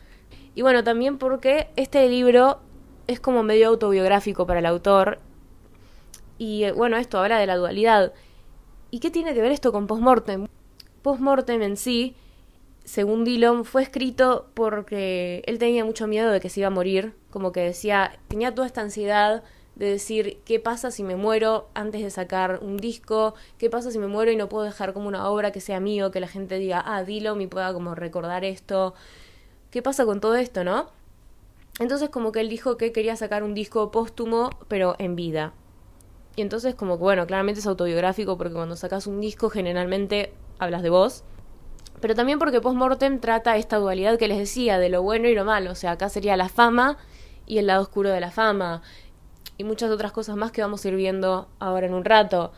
Y 0.53 0.61
bueno, 0.61 0.83
también 0.83 1.17
porque 1.17 1.69
este 1.75 2.07
libro 2.07 2.59
es 3.07 3.19
como 3.19 3.43
medio 3.43 3.69
autobiográfico 3.69 4.45
para 4.45 4.59
el 4.59 4.65
autor. 4.65 5.19
Y 6.37 6.63
eh, 6.63 6.71
bueno, 6.71 6.97
esto 6.97 7.19
habla 7.19 7.39
de 7.39 7.47
la 7.47 7.57
dualidad. 7.57 8.13
¿Y 8.91 8.99
qué 8.99 9.11
tiene 9.11 9.33
que 9.33 9.41
ver 9.41 9.51
esto 9.51 9.71
con 9.71 9.87
postmortem? 9.87 10.47
Postmortem 11.01 11.61
en 11.61 11.77
sí, 11.77 12.15
según 12.83 13.23
Dillon, 13.23 13.65
fue 13.65 13.81
escrito 13.81 14.47
porque 14.53 15.41
él 15.45 15.57
tenía 15.57 15.85
mucho 15.85 16.07
miedo 16.07 16.31
de 16.31 16.39
que 16.39 16.49
se 16.49 16.59
iba 16.59 16.67
a 16.67 16.71
morir, 16.71 17.13
como 17.29 17.51
que 17.51 17.61
decía, 17.61 18.19
tenía 18.27 18.53
toda 18.53 18.67
esta 18.67 18.81
ansiedad 18.81 19.43
de 19.75 19.89
decir, 19.89 20.39
¿qué 20.45 20.59
pasa 20.59 20.91
si 20.91 21.01
me 21.01 21.15
muero 21.15 21.69
antes 21.73 22.03
de 22.03 22.09
sacar 22.11 22.59
un 22.61 22.77
disco? 22.77 23.33
¿Qué 23.57 23.69
pasa 23.69 23.89
si 23.91 23.99
me 23.99 24.07
muero 24.07 24.31
y 24.31 24.35
no 24.35 24.49
puedo 24.49 24.65
dejar 24.65 24.93
como 24.93 25.07
una 25.07 25.27
obra 25.29 25.51
que 25.51 25.61
sea 25.61 25.79
mío, 25.79 26.11
que 26.11 26.19
la 26.19 26.27
gente 26.27 26.59
diga, 26.59 26.83
ah, 26.85 27.03
Dillon 27.03 27.37
me 27.37 27.47
pueda 27.47 27.73
como 27.73 27.95
recordar 27.95 28.43
esto? 28.45 28.93
¿Qué 29.71 29.81
pasa 29.81 30.05
con 30.05 30.19
todo 30.19 30.35
esto, 30.35 30.63
no? 30.63 30.91
Entonces 31.79 32.09
como 32.09 32.31
que 32.31 32.39
él 32.39 32.49
dijo 32.49 32.77
que 32.77 32.91
quería 32.91 33.15
sacar 33.15 33.43
un 33.43 33.53
disco 33.53 33.91
póstumo, 33.91 34.51
pero 34.67 34.95
en 34.99 35.15
vida. 35.15 35.53
Y 36.35 36.41
entonces 36.41 36.75
como 36.75 36.97
que, 36.97 37.03
bueno, 37.03 37.27
claramente 37.27 37.59
es 37.59 37.67
autobiográfico 37.67 38.37
porque 38.37 38.53
cuando 38.53 38.75
sacas 38.75 39.07
un 39.07 39.21
disco 39.21 39.49
generalmente 39.49 40.33
hablas 40.59 40.83
de 40.83 40.89
vos. 40.89 41.23
Pero 41.99 42.15
también 42.15 42.39
porque 42.39 42.59
Postmortem 42.59 43.19
trata 43.19 43.57
esta 43.57 43.77
dualidad 43.77 44.17
que 44.17 44.27
les 44.27 44.37
decía, 44.37 44.77
de 44.77 44.89
lo 44.89 45.01
bueno 45.01 45.27
y 45.27 45.35
lo 45.35 45.45
malo. 45.45 45.71
O 45.71 45.75
sea, 45.75 45.91
acá 45.91 46.09
sería 46.09 46.35
la 46.35 46.49
fama 46.49 46.97
y 47.45 47.59
el 47.59 47.67
lado 47.67 47.81
oscuro 47.81 48.09
de 48.09 48.19
la 48.19 48.31
fama. 48.31 48.81
Y 49.57 49.63
muchas 49.63 49.89
otras 49.91 50.11
cosas 50.11 50.35
más 50.35 50.51
que 50.51 50.61
vamos 50.61 50.83
a 50.83 50.87
ir 50.89 50.95
viendo 50.95 51.47
ahora 51.59 51.85
en 51.85 51.93
un 51.93 52.03
rato. 52.03 52.51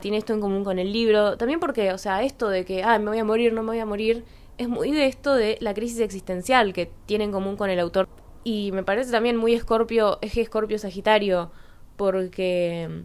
Tiene 0.00 0.18
esto 0.18 0.34
en 0.34 0.40
común 0.40 0.64
con 0.64 0.78
el 0.78 0.92
libro. 0.92 1.36
También 1.36 1.60
porque, 1.60 1.92
o 1.92 1.98
sea, 1.98 2.22
esto 2.22 2.48
de 2.48 2.64
que, 2.64 2.82
ah, 2.82 2.98
me 2.98 3.10
voy 3.10 3.18
a 3.18 3.24
morir, 3.24 3.52
no 3.52 3.62
me 3.62 3.68
voy 3.68 3.78
a 3.78 3.86
morir, 3.86 4.24
es 4.58 4.68
muy 4.68 4.90
de 4.90 5.06
esto 5.06 5.34
de 5.34 5.56
la 5.60 5.74
crisis 5.74 6.00
existencial 6.00 6.72
que 6.72 6.90
tiene 7.06 7.24
en 7.24 7.32
común 7.32 7.56
con 7.56 7.70
el 7.70 7.78
autor. 7.80 8.08
Y 8.44 8.72
me 8.72 8.82
parece 8.82 9.10
también 9.10 9.36
muy 9.36 9.54
escorpio, 9.54 10.18
eje 10.20 10.40
escorpio 10.40 10.78
sagitario, 10.78 11.50
porque 11.96 13.04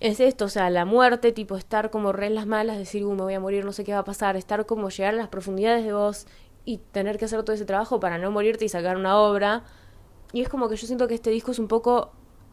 es 0.00 0.20
esto, 0.20 0.46
o 0.46 0.48
sea, 0.48 0.70
la 0.70 0.84
muerte, 0.84 1.32
tipo 1.32 1.56
estar 1.56 1.90
como 1.90 2.12
re 2.12 2.26
en 2.26 2.34
las 2.34 2.46
malas, 2.46 2.78
decir, 2.78 3.04
uh, 3.04 3.12
me 3.14 3.22
voy 3.22 3.34
a 3.34 3.40
morir, 3.40 3.64
no 3.64 3.72
sé 3.72 3.84
qué 3.84 3.92
va 3.92 4.00
a 4.00 4.04
pasar, 4.04 4.36
estar 4.36 4.66
como 4.66 4.90
llegar 4.90 5.14
a 5.14 5.16
las 5.16 5.28
profundidades 5.28 5.84
de 5.84 5.92
vos 5.92 6.26
y 6.64 6.78
tener 6.78 7.18
que 7.18 7.26
hacer 7.26 7.42
todo 7.44 7.54
ese 7.54 7.64
trabajo 7.64 8.00
para 8.00 8.18
no 8.18 8.30
morirte 8.30 8.64
y 8.64 8.68
sacar 8.68 8.96
una 8.96 9.18
obra. 9.18 9.62
Y 10.32 10.42
es 10.42 10.48
como 10.48 10.68
que 10.68 10.76
yo 10.76 10.86
siento 10.86 11.06
que 11.06 11.14
este 11.14 11.30
disco 11.30 11.52
es 11.52 11.58
un 11.60 11.68
poco 11.68 12.10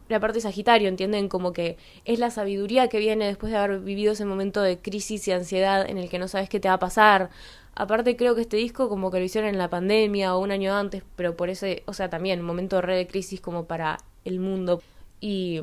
la 0.08 0.20
parte 0.20 0.40
Sagitario, 0.40 0.88
¿entienden? 0.88 1.28
Como 1.28 1.52
que 1.52 1.78
es 2.04 2.18
la 2.18 2.30
sabiduría 2.30 2.88
que 2.88 2.98
viene 2.98 3.26
después 3.26 3.50
de 3.50 3.58
haber 3.58 3.80
vivido 3.80 4.12
ese 4.12 4.24
momento 4.24 4.62
de 4.62 4.78
crisis 4.78 5.26
y 5.26 5.32
ansiedad 5.32 5.88
en 5.88 5.98
el 5.98 6.08
que 6.08 6.18
no 6.18 6.28
sabes 6.28 6.48
qué 6.48 6.60
te 6.60 6.68
va 6.68 6.74
a 6.74 6.78
pasar. 6.78 7.30
Aparte 7.74 8.16
creo 8.16 8.34
que 8.34 8.42
este 8.42 8.58
disco 8.58 8.88
como 8.88 9.10
que 9.10 9.18
lo 9.18 9.24
hicieron 9.24 9.48
en 9.48 9.58
la 9.58 9.70
pandemia 9.70 10.34
o 10.34 10.40
un 10.40 10.50
año 10.50 10.74
antes, 10.74 11.02
pero 11.16 11.36
por 11.36 11.48
ese, 11.48 11.82
o 11.86 11.94
sea, 11.94 12.10
también 12.10 12.40
un 12.40 12.46
momento 12.46 12.76
de 12.76 12.82
re 12.82 12.96
de 12.96 13.06
crisis 13.06 13.40
como 13.40 13.64
para 13.64 13.98
el 14.24 14.40
mundo. 14.40 14.82
Y 15.20 15.60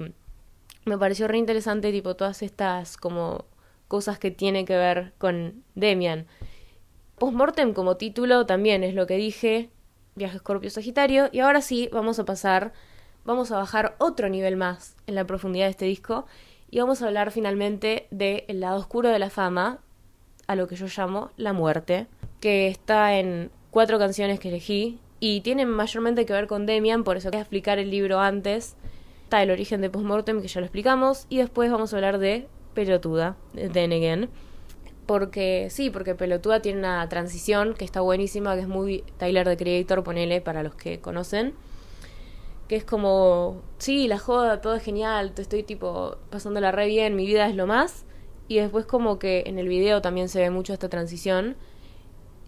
me 0.85 0.97
pareció 0.97 1.27
re 1.27 1.37
interesante, 1.37 1.91
tipo, 1.91 2.15
todas 2.15 2.41
estas 2.41 2.97
como 2.97 3.45
cosas 3.87 4.19
que 4.19 4.31
tiene 4.31 4.65
que 4.65 4.75
ver 4.75 5.13
con 5.17 5.63
Demian. 5.75 6.25
Postmortem 7.17 7.73
como 7.73 7.97
título 7.97 8.45
también 8.45 8.83
es 8.83 8.95
lo 8.95 9.05
que 9.05 9.17
dije, 9.17 9.69
Viaje 10.15 10.37
Escorpio 10.37 10.69
Sagitario, 10.69 11.29
y 11.31 11.41
ahora 11.41 11.61
sí 11.61 11.89
vamos 11.91 12.17
a 12.17 12.25
pasar, 12.25 12.73
vamos 13.25 13.51
a 13.51 13.57
bajar 13.57 13.95
otro 13.99 14.29
nivel 14.29 14.55
más 14.55 14.95
en 15.05 15.15
la 15.15 15.25
profundidad 15.25 15.65
de 15.65 15.71
este 15.71 15.85
disco 15.85 16.25
y 16.71 16.79
vamos 16.79 17.01
a 17.01 17.07
hablar 17.07 17.31
finalmente 17.31 18.07
del 18.11 18.45
el 18.47 18.59
lado 18.61 18.79
oscuro 18.79 19.09
de 19.09 19.19
la 19.19 19.29
fama, 19.29 19.79
a 20.49 20.55
lo 20.55 20.67
que 20.67 20.75
yo 20.75 20.87
llamo 20.87 21.29
la 21.37 21.53
muerte, 21.53 22.07
que 22.41 22.67
está 22.67 23.17
en 23.17 23.51
cuatro 23.69 23.99
canciones 23.99 24.39
que 24.39 24.49
elegí 24.49 24.99
y 25.19 25.41
tienen 25.41 25.69
mayormente 25.69 26.25
que 26.25 26.33
ver 26.33 26.47
con 26.47 26.65
Demian, 26.65 27.03
por 27.03 27.17
eso 27.17 27.29
quería 27.29 27.41
explicar 27.41 27.77
el 27.77 27.91
libro 27.91 28.19
antes 28.19 28.75
está 29.29 29.43
el 29.43 29.51
origen 29.51 29.79
de 29.81 29.91
Postmortem, 29.91 30.41
que 30.41 30.47
ya 30.47 30.59
lo 30.59 30.65
explicamos, 30.65 31.27
y 31.29 31.37
después 31.37 31.69
vamos 31.69 31.93
a 31.93 31.97
hablar 31.97 32.17
de 32.17 32.47
Pelotuda, 32.73 33.37
de 33.53 33.69
Then 33.69 34.27
Porque, 35.05 35.67
sí, 35.69 35.91
porque 35.91 36.15
Pelotuda 36.15 36.63
tiene 36.63 36.79
una 36.79 37.07
transición 37.09 37.75
que 37.75 37.85
está 37.85 38.01
buenísima, 38.01 38.55
que 38.55 38.61
es 38.61 38.67
muy 38.67 39.03
Tyler 39.19 39.47
de 39.47 39.55
Creator, 39.55 40.03
ponele, 40.03 40.41
para 40.41 40.63
los 40.63 40.73
que 40.73 40.99
conocen. 40.99 41.53
Que 42.67 42.75
es 42.75 42.83
como, 42.83 43.61
sí, 43.77 44.07
la 44.07 44.17
joda, 44.17 44.61
todo 44.61 44.73
es 44.73 44.81
genial, 44.81 45.33
te 45.33 45.43
estoy 45.43 45.61
tipo 45.61 46.17
pasándola 46.31 46.71
re 46.71 46.87
bien, 46.87 47.15
mi 47.15 47.27
vida 47.27 47.45
es 47.47 47.55
lo 47.55 47.67
más. 47.67 48.05
Y 48.49 48.57
después 48.57 48.85
como 48.85 49.17
que 49.19 49.43
en 49.45 49.57
el 49.59 49.69
video 49.69 50.01
también 50.01 50.27
se 50.27 50.39
ve 50.39 50.49
mucho 50.49 50.73
esta 50.73 50.89
transición, 50.89 51.55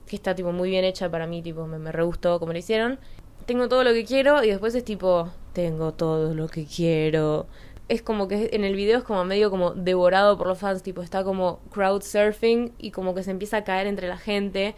que 0.06 0.18
está 0.18 0.36
tipo 0.36 0.52
muy 0.52 0.70
bien 0.70 0.84
hecha 0.84 1.10
para 1.10 1.28
mí, 1.28 1.42
tipo 1.42 1.66
me, 1.66 1.80
me 1.80 1.94
re 1.94 2.04
gustó 2.04 2.38
como 2.40 2.52
lo 2.52 2.60
hicieron. 2.60 3.00
Tengo 3.46 3.70
todo 3.70 3.86
lo 3.86 3.94
que 3.94 4.04
quiero 4.04 4.44
y 4.44 4.50
después 4.50 4.76
es 4.76 4.84
tipo, 4.84 5.30
tengo 5.54 5.94
todo 5.94 6.36
lo 6.36 6.50
que 6.50 6.66
quiero 6.66 7.48
es 7.92 8.02
como 8.02 8.30
que 8.30 8.52
en 8.54 8.64
el 8.64 8.74
video 8.74 9.00
es 9.00 9.04
como 9.04 9.26
medio 9.26 9.52
como 9.52 9.72
devorado 9.72 10.38
por 10.38 10.48
los 10.48 10.58
fans, 10.58 10.82
tipo 10.82 11.02
está 11.02 11.26
como 11.26 11.60
crowd 11.74 12.02
surfing 12.02 12.72
y 12.78 12.92
como 12.92 13.14
que 13.14 13.22
se 13.22 13.32
empieza 13.32 13.58
a 13.58 13.64
caer 13.66 13.86
entre 13.86 14.08
la 14.08 14.18
gente 14.18 14.76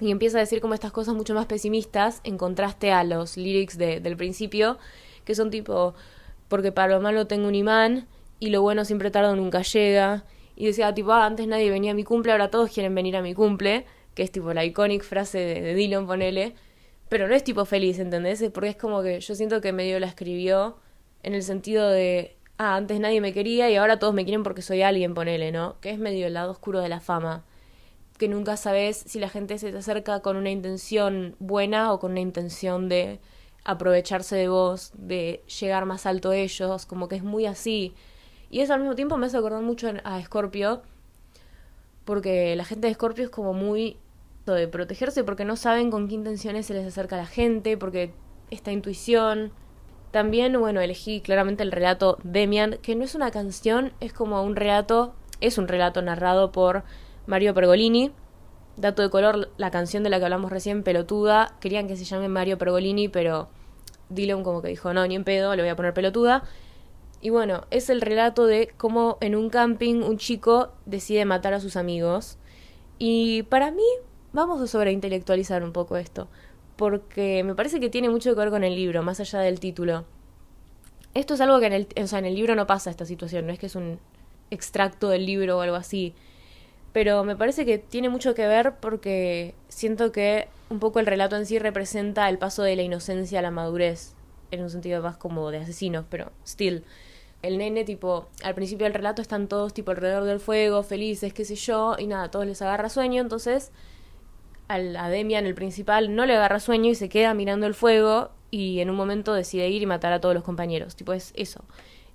y 0.00 0.10
empieza 0.10 0.38
a 0.38 0.40
decir 0.40 0.60
como 0.60 0.74
estas 0.74 0.90
cosas 0.90 1.14
mucho 1.14 1.34
más 1.34 1.46
pesimistas 1.46 2.20
en 2.24 2.38
contraste 2.38 2.90
a 2.90 3.04
los 3.04 3.36
lyrics 3.36 3.78
de, 3.78 4.00
del 4.00 4.16
principio, 4.16 4.78
que 5.24 5.36
son 5.36 5.50
tipo, 5.50 5.94
porque 6.48 6.72
para 6.72 6.94
lo 6.94 7.00
malo 7.00 7.28
tengo 7.28 7.46
un 7.46 7.54
imán 7.54 8.08
y 8.40 8.50
lo 8.50 8.60
bueno 8.60 8.84
siempre 8.84 9.12
tarda 9.12 9.36
nunca 9.36 9.62
llega. 9.62 10.24
Y 10.56 10.66
decía 10.66 10.92
tipo, 10.94 11.12
ah, 11.12 11.26
antes 11.26 11.46
nadie 11.46 11.70
venía 11.70 11.92
a 11.92 11.94
mi 11.94 12.04
cumple, 12.04 12.32
ahora 12.32 12.50
todos 12.50 12.70
quieren 12.70 12.94
venir 12.94 13.16
a 13.16 13.22
mi 13.22 13.34
cumple, 13.34 13.86
que 14.14 14.22
es 14.22 14.30
tipo 14.30 14.52
la 14.52 14.64
icónica 14.64 15.04
frase 15.04 15.38
de, 15.38 15.74
Dylan, 15.74 16.06
ponele. 16.06 16.54
Pero 17.08 17.28
no 17.28 17.34
es 17.34 17.44
tipo 17.44 17.64
feliz, 17.64 17.98
¿entendés? 17.98 18.44
Porque 18.52 18.70
es 18.70 18.76
como 18.76 19.02
que 19.02 19.20
yo 19.20 19.34
siento 19.34 19.60
que 19.60 19.72
medio 19.72 20.00
la 20.00 20.06
escribió 20.06 20.76
en 21.22 21.34
el 21.34 21.42
sentido 21.42 21.88
de, 21.88 22.36
ah, 22.58 22.76
antes 22.76 23.00
nadie 23.00 23.20
me 23.20 23.32
quería 23.32 23.70
y 23.70 23.76
ahora 23.76 23.98
todos 23.98 24.14
me 24.14 24.24
quieren 24.24 24.42
porque 24.42 24.62
soy 24.62 24.82
alguien, 24.82 25.14
ponele, 25.14 25.52
¿no? 25.52 25.76
Que 25.80 25.90
es 25.90 25.98
medio 25.98 26.26
el 26.26 26.34
lado 26.34 26.50
oscuro 26.52 26.80
de 26.80 26.88
la 26.88 27.00
fama. 27.00 27.44
Que 28.18 28.28
nunca 28.28 28.56
sabes 28.56 28.96
si 28.96 29.18
la 29.18 29.28
gente 29.28 29.58
se 29.58 29.72
te 29.72 29.78
acerca 29.78 30.20
con 30.20 30.36
una 30.36 30.50
intención 30.50 31.36
buena 31.38 31.92
o 31.92 31.98
con 31.98 32.12
una 32.12 32.20
intención 32.20 32.88
de 32.88 33.20
aprovecharse 33.64 34.36
de 34.36 34.48
vos, 34.48 34.92
de 34.94 35.42
llegar 35.60 35.86
más 35.86 36.06
alto 36.06 36.32
ellos, 36.32 36.86
como 36.86 37.08
que 37.08 37.16
es 37.16 37.22
muy 37.22 37.46
así. 37.46 37.94
Y 38.52 38.60
eso 38.60 38.74
al 38.74 38.80
mismo 38.80 38.94
tiempo 38.94 39.16
me 39.16 39.26
hace 39.26 39.38
acordar 39.38 39.62
mucho 39.62 39.90
a 40.04 40.22
Scorpio, 40.22 40.82
porque 42.04 42.54
la 42.54 42.66
gente 42.66 42.86
de 42.86 42.94
Scorpio 42.94 43.24
es 43.24 43.30
como 43.30 43.54
muy 43.54 43.96
de 44.44 44.68
protegerse 44.68 45.24
porque 45.24 45.46
no 45.46 45.56
saben 45.56 45.90
con 45.90 46.06
qué 46.06 46.14
intenciones 46.14 46.66
se 46.66 46.74
les 46.74 46.86
acerca 46.86 47.16
la 47.16 47.24
gente, 47.24 47.78
porque 47.78 48.12
esta 48.50 48.70
intuición, 48.70 49.52
también, 50.10 50.60
bueno, 50.60 50.82
elegí 50.82 51.22
claramente 51.22 51.62
el 51.62 51.72
relato 51.72 52.18
Demian, 52.24 52.76
que 52.82 52.94
no 52.94 53.04
es 53.04 53.14
una 53.14 53.30
canción, 53.30 53.94
es 54.00 54.12
como 54.12 54.42
un 54.42 54.54
relato, 54.54 55.14
es 55.40 55.56
un 55.56 55.66
relato 55.66 56.02
narrado 56.02 56.52
por 56.52 56.84
Mario 57.26 57.54
Pergolini. 57.54 58.12
Dato 58.76 59.00
de 59.00 59.08
color, 59.08 59.50
la 59.56 59.70
canción 59.70 60.02
de 60.02 60.10
la 60.10 60.18
que 60.18 60.24
hablamos 60.24 60.52
recién, 60.52 60.82
Pelotuda, 60.82 61.56
querían 61.58 61.88
que 61.88 61.96
se 61.96 62.04
llame 62.04 62.28
Mario 62.28 62.58
Pergolini, 62.58 63.08
pero 63.08 63.48
Dylan 64.10 64.42
como 64.44 64.60
que 64.60 64.68
dijo, 64.68 64.92
no, 64.92 65.06
ni 65.06 65.14
en 65.14 65.24
pedo, 65.24 65.56
le 65.56 65.62
voy 65.62 65.70
a 65.70 65.76
poner 65.76 65.94
Pelotuda. 65.94 66.42
Y 67.22 67.30
bueno, 67.30 67.62
es 67.70 67.88
el 67.88 68.02
relato 68.02 68.44
de 68.46 68.68
cómo 68.76 69.16
en 69.22 69.34
un 69.34 69.48
camping 69.48 70.02
un 70.02 70.18
chico 70.18 70.72
decide 70.84 71.24
matar 71.24 71.54
a 71.54 71.60
sus 71.60 71.76
amigos. 71.76 72.36
Y 72.98 73.44
para 73.44 73.70
mí, 73.70 73.86
vamos 74.34 74.60
a 74.60 74.66
sobreintelectualizar 74.66 75.64
un 75.64 75.72
poco 75.72 75.96
esto 75.96 76.28
porque 76.82 77.44
me 77.44 77.54
parece 77.54 77.78
que 77.80 77.90
tiene 77.90 78.08
mucho 78.08 78.30
que 78.30 78.40
ver 78.40 78.50
con 78.50 78.64
el 78.64 78.74
libro, 78.74 79.04
más 79.04 79.20
allá 79.20 79.38
del 79.38 79.60
título. 79.60 80.04
Esto 81.14 81.34
es 81.34 81.40
algo 81.40 81.60
que 81.60 81.66
en 81.66 81.72
el, 81.74 81.88
o 82.02 82.06
sea, 82.08 82.18
en 82.18 82.24
el 82.24 82.34
libro 82.34 82.54
no 82.54 82.66
pasa 82.66 82.90
esta 82.90 83.06
situación, 83.06 83.46
no 83.46 83.52
es 83.52 83.58
que 83.58 83.66
es 83.66 83.76
un 83.76 84.00
extracto 84.50 85.08
del 85.08 85.26
libro 85.26 85.58
o 85.58 85.60
algo 85.60 85.76
así. 85.76 86.14
Pero 86.92 87.22
me 87.24 87.36
parece 87.36 87.64
que 87.64 87.78
tiene 87.78 88.08
mucho 88.08 88.34
que 88.34 88.48
ver 88.48 88.74
porque 88.80 89.54
siento 89.68 90.12
que 90.12 90.48
un 90.70 90.78
poco 90.78 90.98
el 90.98 91.06
relato 91.06 91.36
en 91.36 91.46
sí 91.46 91.58
representa 91.58 92.28
el 92.28 92.38
paso 92.38 92.62
de 92.62 92.76
la 92.76 92.82
inocencia 92.82 93.38
a 93.38 93.42
la 93.42 93.50
madurez, 93.50 94.14
en 94.50 94.62
un 94.62 94.70
sentido 94.70 95.02
más 95.02 95.16
como 95.16 95.52
de 95.52 95.58
asesinos, 95.58 96.04
pero 96.10 96.32
still. 96.44 96.84
El 97.42 97.58
nene, 97.58 97.84
tipo, 97.84 98.28
al 98.44 98.54
principio 98.54 98.84
del 98.84 98.94
relato 98.94 99.20
están 99.20 99.48
todos, 99.48 99.74
tipo, 99.74 99.90
alrededor 99.90 100.24
del 100.24 100.40
fuego, 100.40 100.82
felices, 100.82 101.34
qué 101.34 101.44
sé 101.44 101.56
yo, 101.56 101.96
y 101.98 102.06
nada, 102.06 102.30
todos 102.30 102.46
les 102.46 102.62
agarra 102.62 102.88
sueño, 102.88 103.20
entonces 103.20 103.72
al, 104.68 104.96
a 104.96 105.08
Demian, 105.08 105.46
el 105.46 105.54
principal, 105.54 106.14
no 106.14 106.24
le 106.24 106.34
agarra 106.34 106.60
sueño 106.60 106.90
y 106.90 106.94
se 106.94 107.08
queda 107.08 107.34
mirando 107.34 107.66
el 107.66 107.74
fuego 107.74 108.30
y 108.50 108.80
en 108.80 108.90
un 108.90 108.96
momento 108.96 109.34
decide 109.34 109.68
ir 109.68 109.82
y 109.82 109.86
matar 109.86 110.12
a 110.12 110.20
todos 110.20 110.34
los 110.34 110.44
compañeros. 110.44 110.94
Tipo, 110.94 111.12
es 111.12 111.32
eso. 111.36 111.64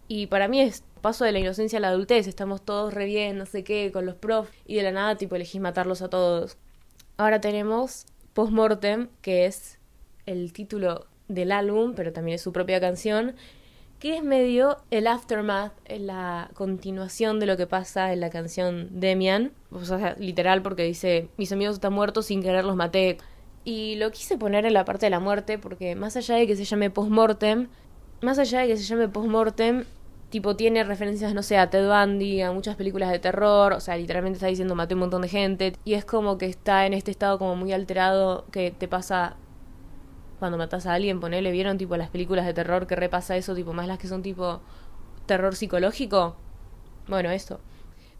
Y 0.08 0.28
para 0.28 0.48
mí 0.48 0.62
es 0.62 0.84
paso 1.02 1.26
de 1.26 1.32
la 1.32 1.40
inocencia 1.40 1.78
a 1.78 1.82
la 1.82 1.90
adultez. 1.90 2.28
Estamos 2.28 2.62
todos 2.62 2.94
re 2.94 3.06
bien, 3.06 3.38
no 3.38 3.46
sé 3.46 3.64
qué, 3.64 3.92
con 3.92 4.06
los 4.06 4.16
profs 4.16 4.52
y 4.66 4.76
de 4.76 4.84
la 4.84 4.92
nada, 4.92 5.16
tipo, 5.16 5.36
elegís 5.36 5.62
matarlos 5.62 6.02
a 6.02 6.10
todos. 6.10 6.58
Ahora 7.18 7.42
tenemos 7.42 8.06
Postmortem, 8.34 9.10
que 9.22 9.46
es 9.46 9.80
el 10.26 10.54
título 10.54 11.08
del 11.28 11.52
álbum, 11.52 11.94
pero 11.96 12.14
también 12.14 12.36
es 12.36 12.42
su 12.42 12.54
propia 12.54 12.80
canción, 12.80 13.36
que 14.00 14.18
es 14.18 14.24
medio 14.24 14.78
el 14.92 15.08
aftermath, 15.08 15.74
la 15.90 16.50
continuación 16.54 17.40
de 17.40 17.48
lo 17.48 17.58
que 17.58 17.68
pasa 17.68 18.14
en 18.14 18.20
la 18.20 18.30
canción 18.30 18.90
Demian. 18.92 19.52
O 19.72 19.84
sea, 19.84 20.16
literal, 20.20 20.62
porque 20.62 20.84
dice, 20.84 21.30
mis 21.38 21.52
amigos 21.52 21.76
están 21.76 21.94
muertos, 21.94 22.28
sin 22.28 22.44
querer 22.44 22.64
los 22.64 22.76
maté. 22.76 23.18
Y 23.64 23.96
lo 23.96 24.12
quise 24.12 24.38
poner 24.38 24.66
en 24.66 24.74
la 24.74 24.86
parte 24.86 25.08
de 25.08 25.10
la 25.10 25.20
muerte, 25.20 25.58
porque 25.58 25.96
más 25.96 26.16
allá 26.16 26.36
de 26.36 26.48
que 26.48 26.56
se 26.56 26.64
llame 26.64 26.90
postmortem, 26.90 27.68
más 28.22 28.40
allá 28.40 28.62
de 28.62 28.68
que 28.68 28.78
se 28.78 28.84
llame 28.84 29.10
postmortem, 29.10 29.84
tipo 30.30 30.56
tiene 30.56 30.84
referencias, 30.84 31.34
no 31.34 31.42
sé, 31.44 31.58
a 31.58 31.70
Ted 31.70 31.88
Bundy, 31.88 32.42
a 32.42 32.52
muchas 32.52 32.76
películas 32.76 33.12
de 33.12 33.20
terror, 33.20 33.74
o 33.74 33.80
sea, 33.80 33.98
literalmente 33.98 34.38
está 34.38 34.48
diciendo 34.48 34.76
maté 34.76 34.94
un 34.94 35.02
montón 35.02 35.22
de 35.22 35.28
gente, 35.28 35.74
y 35.86 35.94
es 35.96 36.06
como 36.06 36.38
que 36.38 36.46
está 36.46 36.86
en 36.86 36.94
este 36.94 37.12
estado 37.12 37.38
como 37.40 37.56
muy 37.56 37.74
alterado 37.74 38.46
que 38.52 38.72
te 38.72 38.88
pasa 38.88 39.36
cuando 40.40 40.58
matas 40.58 40.86
a 40.86 40.94
alguien, 40.94 41.20
ponele, 41.20 41.52
¿vieron 41.52 41.78
tipo 41.78 41.98
las 41.98 42.10
películas 42.10 42.46
de 42.46 42.54
terror 42.54 42.88
que 42.88 42.96
repasa 42.96 43.38
eso, 43.38 43.56
tipo 43.56 43.74
más 43.74 43.88
las 43.88 43.98
que 43.98 44.08
son 44.08 44.22
tipo 44.22 44.62
terror 45.26 45.56
psicológico? 45.56 46.36
Bueno, 47.08 47.32
esto. 47.32 47.60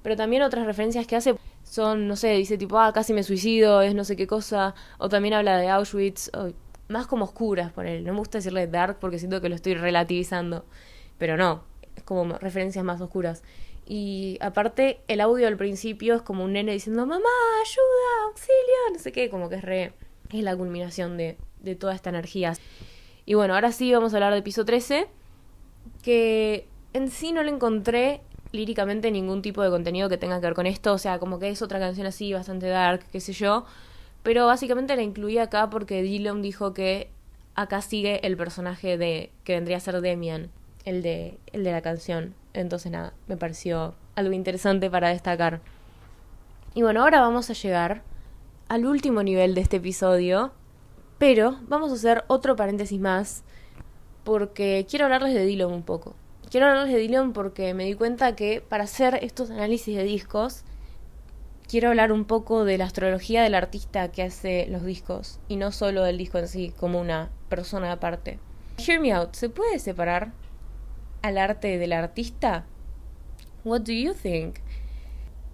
Pero 0.02 0.16
también 0.16 0.42
otras 0.42 0.66
referencias 0.66 1.06
que 1.06 1.16
hace 1.16 1.36
son, 1.64 2.08
no 2.08 2.16
sé, 2.16 2.30
dice 2.30 2.58
tipo, 2.58 2.80
ah, 2.80 2.94
casi 2.94 3.14
me 3.14 3.24
suicido, 3.24 3.82
es 3.82 3.94
no 3.94 4.04
sé 4.04 4.16
qué 4.16 4.26
cosa, 4.26 4.74
o 4.98 5.10
también 5.10 5.34
habla 5.34 5.58
de 5.58 5.70
Auschwitz, 5.70 6.32
más 6.88 7.08
como 7.08 7.26
oscuras, 7.26 7.72
ponele. 7.72 8.02
No 8.02 8.14
me 8.14 8.20
gusta 8.20 8.38
decirle 8.38 8.68
dark 8.68 8.98
porque 9.00 9.20
siento 9.20 9.42
que 9.42 9.50
lo 9.50 9.56
estoy 9.56 9.76
relativizando, 9.76 10.66
pero 11.18 11.38
no, 11.38 11.64
es 11.96 12.04
como 12.04 12.38
referencias 12.38 12.86
más 12.86 13.02
oscuras. 13.02 13.44
Y 13.86 14.38
aparte, 14.42 15.02
el 15.08 15.22
audio 15.22 15.48
al 15.48 15.58
principio 15.58 16.16
es 16.16 16.22
como 16.22 16.44
un 16.44 16.54
nene 16.54 16.74
diciendo, 16.74 17.06
mamá, 17.06 17.30
ayuda, 17.62 18.28
auxilio, 18.28 18.94
no 18.94 19.00
sé 19.00 19.12
qué, 19.12 19.30
como 19.30 19.50
que 19.50 19.56
es 19.56 19.62
re... 19.64 19.94
Es 20.30 20.44
la 20.44 20.58
culminación 20.58 21.16
de, 21.16 21.38
de 21.62 21.76
toda 21.76 21.94
esta 21.94 22.10
energía. 22.10 22.54
Y 23.26 23.34
bueno, 23.34 23.56
ahora 23.56 23.72
sí 23.72 23.92
vamos 23.94 24.14
a 24.14 24.18
hablar 24.18 24.34
de 24.34 24.42
piso 24.42 24.66
13, 24.66 25.08
que 26.02 26.68
en 26.94 27.10
sí 27.10 27.32
no 27.32 27.44
le 27.44 27.52
encontré 27.52 28.22
líricamente 28.52 29.12
ningún 29.12 29.42
tipo 29.42 29.62
de 29.62 29.70
contenido 29.70 30.10
que 30.10 30.18
tenga 30.18 30.40
que 30.40 30.48
ver 30.48 30.54
con 30.54 30.66
esto, 30.66 30.94
o 30.94 30.98
sea, 30.98 31.20
como 31.20 31.40
que 31.40 31.50
es 31.50 31.62
otra 31.62 31.80
canción 31.80 32.08
así, 32.08 32.34
bastante 32.34 32.68
dark, 32.68 33.06
qué 33.12 33.20
sé 33.20 33.34
yo, 33.34 33.66
pero 34.24 34.46
básicamente 34.46 34.96
la 34.96 35.04
incluí 35.04 35.38
acá 35.38 35.70
porque 35.70 36.02
Dylan 36.02 36.42
dijo 36.42 36.74
que 36.74 37.10
acá 37.56 37.82
sigue 37.82 38.26
el 38.26 38.38
personaje 38.38 38.98
de 38.98 39.32
que 39.44 39.54
vendría 39.54 39.78
a 39.78 39.82
ser 39.82 40.00
Demian, 40.02 40.50
el 40.86 41.02
de 41.02 41.38
el 41.52 41.64
de 41.64 41.72
la 41.72 41.82
canción. 41.82 42.34
Entonces 42.54 42.92
nada, 42.92 43.14
me 43.28 43.38
pareció 43.38 43.96
algo 44.16 44.34
interesante 44.34 44.90
para 44.90 45.10
destacar. 45.10 45.62
Y 46.74 46.82
bueno, 46.82 47.04
ahora 47.04 47.22
vamos 47.22 47.50
a 47.50 47.54
llegar 47.54 48.04
al 48.70 48.86
último 48.86 49.24
nivel 49.24 49.56
de 49.56 49.62
este 49.62 49.78
episodio, 49.78 50.52
pero 51.18 51.58
vamos 51.68 51.92
a 51.92 51.96
hacer 51.96 52.24
otro 52.28 52.56
paréntesis 52.56 53.00
más 53.00 53.44
porque 54.24 54.86
quiero 54.90 55.06
hablarles 55.06 55.34
de 55.34 55.46
Dylan 55.46 55.72
un 55.72 55.84
poco. 55.84 56.16
Quiero 56.50 56.68
hablarles 56.68 56.94
de 56.94 57.00
Dylan 57.00 57.34
porque 57.34 57.74
me 57.74 57.86
di 57.86 57.94
cuenta 57.94 58.36
que 58.36 58.62
para 58.62 58.84
hacer 58.84 59.20
estos 59.22 59.50
análisis 59.50 59.96
de 59.96 60.04
discos 60.04 60.64
quiero 61.68 61.90
hablar 61.90 62.12
un 62.12 62.26
poco 62.26 62.66
de 62.66 62.78
la 62.78 62.86
astrología 62.86 63.44
del 63.44 63.56
artista 63.56 64.12
que 64.12 64.24
hace 64.24 64.68
los 64.70 64.84
discos 64.84 65.40
y 65.48 65.58
no 65.58 65.72
solo 65.72 66.04
del 66.04 66.18
disco 66.18 66.38
en 66.38 66.48
sí 66.48 66.74
como 66.78 67.00
una 67.00 67.30
persona 67.50 67.92
aparte. 67.92 68.40
Hear 68.78 69.00
me 69.00 69.12
out, 69.12 69.34
¿se 69.34 69.50
puede 69.50 69.80
separar 69.80 70.32
al 71.22 71.38
arte 71.38 71.78
del 71.78 71.94
artista? 71.94 72.66
What 73.66 73.82
do 73.82 73.92
you 73.92 74.14
think? 74.14 74.58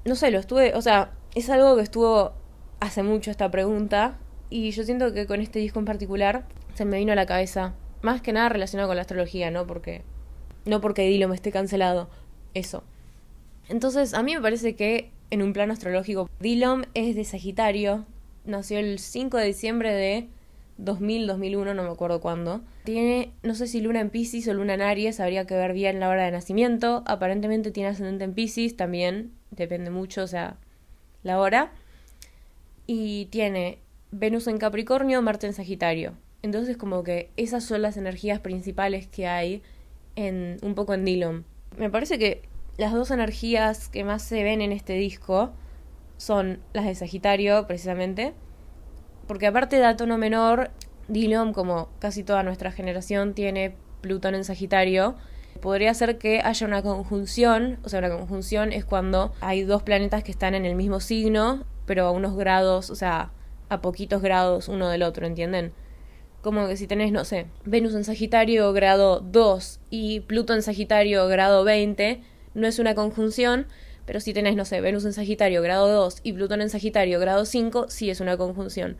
No 0.05 0.15
sé, 0.15 0.29
lo 0.29 0.39
estuve, 0.39 0.75
o 0.75 0.81
sea, 0.81 1.13
es 1.33 1.49
algo 1.49 1.75
que 1.77 1.83
estuvo 1.83 2.33
hace 2.79 3.01
mucho 3.01 3.31
esta 3.31 3.49
pregunta 3.49 4.19
y 4.53 4.69
yo 4.69 4.83
siento 4.83 5.13
que 5.13 5.25
con 5.25 5.41
este 5.41 5.57
disco 5.57 5.79
en 5.79 5.85
particular 5.85 6.45
se 6.75 6.85
me 6.85 6.99
vino 6.99 7.11
a 7.11 7.15
la 7.15 7.25
cabeza. 7.25 7.73
Más 8.03 8.21
que 8.21 8.33
nada 8.33 8.49
relacionado 8.49 8.87
con 8.87 8.95
la 8.95 9.01
astrología, 9.01 9.49
¿no? 9.49 9.65
Porque. 9.65 10.03
No 10.65 10.79
porque 10.79 11.07
Dilo 11.07 11.27
me 11.27 11.33
esté 11.33 11.51
cancelado. 11.51 12.07
Eso. 12.53 12.83
Entonces, 13.67 14.13
a 14.13 14.21
mí 14.21 14.35
me 14.35 14.41
parece 14.41 14.75
que 14.75 15.09
en 15.31 15.41
un 15.41 15.53
plano 15.53 15.73
astrológico, 15.73 16.29
Dillon 16.39 16.85
es 16.93 17.15
de 17.15 17.23
Sagitario. 17.23 18.05
Nació 18.45 18.77
el 18.77 18.99
5 18.99 19.37
de 19.37 19.45
diciembre 19.45 19.91
de 19.91 20.27
2000, 20.77 21.25
2001, 21.25 21.73
no 21.73 21.81
me 21.81 21.89
acuerdo 21.89 22.21
cuándo. 22.21 22.61
Tiene, 22.83 23.31
no 23.41 23.55
sé 23.55 23.65
si 23.65 23.81
luna 23.81 24.01
en 24.01 24.11
Pisces 24.11 24.47
o 24.47 24.53
luna 24.53 24.75
en 24.75 24.83
Aries, 24.83 25.19
habría 25.19 25.47
que 25.47 25.55
ver 25.55 25.73
bien 25.73 25.99
la 25.99 26.09
hora 26.09 26.25
de 26.25 26.31
nacimiento. 26.31 27.01
Aparentemente 27.07 27.71
tiene 27.71 27.89
ascendente 27.89 28.25
en 28.25 28.35
Pisces, 28.35 28.77
también 28.77 29.31
depende 29.49 29.89
mucho, 29.89 30.21
o 30.21 30.27
sea, 30.27 30.57
la 31.23 31.39
hora. 31.39 31.71
Y 32.85 33.25
tiene 33.31 33.79
Venus 34.15 34.45
en 34.47 34.59
Capricornio, 34.59 35.23
Marte 35.23 35.47
en 35.47 35.53
Sagitario. 35.53 36.13
Entonces 36.43 36.77
como 36.77 37.03
que 37.03 37.31
esas 37.35 37.63
son 37.63 37.81
las 37.81 37.97
energías 37.97 38.39
principales 38.39 39.07
que 39.07 39.27
hay 39.27 39.63
en 40.15 40.57
un 40.61 40.75
poco 40.75 40.93
en 40.93 41.03
Dillon. 41.03 41.45
Me 41.77 41.89
parece 41.89 42.19
que 42.19 42.43
las 42.77 42.93
dos 42.93 43.09
energías 43.09 43.89
que 43.89 44.03
más 44.03 44.21
se 44.21 44.43
ven 44.43 44.61
en 44.61 44.71
este 44.71 44.93
disco 44.93 45.51
son 46.17 46.59
las 46.73 46.85
de 46.85 46.93
Sagitario, 46.93 47.65
precisamente, 47.65 48.33
porque 49.27 49.47
aparte 49.47 49.77
de 49.77 49.95
tono 49.95 50.19
menor, 50.19 50.69
Dillon, 51.07 51.51
como 51.51 51.89
casi 51.97 52.23
toda 52.23 52.43
nuestra 52.43 52.71
generación, 52.71 53.33
tiene 53.33 53.75
Plutón 54.01 54.35
en 54.35 54.43
Sagitario. 54.43 55.15
Podría 55.59 55.93
ser 55.95 56.19
que 56.19 56.41
haya 56.41 56.67
una 56.67 56.83
conjunción, 56.83 57.79
o 57.83 57.89
sea, 57.89 57.97
una 57.99 58.11
conjunción 58.11 58.73
es 58.73 58.85
cuando 58.85 59.33
hay 59.41 59.63
dos 59.63 59.81
planetas 59.81 60.23
que 60.23 60.31
están 60.31 60.53
en 60.53 60.65
el 60.65 60.75
mismo 60.75 60.99
signo, 60.99 61.63
pero 61.87 62.05
a 62.05 62.11
unos 62.11 62.35
grados, 62.35 62.91
o 62.91 62.95
sea, 62.95 63.31
a 63.73 63.81
poquitos 63.81 64.21
grados 64.21 64.67
uno 64.67 64.89
del 64.89 65.03
otro, 65.03 65.27
¿entienden? 65.27 65.73
Como 66.41 66.67
que 66.67 66.77
si 66.77 66.87
tenés, 66.87 67.11
no 67.11 67.25
sé, 67.25 67.47
Venus 67.65 67.95
en 67.95 68.03
Sagitario 68.03 68.71
grado 68.73 69.19
2 69.19 69.79
y 69.89 70.21
Pluto 70.21 70.53
en 70.53 70.61
Sagitario 70.61 71.27
grado 71.27 71.63
20, 71.63 72.21
no 72.53 72.67
es 72.67 72.79
una 72.79 72.95
conjunción, 72.95 73.67
pero 74.05 74.19
si 74.19 74.33
tenés, 74.33 74.55
no 74.55 74.65
sé, 74.65 74.81
Venus 74.81 75.05
en 75.05 75.13
Sagitario 75.13 75.61
grado 75.61 75.87
2 75.87 76.19
y 76.23 76.33
Plutón 76.33 76.61
en 76.61 76.69
Sagitario 76.69 77.19
grado 77.19 77.45
5, 77.45 77.87
sí 77.89 78.09
es 78.09 78.19
una 78.19 78.37
conjunción. 78.37 78.97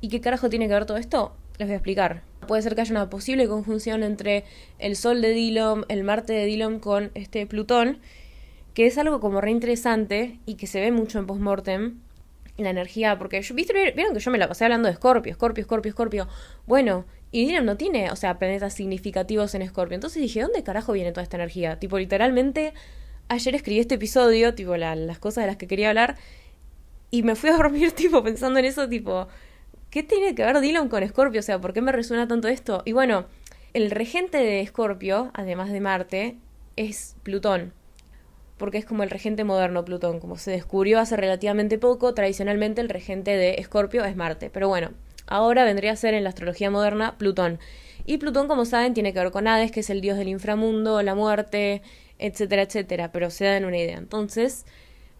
¿Y 0.00 0.08
qué 0.08 0.20
carajo 0.20 0.48
tiene 0.48 0.66
que 0.66 0.74
ver 0.74 0.86
todo 0.86 0.96
esto? 0.96 1.32
Les 1.58 1.68
voy 1.68 1.74
a 1.74 1.76
explicar. 1.76 2.22
Puede 2.48 2.62
ser 2.62 2.74
que 2.74 2.80
haya 2.80 2.92
una 2.92 3.10
posible 3.10 3.46
conjunción 3.46 4.02
entre 4.02 4.44
el 4.78 4.96
Sol 4.96 5.20
de 5.20 5.30
Dillon, 5.30 5.84
el 5.88 6.04
Marte 6.04 6.32
de 6.32 6.46
Dillon 6.46 6.80
con 6.80 7.10
este 7.14 7.46
Plutón, 7.46 7.98
que 8.72 8.86
es 8.86 8.96
algo 8.96 9.20
como 9.20 9.42
re 9.42 9.50
interesante 9.50 10.38
y 10.46 10.54
que 10.54 10.66
se 10.66 10.80
ve 10.80 10.90
mucho 10.90 11.18
en 11.18 11.26
postmortem. 11.26 12.00
La 12.56 12.70
energía, 12.70 13.18
porque 13.18 13.40
yo, 13.40 13.54
¿viste? 13.54 13.72
vieron 13.92 14.12
que 14.12 14.20
yo 14.20 14.30
me 14.30 14.38
la 14.38 14.48
pasé 14.48 14.64
hablando 14.64 14.88
de 14.88 14.94
Scorpio, 14.94 15.32
Scorpio, 15.34 15.64
Scorpio, 15.64 15.92
Scorpio. 15.92 16.28
Bueno, 16.66 17.06
y 17.32 17.46
Dillon 17.46 17.64
no 17.64 17.76
tiene, 17.76 18.10
o 18.10 18.16
sea, 18.16 18.38
planetas 18.38 18.74
significativos 18.74 19.54
en 19.54 19.66
Scorpio. 19.66 19.94
Entonces 19.94 20.20
dije, 20.20 20.42
¿dónde 20.42 20.62
carajo 20.62 20.92
viene 20.92 21.12
toda 21.12 21.22
esta 21.22 21.36
energía? 21.36 21.78
Tipo, 21.78 21.98
literalmente, 21.98 22.74
ayer 23.28 23.54
escribí 23.54 23.78
este 23.78 23.94
episodio, 23.94 24.54
tipo, 24.54 24.76
las 24.76 25.18
cosas 25.18 25.42
de 25.42 25.46
las 25.46 25.56
que 25.56 25.66
quería 25.66 25.88
hablar, 25.88 26.16
y 27.10 27.22
me 27.22 27.36
fui 27.36 27.50
a 27.50 27.56
dormir, 27.56 27.92
tipo, 27.96 28.22
pensando 28.22 28.58
en 28.58 28.64
eso, 28.64 28.88
tipo, 28.88 29.28
¿qué 29.90 30.02
tiene 30.02 30.34
que 30.34 30.44
ver 30.44 30.60
Dillon 30.60 30.88
con 30.88 31.06
Scorpio? 31.08 31.40
O 31.40 31.42
sea, 31.42 31.60
¿por 31.60 31.72
qué 31.72 31.80
me 31.80 31.92
resuena 31.92 32.26
tanto 32.26 32.48
esto? 32.48 32.82
Y 32.84 32.92
bueno, 32.92 33.26
el 33.74 33.90
regente 33.90 34.38
de 34.38 34.66
Scorpio, 34.66 35.30
además 35.34 35.70
de 35.70 35.80
Marte, 35.80 36.36
es 36.76 37.16
Plutón. 37.22 37.72
Porque 38.60 38.76
es 38.76 38.84
como 38.84 39.02
el 39.02 39.10
regente 39.10 39.42
moderno 39.42 39.86
Plutón. 39.86 40.20
Como 40.20 40.36
se 40.36 40.50
descubrió 40.50 41.00
hace 41.00 41.16
relativamente 41.16 41.78
poco, 41.78 42.12
tradicionalmente 42.12 42.82
el 42.82 42.90
regente 42.90 43.38
de 43.38 43.60
Scorpio 43.64 44.04
es 44.04 44.14
Marte. 44.16 44.50
Pero 44.50 44.68
bueno, 44.68 44.90
ahora 45.26 45.64
vendría 45.64 45.92
a 45.92 45.96
ser 45.96 46.12
en 46.12 46.24
la 46.24 46.28
astrología 46.28 46.70
moderna 46.70 47.16
Plutón. 47.16 47.58
Y 48.04 48.18
Plutón, 48.18 48.48
como 48.48 48.66
saben, 48.66 48.92
tiene 48.92 49.14
que 49.14 49.18
ver 49.18 49.30
con 49.30 49.48
Hades, 49.48 49.72
que 49.72 49.80
es 49.80 49.88
el 49.88 50.02
dios 50.02 50.18
del 50.18 50.28
inframundo, 50.28 51.00
la 51.00 51.14
muerte, 51.14 51.80
etcétera, 52.18 52.62
etcétera. 52.62 53.12
Pero 53.12 53.30
se 53.30 53.46
dan 53.46 53.64
una 53.64 53.78
idea. 53.78 53.96
Entonces, 53.96 54.66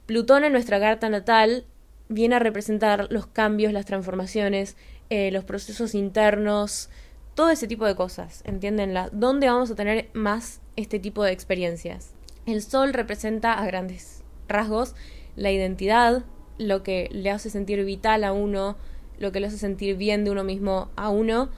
Plutón 0.04 0.44
en 0.44 0.52
nuestra 0.52 0.78
carta 0.78 1.08
natal 1.08 1.64
viene 2.10 2.34
a 2.34 2.40
representar 2.40 3.06
los 3.10 3.26
cambios, 3.26 3.72
las 3.72 3.86
transformaciones, 3.86 4.76
eh, 5.08 5.30
los 5.30 5.44
procesos 5.44 5.94
internos, 5.94 6.90
todo 7.34 7.48
ese 7.48 7.66
tipo 7.66 7.86
de 7.86 7.94
cosas, 7.94 8.42
¿entienden? 8.44 8.94
¿Dónde 9.12 9.46
vamos 9.46 9.70
a 9.70 9.74
tener 9.76 10.10
más 10.12 10.60
este 10.76 10.98
tipo 10.98 11.24
de 11.24 11.32
experiencias? 11.32 12.12
El 12.50 12.62
sol 12.62 12.92
representa 12.92 13.52
a 13.52 13.64
grandes 13.64 14.24
rasgos 14.48 14.96
la 15.36 15.52
identidad, 15.52 16.24
lo 16.58 16.82
que 16.82 17.08
le 17.12 17.30
hace 17.30 17.48
sentir 17.48 17.84
vital 17.84 18.24
a 18.24 18.32
uno, 18.32 18.76
lo 19.18 19.30
que 19.30 19.38
le 19.38 19.46
hace 19.46 19.56
sentir 19.56 19.96
bien 19.96 20.24
de 20.24 20.32
uno 20.32 20.42
mismo 20.42 20.90
a 20.96 21.10
uno, 21.10 21.50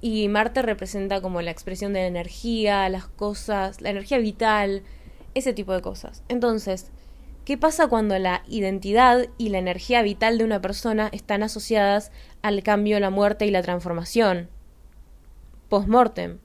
y 0.00 0.26
Marte 0.26 0.62
representa 0.62 1.20
como 1.20 1.40
la 1.40 1.52
expresión 1.52 1.92
de 1.92 2.00
la 2.00 2.08
energía, 2.08 2.88
las 2.88 3.06
cosas, 3.06 3.80
la 3.80 3.90
energía 3.90 4.18
vital, 4.18 4.82
ese 5.34 5.52
tipo 5.52 5.72
de 5.72 5.82
cosas. 5.82 6.24
Entonces, 6.28 6.90
¿Qué 7.44 7.56
pasa 7.56 7.86
cuando 7.86 8.18
la 8.18 8.42
identidad 8.46 9.26
y 9.38 9.48
la 9.48 9.56
energía 9.56 10.02
vital 10.02 10.36
de 10.36 10.44
una 10.44 10.60
persona 10.60 11.08
están 11.12 11.42
asociadas 11.42 12.12
al 12.42 12.62
cambio, 12.62 13.00
la 13.00 13.08
muerte 13.08 13.46
y 13.46 13.50
la 13.50 13.62
transformación? 13.62 14.50
Post-mortem. 15.70 16.40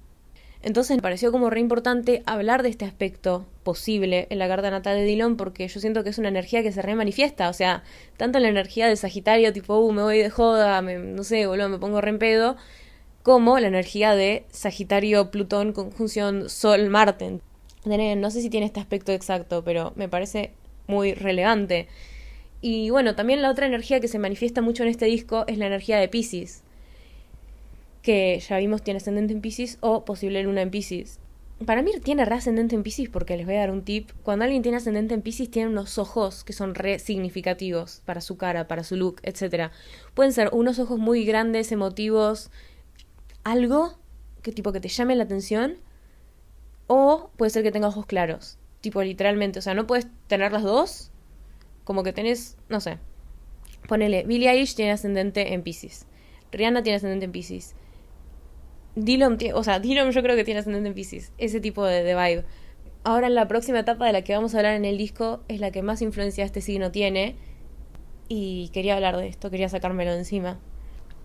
Entonces 0.63 0.95
me 0.95 1.02
pareció 1.02 1.32
como 1.34 1.49
re 1.49 1.60
importante 1.60 2.23
hablar 2.26 2.63
de 2.63 2.69
este 2.69 2.86
aspecto 2.86 3.45
posible 3.63 4.28
en 4.30 4.39
la 4.39 4.47
carta 4.47 4.71
natal 4.71 4.95
de 4.95 5.04
Dillon 5.04 5.36
porque 5.36 5.67
yo 5.67 5.80
siento 5.82 6.04
que 6.04 6.10
es 6.10 6.17
una 6.17 6.30
energía 6.30 6.63
que 6.63 6.71
se 6.71 6.82
remanifiesta, 6.82 7.49
o 7.49 7.54
sea, 7.54 7.84
tanto 8.15 8.39
la 8.39 8.47
energía 8.47 8.88
de 8.88 8.95
Sagitario 8.95 9.52
tipo, 9.52 9.78
uh, 9.78 9.91
me 9.91 10.02
voy 10.02 10.19
de 10.19 10.30
joda, 10.30 10.82
me, 10.82 10.97
no 10.97 11.26
sé, 11.26 11.47
boludo, 11.47 11.67
me 11.67 11.80
pongo 11.80 11.99
re 11.99 12.12
en 12.12 12.19
pedo, 12.19 12.56
como 13.23 13.60
la 13.60 13.67
energía 13.67 14.15
de 14.15 14.45
Sagitario-Plutón 14.52 15.73
conjunción 15.73 16.49
Sol-Marte. 16.49 17.39
No 17.86 18.32
sé 18.32 18.41
si 18.41 18.49
tiene 18.49 18.65
este 18.65 18.80
aspecto 18.80 19.12
exacto, 19.12 19.65
pero 19.65 19.91
me 19.97 20.08
parece 20.08 20.54
muy 20.88 21.13
relevante. 21.13 21.88
Y 22.62 22.89
bueno, 22.89 23.15
también 23.15 23.41
la 23.41 23.52
otra 23.52 23.65
energía 23.65 23.99
que 23.99 24.08
se 24.08 24.19
manifiesta 24.19 24.62
mucho 24.62 24.84
en 24.84 24.89
este 24.89 25.06
disco 25.06 25.43
es 25.47 25.58
la 25.58 25.67
energía 25.67 25.97
de 25.97 26.08
Pisces, 26.08 26.62
que 28.03 28.39
ya 28.39 28.57
vimos 28.59 28.83
tiene 28.83 28.97
ascendente 28.97 29.33
en 29.33 29.41
Pisces 29.41 29.79
o 29.81 30.05
posible 30.05 30.43
luna 30.43 30.61
en 30.61 30.69
Pisces. 30.69 31.19
Para 31.65 31.81
mí 31.81 31.91
tiene 32.03 32.25
re 32.25 32.35
ascendente 32.35 32.75
en 32.75 32.83
Pisces 32.83 33.09
porque 33.09 33.37
les 33.37 33.45
voy 33.45 33.55
a 33.55 33.59
dar 33.59 33.71
un 33.71 33.83
tip. 33.83 34.11
Cuando 34.21 34.43
alguien 34.43 34.61
tiene 34.61 34.77
ascendente 34.77 35.15
en 35.15 35.21
Pisces 35.21 35.49
tiene 35.49 35.69
unos 35.69 35.97
ojos 35.97 36.43
que 36.43 36.53
son 36.53 36.75
re 36.75 36.99
significativos 36.99 38.01
para 38.05 38.21
su 38.21 38.37
cara, 38.37 38.67
para 38.67 38.83
su 38.83 38.97
look, 38.97 39.21
etc. 39.23 39.71
Pueden 40.13 40.33
ser 40.33 40.49
unos 40.51 40.77
ojos 40.77 40.99
muy 40.99 41.25
grandes, 41.25 41.71
emotivos, 41.71 42.51
algo 43.43 43.97
que 44.41 44.51
tipo 44.51 44.71
que 44.73 44.81
te 44.81 44.89
llame 44.89 45.15
la 45.15 45.23
atención 45.23 45.77
o 46.87 47.31
puede 47.37 47.49
ser 47.49 47.63
que 47.63 47.71
tenga 47.71 47.87
ojos 47.87 48.05
claros. 48.05 48.57
Tipo, 48.81 49.01
literalmente. 49.01 49.59
O 49.59 49.61
sea, 49.61 49.73
no 49.73 49.87
puedes 49.87 50.07
tener 50.27 50.51
las 50.51 50.63
dos. 50.63 51.09
Como 51.85 52.03
que 52.03 52.11
tenés, 52.11 52.57
no 52.67 52.81
sé. 52.81 52.97
Ponele, 53.87 54.23
Billie 54.23 54.49
Eilish 54.49 54.75
tiene 54.75 54.91
ascendente 54.91 55.53
en 55.53 55.63
Pisces. 55.63 56.05
Rihanna 56.51 56.83
tiene 56.83 56.97
ascendente 56.97 57.25
en 57.25 57.31
Pisces. 57.31 57.75
Dylan, 58.95 59.38
o 59.53 59.63
sea, 59.63 59.79
Dylan 59.79 60.12
yo 60.12 60.21
creo 60.21 60.36
que 60.36 60.43
tiene 60.43 60.60
ascendente 60.60 60.89
en 60.89 60.95
Pisces. 60.95 61.32
Ese 61.38 61.60
tipo 61.60 61.86
de, 61.86 62.03
de 62.03 62.13
vibe. 62.13 62.45
Ahora 63.03 63.29
la 63.29 63.47
próxima 63.47 63.79
etapa 63.79 64.06
de 64.06 64.13
la 64.13 64.23
que 64.23 64.34
vamos 64.34 64.53
a 64.53 64.58
hablar 64.58 64.75
en 64.75 64.86
el 64.86 64.97
disco 64.97 65.41
es 65.47 65.60
la 65.60 65.71
que 65.71 65.82
más 65.82 66.01
influencia 66.01 66.45
este 66.45 66.62
signo 66.62 66.91
tiene. 66.91 67.36
Y 68.29 68.69
quería 68.73 68.95
hablar 68.95 69.17
de 69.17 69.27
esto, 69.27 69.49
quería 69.49 69.69
sacármelo 69.69 70.13
encima. 70.13 70.60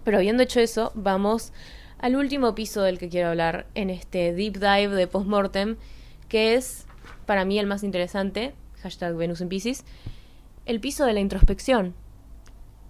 Pero 0.05 0.19
habiendo 0.19 0.43
hecho 0.43 0.61
eso, 0.61 0.93
vamos 0.95 1.53
al 1.99 2.17
último 2.17 2.55
piso 2.55 2.83
del 2.83 2.99
que 2.99 3.09
quiero 3.09 3.29
hablar 3.29 3.67
en 3.75 3.91
este 3.91 4.33
deep 4.33 4.55
dive 4.55 4.95
de 4.95 5.07
postmortem, 5.07 5.77
que 6.29 6.55
es 6.55 6.87
para 7.27 7.45
mí 7.45 7.59
el 7.59 7.67
más 7.67 7.83
interesante, 7.83 8.55
hashtag 8.83 9.15
Venus 9.15 9.41
en 9.41 9.49
Pisces, 9.49 9.85
el 10.65 10.81
piso 10.81 11.05
de 11.05 11.13
la 11.13 11.21
introspección. 11.21 11.95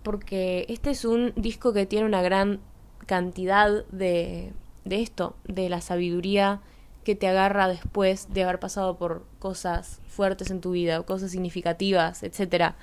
Porque 0.03 0.65
este 0.69 0.91
es 0.91 1.05
un 1.05 1.33
disco 1.37 1.73
que 1.73 1.87
tiene 1.87 2.07
una 2.07 2.23
gran 2.23 2.61
cantidad 3.07 3.85
de, 3.87 4.53
de 4.85 5.03
esto, 5.03 5.37
de 5.45 5.69
la 5.69 5.81
sabiduría 5.81 6.61
que 7.05 7.15
te 7.15 7.29
agarra 7.29 7.69
después 7.69 8.33
de 8.33 8.45
haber 8.45 8.59
pasado 8.61 8.97
por 8.97 9.25
cosas 9.39 10.01
fuertes 10.09 10.51
en 10.51 10.61
tu 10.61 10.73
vida, 10.73 11.03
cosas 11.03 11.31
significativas, 11.31 12.23
etc. 12.23 12.75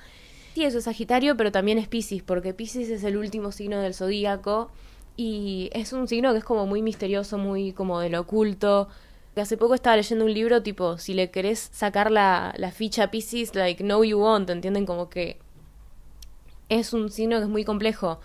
Sí, 0.54 0.64
eso 0.64 0.80
es 0.80 0.86
Sagitario, 0.86 1.38
pero 1.38 1.52
también 1.52 1.78
es 1.78 1.88
Pisces, 1.88 2.24
porque 2.24 2.54
Pisces 2.54 2.90
es 2.90 3.04
el 3.04 3.18
último 3.18 3.52
signo 3.52 3.80
del 3.80 3.94
zodíaco 3.94 4.72
y 5.16 5.70
es 5.74 5.94
un 5.94 6.08
signo 6.08 6.32
que 6.32 6.40
es 6.40 6.44
como 6.44 6.66
muy 6.66 6.82
misterioso, 6.82 7.38
muy 7.38 7.72
como 7.72 8.00
de 8.00 8.10
lo 8.10 8.22
oculto, 8.22 8.90
Hace 9.42 9.58
poco 9.58 9.76
estaba 9.76 9.98
leyendo 9.98 10.24
un 10.24 10.34
libro 10.34 10.64
tipo, 10.64 10.98
si 10.98 11.14
le 11.14 11.30
querés 11.30 11.70
sacar 11.74 12.10
la, 12.10 12.54
la 12.58 12.72
ficha 12.72 13.12
Pisces, 13.12 13.54
like, 13.54 13.84
no 13.84 14.02
you 14.06 14.18
won't, 14.18 14.50
¿entienden? 14.50 14.86
Como 14.86 15.10
que 15.10 15.40
es 16.70 16.94
un 16.94 17.12
signo 17.12 17.38
que 17.38 17.44
es 17.44 17.50
muy 17.50 17.66
complejo. 17.66 18.22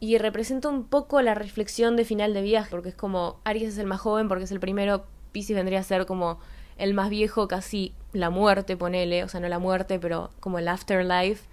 Y 0.00 0.16
representa 0.18 0.68
un 0.68 0.84
poco 0.84 1.20
la 1.20 1.34
reflexión 1.34 1.94
de 1.94 2.04
final 2.04 2.32
de 2.32 2.42
viaje, 2.42 2.70
porque 2.70 2.88
es 2.88 2.94
como, 2.94 3.38
Aries 3.44 3.74
es 3.74 3.78
el 3.78 3.86
más 3.86 4.00
joven 4.00 4.28
porque 4.28 4.44
es 4.44 4.50
el 4.50 4.60
primero, 4.60 5.04
Pisces 5.32 5.54
vendría 5.54 5.80
a 5.80 5.84
ser 5.84 6.06
como 6.06 6.38
el 6.78 6.94
más 6.94 7.10
viejo, 7.10 7.46
casi 7.46 7.92
la 8.12 8.30
muerte, 8.30 8.76
ponele, 8.76 9.22
o 9.22 9.28
sea, 9.28 9.40
no 9.40 9.48
la 9.48 9.58
muerte, 9.58 9.98
pero 9.98 10.30
como 10.40 10.58
el 10.58 10.68
afterlife, 10.68 11.44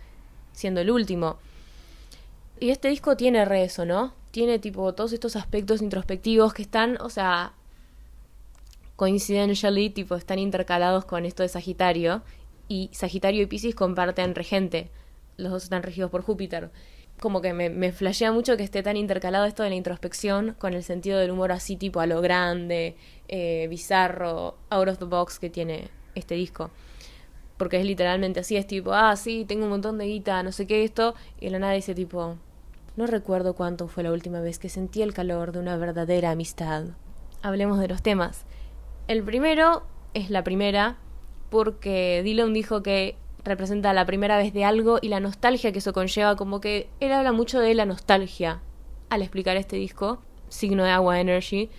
siendo 0.54 0.80
el 0.80 0.90
último. 0.90 1.38
Y 2.60 2.70
este 2.70 2.88
disco 2.88 3.18
tiene 3.18 3.44
re 3.46 3.66
eso, 3.66 3.86
¿no? 3.86 4.14
Tiene 4.32 4.60
tipo 4.60 4.94
todos 4.94 5.12
estos 5.14 5.36
aspectos 5.36 5.82
introspectivos 5.82 6.54
que 6.54 6.62
están, 6.62 6.98
o 7.02 7.10
sea, 7.10 7.54
coincidentally, 8.96 9.90
tipo, 9.90 10.16
están 10.16 10.40
intercalados 10.40 11.06
con 11.06 11.26
esto 11.26 11.44
de 11.44 11.50
Sagitario. 11.50 12.24
Y 12.68 12.90
Sagitario 12.92 13.44
y 13.44 13.46
Pisces 13.46 13.76
comparten 13.76 14.36
regente. 14.36 14.90
Los 15.38 15.52
dos 15.52 15.64
están 15.64 15.84
regidos 15.84 16.12
por 16.12 16.24
Júpiter. 16.24 16.72
Como 17.20 17.42
que 17.42 17.54
me, 17.54 17.70
me 17.70 17.92
flashea 17.92 18.32
mucho 18.32 18.58
que 18.58 18.64
esté 18.64 18.84
tan 18.84 18.96
intercalado 18.96 19.46
esto 19.46 19.64
de 19.64 19.70
la 19.70 19.76
introspección 19.76 20.56
con 20.60 20.74
el 20.74 20.84
sentido 20.84 21.18
del 21.18 21.32
humor 21.32 21.52
así, 21.52 21.76
tipo, 21.76 22.00
a 22.00 22.06
lo 22.06 22.22
grande, 22.22 22.96
eh, 23.28 23.68
bizarro, 23.70 24.58
out 24.70 24.88
of 24.88 25.00
the 25.00 25.06
box 25.06 25.40
que 25.40 25.50
tiene 25.50 25.90
este 26.16 26.36
disco. 26.36 26.70
porque 27.58 27.80
es 27.80 27.86
literalmente 27.86 28.40
así, 28.40 28.56
es 28.56 28.68
tipo, 28.68 28.94
ah, 28.94 29.16
sí, 29.16 29.46
tengo 29.48 29.64
un 29.64 29.72
montón 29.72 29.98
de 29.98 30.06
guita, 30.06 30.44
no 30.44 30.52
sé 30.52 30.68
qué 30.68 30.84
esto, 30.84 31.16
y 31.40 31.50
la 31.50 31.60
nada 31.60 31.74
dice 31.74 31.96
tipo, 31.96 32.38
no 32.96 33.08
recuerdo 33.08 33.56
cuánto 33.56 33.88
fue 33.88 34.04
la 34.04 34.12
última 34.12 34.40
vez 34.42 34.60
que 34.60 34.70
sentí 34.70 35.02
el 35.02 35.14
calor 35.14 35.52
de 35.52 35.60
una 35.60 35.76
verdadera 35.78 36.32
amistad. 36.32 36.86
Hablemos 37.42 37.80
de 37.80 37.88
los 37.88 38.02
temas. 38.02 38.46
El 39.08 39.24
primero 39.24 39.84
es 40.14 40.30
la 40.30 40.44
primera, 40.44 40.98
porque 41.50 42.22
Dylan 42.24 42.54
dijo 42.54 42.84
que 42.84 43.16
representa 43.48 43.94
la 43.94 44.06
primera 44.06 44.38
vez 44.38 44.54
de 44.54 44.66
algo 44.66 45.00
y 45.02 45.10
la 45.10 45.20
nostalgia 45.20 45.72
que 45.72 45.80
eso 45.80 45.94
conlleva, 45.94 46.36
como 46.36 46.62
que 46.62 46.90
él 47.00 47.12
habla 47.12 47.32
mucho 47.32 47.60
de 47.60 47.74
la 47.74 47.86
nostalgia 47.86 48.62
al 49.10 49.22
explicar 49.22 49.58
este 49.58 49.78
disco, 49.78 50.22
signo 50.50 50.84
de 50.84 50.92
agua 50.92 51.20
energy, 51.20 51.70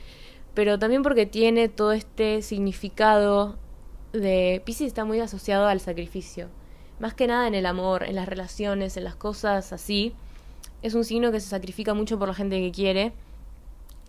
pero 0.54 0.78
también 0.78 1.02
porque 1.02 1.26
tiene 1.26 1.68
todo 1.68 1.92
este 1.92 2.42
significado 2.42 3.58
de 4.12 4.62
Pisces 4.64 4.86
está 4.86 5.04
muy 5.04 5.20
asociado 5.20 5.66
al 5.66 5.80
sacrificio, 5.80 6.48
más 6.98 7.14
que 7.14 7.26
nada 7.26 7.46
en 7.46 7.54
el 7.54 7.66
amor, 7.66 8.04
en 8.04 8.16
las 8.16 8.28
relaciones, 8.28 8.96
en 8.96 9.04
las 9.04 9.14
cosas 9.14 9.72
así. 9.72 10.14
Es 10.82 10.94
un 10.94 11.04
signo 11.04 11.30
que 11.30 11.40
se 11.40 11.48
sacrifica 11.48 11.94
mucho 11.94 12.18
por 12.18 12.28
la 12.28 12.34
gente 12.34 12.60
que 12.60 12.72
quiere 12.72 13.12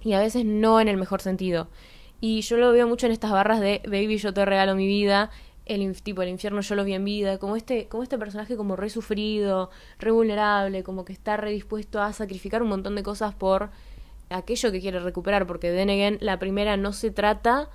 y 0.01 0.13
a 0.13 0.19
veces 0.19 0.45
no 0.45 0.79
en 0.79 0.87
el 0.87 0.97
mejor 0.97 1.21
sentido. 1.21 1.67
Y 2.21 2.41
yo 2.41 2.57
lo 2.57 2.71
veo 2.71 2.87
mucho 2.87 3.05
en 3.05 3.11
estas 3.11 3.31
barras 3.31 3.59
de 3.59 3.81
Baby, 3.85 4.17
yo 4.17 4.33
te 4.33 4.43
regalo 4.45 4.75
mi 4.75 4.87
vida, 4.87 5.29
el 5.69 6.01
tipo 6.01 6.21
el 6.21 6.29
infierno 6.29 6.61
yo 6.61 6.75
lo 6.75 6.83
vi 6.83 6.93
en 6.93 7.05
vida, 7.05 7.37
como 7.37 7.55
este, 7.55 7.87
como 7.87 8.03
este 8.03 8.17
personaje 8.17 8.57
como 8.57 8.75
re 8.75 8.89
sufrido, 8.89 9.69
re 9.99 10.11
vulnerable, 10.11 10.83
como 10.83 11.05
que 11.05 11.13
está 11.13 11.37
redispuesto 11.37 12.01
a 12.01 12.11
sacrificar 12.11 12.63
un 12.63 12.69
montón 12.69 12.95
de 12.95 13.03
cosas 13.03 13.35
por 13.35 13.69
aquello 14.29 14.71
que 14.71 14.81
quiere 14.81 14.99
recuperar, 14.99 15.47
porque 15.47 15.71
de 15.71 16.17
la 16.21 16.39
primera 16.39 16.75
no 16.77 16.91
se 16.91 17.11
trata 17.11 17.69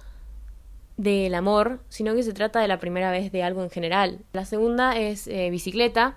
del 0.96 1.34
amor, 1.34 1.80
sino 1.88 2.14
que 2.14 2.22
se 2.22 2.32
trata 2.32 2.60
de 2.60 2.68
la 2.68 2.78
primera 2.78 3.10
vez 3.10 3.32
de 3.32 3.42
algo 3.42 3.62
en 3.62 3.70
general. 3.70 4.20
La 4.32 4.44
segunda 4.44 4.96
es 4.96 5.26
eh, 5.26 5.50
bicicleta. 5.50 6.16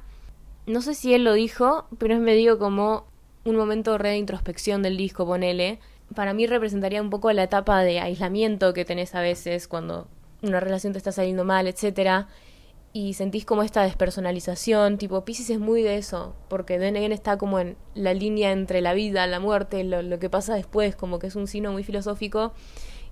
No 0.65 0.81
sé 0.81 0.93
si 0.93 1.13
él 1.13 1.23
lo 1.23 1.33
dijo, 1.33 1.87
pero 1.97 2.13
es 2.13 2.19
medio 2.19 2.59
como 2.59 3.05
un 3.45 3.55
momento 3.55 3.97
re 3.97 4.09
de 4.09 4.17
introspección 4.17 4.83
del 4.83 4.97
disco, 4.97 5.25
ponele. 5.25 5.79
Para 6.13 6.33
mí 6.33 6.45
representaría 6.45 7.01
un 7.01 7.09
poco 7.09 7.31
la 7.33 7.43
etapa 7.43 7.81
de 7.81 7.99
aislamiento 7.99 8.73
que 8.73 8.85
tenés 8.85 9.15
a 9.15 9.21
veces 9.21 9.67
cuando 9.67 10.07
una 10.41 10.59
relación 10.59 10.93
te 10.93 10.97
está 10.97 11.11
saliendo 11.11 11.43
mal, 11.43 11.67
etcétera, 11.67 12.27
y 12.93 13.13
sentís 13.13 13.45
como 13.45 13.63
esta 13.63 13.83
despersonalización, 13.83 14.97
tipo 14.97 15.23
Pisces 15.23 15.49
es 15.49 15.59
muy 15.59 15.83
de 15.83 15.97
eso, 15.97 16.35
porque 16.47 16.79
Denegen 16.79 17.11
está 17.11 17.37
como 17.37 17.59
en 17.59 17.77
la 17.93 18.13
línea 18.13 18.51
entre 18.51 18.81
la 18.81 18.93
vida, 18.93 19.27
la 19.27 19.39
muerte, 19.39 19.83
lo, 19.83 20.01
lo 20.01 20.19
que 20.19 20.29
pasa 20.29 20.55
después, 20.55 20.95
como 20.95 21.19
que 21.19 21.27
es 21.27 21.35
un 21.35 21.47
signo 21.47 21.71
muy 21.71 21.83
filosófico 21.83 22.53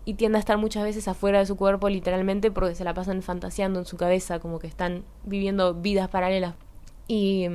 y 0.05 0.13
tiende 0.13 0.37
a 0.37 0.39
estar 0.39 0.57
muchas 0.57 0.83
veces 0.83 1.07
afuera 1.07 1.39
de 1.39 1.45
su 1.45 1.55
cuerpo 1.55 1.89
literalmente 1.89 2.51
porque 2.51 2.75
se 2.75 2.83
la 2.83 2.93
pasan 2.93 3.21
fantaseando 3.23 3.79
en 3.79 3.85
su 3.85 3.97
cabeza, 3.97 4.39
como 4.39 4.59
que 4.59 4.67
están 4.67 5.03
viviendo 5.23 5.73
vidas 5.73 6.09
paralelas. 6.09 6.53
Y 7.07 7.47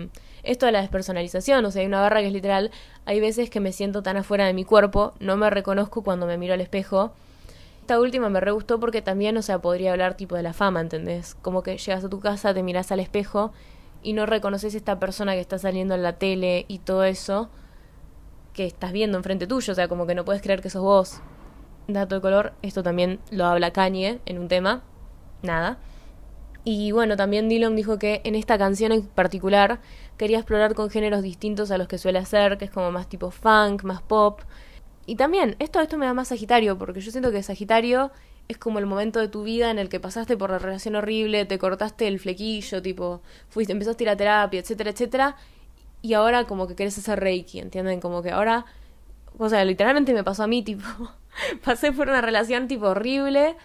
esto 0.42 0.66
de 0.66 0.72
la 0.72 0.80
despersonalización, 0.80 1.64
o 1.64 1.70
sea, 1.70 1.80
hay 1.80 1.86
una 1.86 2.00
barra 2.00 2.20
que 2.20 2.26
es 2.26 2.32
literal, 2.32 2.70
hay 3.04 3.20
veces 3.20 3.50
que 3.50 3.60
me 3.60 3.72
siento 3.72 4.02
tan 4.02 4.16
afuera 4.16 4.46
de 4.46 4.52
mi 4.52 4.64
cuerpo, 4.64 5.14
no 5.20 5.36
me 5.36 5.48
reconozco 5.50 6.02
cuando 6.02 6.26
me 6.26 6.38
miro 6.38 6.54
al 6.54 6.60
espejo. 6.60 7.12
Esta 7.90 7.98
última 7.98 8.28
me 8.28 8.38
re 8.38 8.52
gustó 8.52 8.78
porque 8.78 9.02
también, 9.02 9.36
o 9.36 9.42
sea, 9.42 9.58
podría 9.58 9.90
hablar 9.90 10.14
tipo 10.14 10.36
de 10.36 10.44
la 10.44 10.52
fama, 10.52 10.80
¿entendés? 10.80 11.34
Como 11.34 11.64
que 11.64 11.76
llegas 11.76 12.04
a 12.04 12.08
tu 12.08 12.20
casa, 12.20 12.54
te 12.54 12.62
miras 12.62 12.92
al 12.92 13.00
espejo 13.00 13.52
y 14.00 14.12
no 14.12 14.26
reconoces 14.26 14.76
esta 14.76 15.00
persona 15.00 15.32
que 15.32 15.40
está 15.40 15.58
saliendo 15.58 15.96
en 15.96 16.04
la 16.04 16.12
tele 16.12 16.66
y 16.68 16.78
todo 16.78 17.02
eso 17.02 17.50
que 18.52 18.64
estás 18.64 18.92
viendo 18.92 19.18
enfrente 19.18 19.48
tuyo, 19.48 19.72
o 19.72 19.74
sea, 19.74 19.88
como 19.88 20.06
que 20.06 20.14
no 20.14 20.24
puedes 20.24 20.40
creer 20.40 20.62
que 20.62 20.70
sos 20.70 20.82
vos 20.82 21.20
dato 21.88 22.14
de 22.14 22.20
color, 22.20 22.52
esto 22.62 22.84
también 22.84 23.18
lo 23.32 23.46
habla 23.46 23.72
Kanye 23.72 24.20
en 24.24 24.38
un 24.38 24.46
tema, 24.46 24.84
nada. 25.42 25.78
Y 26.62 26.92
bueno, 26.92 27.16
también 27.16 27.48
Dylan 27.48 27.74
dijo 27.74 27.98
que 27.98 28.20
en 28.22 28.36
esta 28.36 28.56
canción 28.56 28.92
en 28.92 29.04
particular 29.04 29.80
quería 30.16 30.38
explorar 30.38 30.74
con 30.76 30.90
géneros 30.90 31.22
distintos 31.22 31.72
a 31.72 31.76
los 31.76 31.88
que 31.88 31.98
suele 31.98 32.20
hacer, 32.20 32.56
que 32.56 32.66
es 32.66 32.70
como 32.70 32.92
más 32.92 33.08
tipo 33.08 33.32
funk, 33.32 33.82
más 33.82 34.00
pop. 34.00 34.42
Y 35.10 35.16
también, 35.16 35.56
esto, 35.58 35.80
esto 35.80 35.98
me 35.98 36.06
da 36.06 36.14
más 36.14 36.28
Sagitario, 36.28 36.78
porque 36.78 37.00
yo 37.00 37.10
siento 37.10 37.32
que 37.32 37.42
Sagitario 37.42 38.12
es 38.46 38.58
como 38.58 38.78
el 38.78 38.86
momento 38.86 39.18
de 39.18 39.26
tu 39.26 39.42
vida 39.42 39.72
en 39.72 39.80
el 39.80 39.88
que 39.88 39.98
pasaste 39.98 40.36
por 40.36 40.50
la 40.50 40.60
relación 40.60 40.94
horrible, 40.94 41.44
te 41.46 41.58
cortaste 41.58 42.06
el 42.06 42.20
flequillo, 42.20 42.80
tipo, 42.80 43.20
fuiste, 43.48 43.72
empezaste 43.72 44.04
a 44.04 44.06
ir 44.06 44.10
a 44.10 44.16
terapia, 44.16 44.60
etcétera, 44.60 44.90
etcétera, 44.90 45.36
y 46.00 46.12
ahora 46.14 46.44
como 46.44 46.68
que 46.68 46.76
querés 46.76 46.96
hacer 46.96 47.18
Reiki, 47.18 47.58
¿entienden? 47.58 48.00
Como 48.00 48.22
que 48.22 48.30
ahora, 48.30 48.66
o 49.36 49.48
sea, 49.48 49.64
literalmente 49.64 50.14
me 50.14 50.22
pasó 50.22 50.44
a 50.44 50.46
mí, 50.46 50.62
tipo, 50.64 50.86
pasé 51.64 51.90
por 51.90 52.08
una 52.08 52.20
relación 52.20 52.68
tipo 52.68 52.86
horrible, 52.86 53.56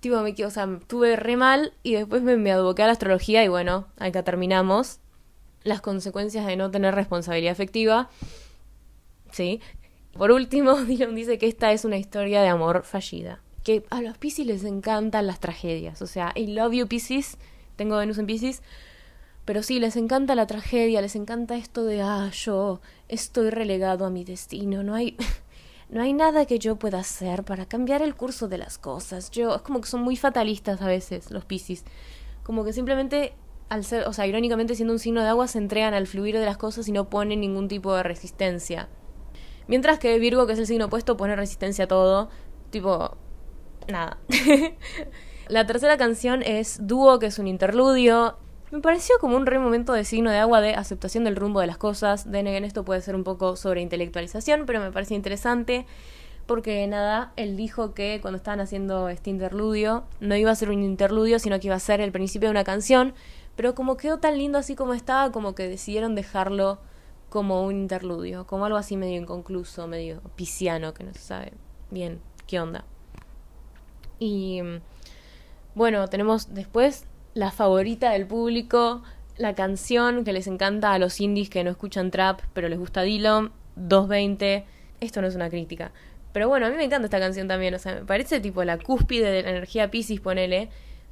tipo 0.00 0.20
me 0.22 0.34
o 0.44 0.50
sea, 0.50 0.80
tuve 0.88 1.14
re 1.14 1.36
mal 1.36 1.72
y 1.84 1.94
después 1.94 2.20
me, 2.22 2.36
me 2.36 2.50
a 2.50 2.58
la 2.58 2.90
astrología 2.90 3.44
y 3.44 3.48
bueno, 3.48 3.86
acá 3.96 4.24
terminamos. 4.24 4.98
Las 5.62 5.82
consecuencias 5.82 6.46
de 6.46 6.56
no 6.56 6.72
tener 6.72 6.96
responsabilidad 6.96 7.52
afectiva. 7.52 8.10
Sí. 9.30 9.60
Por 10.12 10.32
último, 10.32 10.74
Dylan 10.84 11.14
dice 11.14 11.38
que 11.38 11.46
esta 11.46 11.72
es 11.72 11.84
una 11.84 11.96
historia 11.96 12.42
de 12.42 12.48
amor 12.48 12.82
fallida. 12.84 13.40
Que 13.64 13.84
a 13.90 14.00
los 14.00 14.18
Pisces 14.18 14.46
les 14.46 14.64
encantan 14.64 15.26
las 15.26 15.40
tragedias. 15.40 16.02
O 16.02 16.06
sea, 16.06 16.32
I 16.34 16.48
love 16.48 16.72
you 16.72 16.86
Pisces. 16.86 17.36
Tengo 17.76 17.96
Venus 17.96 18.18
en 18.18 18.26
Pisces. 18.26 18.62
Pero 19.44 19.62
sí, 19.62 19.80
les 19.80 19.96
encanta 19.96 20.34
la 20.34 20.46
tragedia, 20.46 21.00
les 21.00 21.16
encanta 21.16 21.56
esto 21.56 21.84
de, 21.84 22.02
ah, 22.02 22.30
yo 22.30 22.80
estoy 23.08 23.50
relegado 23.50 24.04
a 24.04 24.10
mi 24.10 24.24
destino. 24.24 24.82
No 24.82 24.94
hay, 24.94 25.16
no 25.88 26.02
hay 26.02 26.12
nada 26.12 26.46
que 26.46 26.58
yo 26.58 26.76
pueda 26.76 27.00
hacer 27.00 27.44
para 27.44 27.66
cambiar 27.66 28.02
el 28.02 28.14
curso 28.14 28.48
de 28.48 28.58
las 28.58 28.78
cosas. 28.78 29.30
Yo, 29.30 29.54
es 29.54 29.62
como 29.62 29.80
que 29.80 29.88
son 29.88 30.02
muy 30.02 30.16
fatalistas 30.16 30.80
a 30.82 30.86
veces 30.86 31.30
los 31.30 31.44
Piscis. 31.44 31.84
Como 32.42 32.64
que 32.64 32.72
simplemente, 32.72 33.34
al 33.68 33.84
ser, 33.84 34.06
o 34.06 34.12
sea, 34.12 34.26
irónicamente 34.26 34.74
siendo 34.74 34.92
un 34.92 34.98
signo 34.98 35.22
de 35.22 35.28
agua, 35.28 35.48
se 35.48 35.58
entregan 35.58 35.94
al 35.94 36.06
fluir 36.06 36.38
de 36.38 36.44
las 36.44 36.56
cosas 36.56 36.86
y 36.88 36.92
no 36.92 37.10
ponen 37.10 37.40
ningún 37.40 37.68
tipo 37.68 37.94
de 37.94 38.02
resistencia. 38.02 38.88
Mientras 39.70 40.00
que 40.00 40.18
Virgo, 40.18 40.48
que 40.48 40.54
es 40.54 40.58
el 40.58 40.66
signo 40.66 40.86
opuesto, 40.86 41.16
pone 41.16 41.36
resistencia 41.36 41.84
a 41.84 41.86
todo. 41.86 42.28
Tipo, 42.70 43.16
nada. 43.86 44.18
La 45.48 45.64
tercera 45.64 45.96
canción 45.96 46.42
es 46.42 46.88
Dúo, 46.88 47.20
que 47.20 47.26
es 47.26 47.38
un 47.38 47.46
interludio. 47.46 48.36
Me 48.72 48.80
pareció 48.80 49.14
como 49.20 49.36
un 49.36 49.46
re 49.46 49.60
momento 49.60 49.92
de 49.92 50.04
signo 50.04 50.32
de 50.32 50.38
agua 50.38 50.60
de 50.60 50.74
aceptación 50.74 51.22
del 51.22 51.36
rumbo 51.36 51.60
de 51.60 51.68
las 51.68 51.78
cosas. 51.78 52.28
De 52.28 52.40
en 52.40 52.64
esto 52.64 52.84
puede 52.84 53.00
ser 53.00 53.14
un 53.14 53.22
poco 53.22 53.54
sobre 53.54 53.80
intelectualización, 53.80 54.66
pero 54.66 54.80
me 54.80 54.90
parece 54.90 55.14
interesante 55.14 55.86
porque 56.46 56.84
nada, 56.88 57.32
él 57.36 57.56
dijo 57.56 57.94
que 57.94 58.18
cuando 58.20 58.38
estaban 58.38 58.58
haciendo 58.58 59.08
este 59.08 59.30
interludio 59.30 60.02
no 60.18 60.34
iba 60.34 60.50
a 60.50 60.56
ser 60.56 60.70
un 60.70 60.82
interludio, 60.82 61.38
sino 61.38 61.60
que 61.60 61.68
iba 61.68 61.76
a 61.76 61.78
ser 61.78 62.00
el 62.00 62.10
principio 62.10 62.48
de 62.48 62.50
una 62.50 62.64
canción, 62.64 63.14
pero 63.54 63.76
como 63.76 63.96
quedó 63.96 64.18
tan 64.18 64.36
lindo 64.36 64.58
así 64.58 64.74
como 64.74 64.94
estaba, 64.94 65.30
como 65.30 65.54
que 65.54 65.68
decidieron 65.68 66.16
dejarlo 66.16 66.80
como 67.30 67.64
un 67.64 67.76
interludio, 67.76 68.46
como 68.46 68.66
algo 68.66 68.76
así 68.76 68.96
medio 68.96 69.18
inconcluso, 69.18 69.86
medio 69.86 70.20
pisciano, 70.36 70.92
que 70.92 71.04
no 71.04 71.14
se 71.14 71.20
sabe 71.20 71.52
bien 71.90 72.20
qué 72.46 72.60
onda. 72.60 72.84
Y 74.18 74.60
bueno, 75.74 76.08
tenemos 76.08 76.52
después 76.52 77.06
la 77.32 77.50
favorita 77.50 78.10
del 78.10 78.26
público, 78.26 79.02
la 79.38 79.54
canción 79.54 80.24
que 80.24 80.32
les 80.32 80.46
encanta 80.46 80.92
a 80.92 80.98
los 80.98 81.20
indies 81.20 81.48
que 81.48 81.64
no 81.64 81.70
escuchan 81.70 82.10
trap, 82.10 82.40
pero 82.52 82.68
les 82.68 82.78
gusta 82.78 83.02
Dylan, 83.02 83.52
220. 83.76 84.66
Esto 85.00 85.22
no 85.22 85.28
es 85.28 85.34
una 85.34 85.48
crítica. 85.48 85.92
Pero 86.32 86.48
bueno, 86.48 86.66
a 86.66 86.70
mí 86.70 86.76
me 86.76 86.84
encanta 86.84 87.06
esta 87.06 87.18
canción 87.18 87.48
también, 87.48 87.74
o 87.74 87.78
sea, 87.78 87.94
me 87.94 88.04
parece 88.04 88.40
tipo 88.40 88.62
la 88.64 88.78
cúspide 88.78 89.30
de 89.30 89.42
la 89.42 89.50
energía 89.50 89.90
Pisces, 89.90 90.20
ponele, 90.20 90.68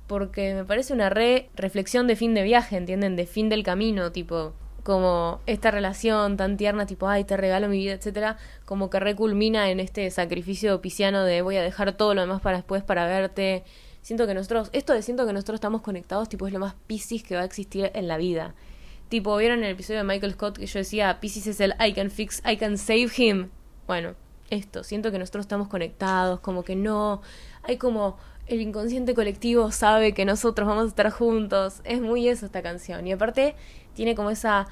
porque 0.06 0.54
me 0.54 0.64
parece 0.64 0.92
una 0.92 1.10
re 1.10 1.50
reflexión 1.56 2.06
de 2.06 2.16
fin 2.16 2.34
de 2.34 2.42
viaje, 2.42 2.76
¿entienden? 2.76 3.16
De 3.16 3.26
fin 3.26 3.48
del 3.48 3.62
camino, 3.62 4.12
tipo, 4.12 4.54
como 4.88 5.42
esta 5.44 5.70
relación 5.70 6.38
tan 6.38 6.56
tierna, 6.56 6.86
tipo, 6.86 7.10
ay, 7.10 7.24
te 7.24 7.36
regalo 7.36 7.68
mi 7.68 7.76
vida, 7.76 7.92
etcétera, 7.92 8.38
como 8.64 8.88
que 8.88 8.98
reculmina 8.98 9.68
en 9.68 9.80
este 9.80 10.10
sacrificio 10.10 10.80
pisciano 10.80 11.24
de 11.24 11.42
voy 11.42 11.56
a 11.56 11.62
dejar 11.62 11.92
todo 11.92 12.14
lo 12.14 12.22
demás 12.22 12.40
para 12.40 12.56
después 12.56 12.82
para 12.82 13.06
verte, 13.06 13.64
Siento 14.00 14.26
que 14.26 14.32
nosotros, 14.32 14.70
esto 14.72 14.94
de 14.94 15.02
siento 15.02 15.26
que 15.26 15.34
nosotros 15.34 15.56
estamos 15.56 15.82
conectados, 15.82 16.30
tipo, 16.30 16.46
es 16.46 16.54
lo 16.54 16.58
más 16.58 16.74
Pisces 16.86 17.22
que 17.22 17.34
va 17.34 17.42
a 17.42 17.44
existir 17.44 17.90
en 17.92 18.08
la 18.08 18.16
vida. 18.16 18.54
Tipo, 19.10 19.36
¿vieron 19.36 19.62
el 19.62 19.72
episodio 19.72 19.98
de 19.98 20.04
Michael 20.04 20.32
Scott 20.32 20.56
que 20.56 20.64
yo 20.64 20.78
decía, 20.78 21.20
Pisces 21.20 21.46
es 21.48 21.60
el 21.60 21.74
I 21.78 21.92
can 21.92 22.10
fix, 22.10 22.42
I 22.50 22.56
can 22.56 22.78
save 22.78 23.10
him? 23.14 23.50
Bueno, 23.86 24.14
esto, 24.48 24.84
siento 24.84 25.12
que 25.12 25.18
nosotros 25.18 25.44
estamos 25.44 25.68
conectados, 25.68 26.40
como 26.40 26.64
que 26.64 26.76
no, 26.76 27.20
hay 27.62 27.76
como 27.76 28.16
el 28.48 28.60
inconsciente 28.60 29.14
colectivo 29.14 29.70
sabe 29.70 30.14
que 30.14 30.24
nosotros 30.24 30.66
vamos 30.66 30.84
a 30.84 30.88
estar 30.88 31.10
juntos. 31.10 31.80
Es 31.84 32.00
muy 32.00 32.28
eso 32.28 32.46
esta 32.46 32.62
canción. 32.62 33.06
Y 33.06 33.12
aparte 33.12 33.54
tiene 33.94 34.14
como 34.14 34.30
esa 34.30 34.66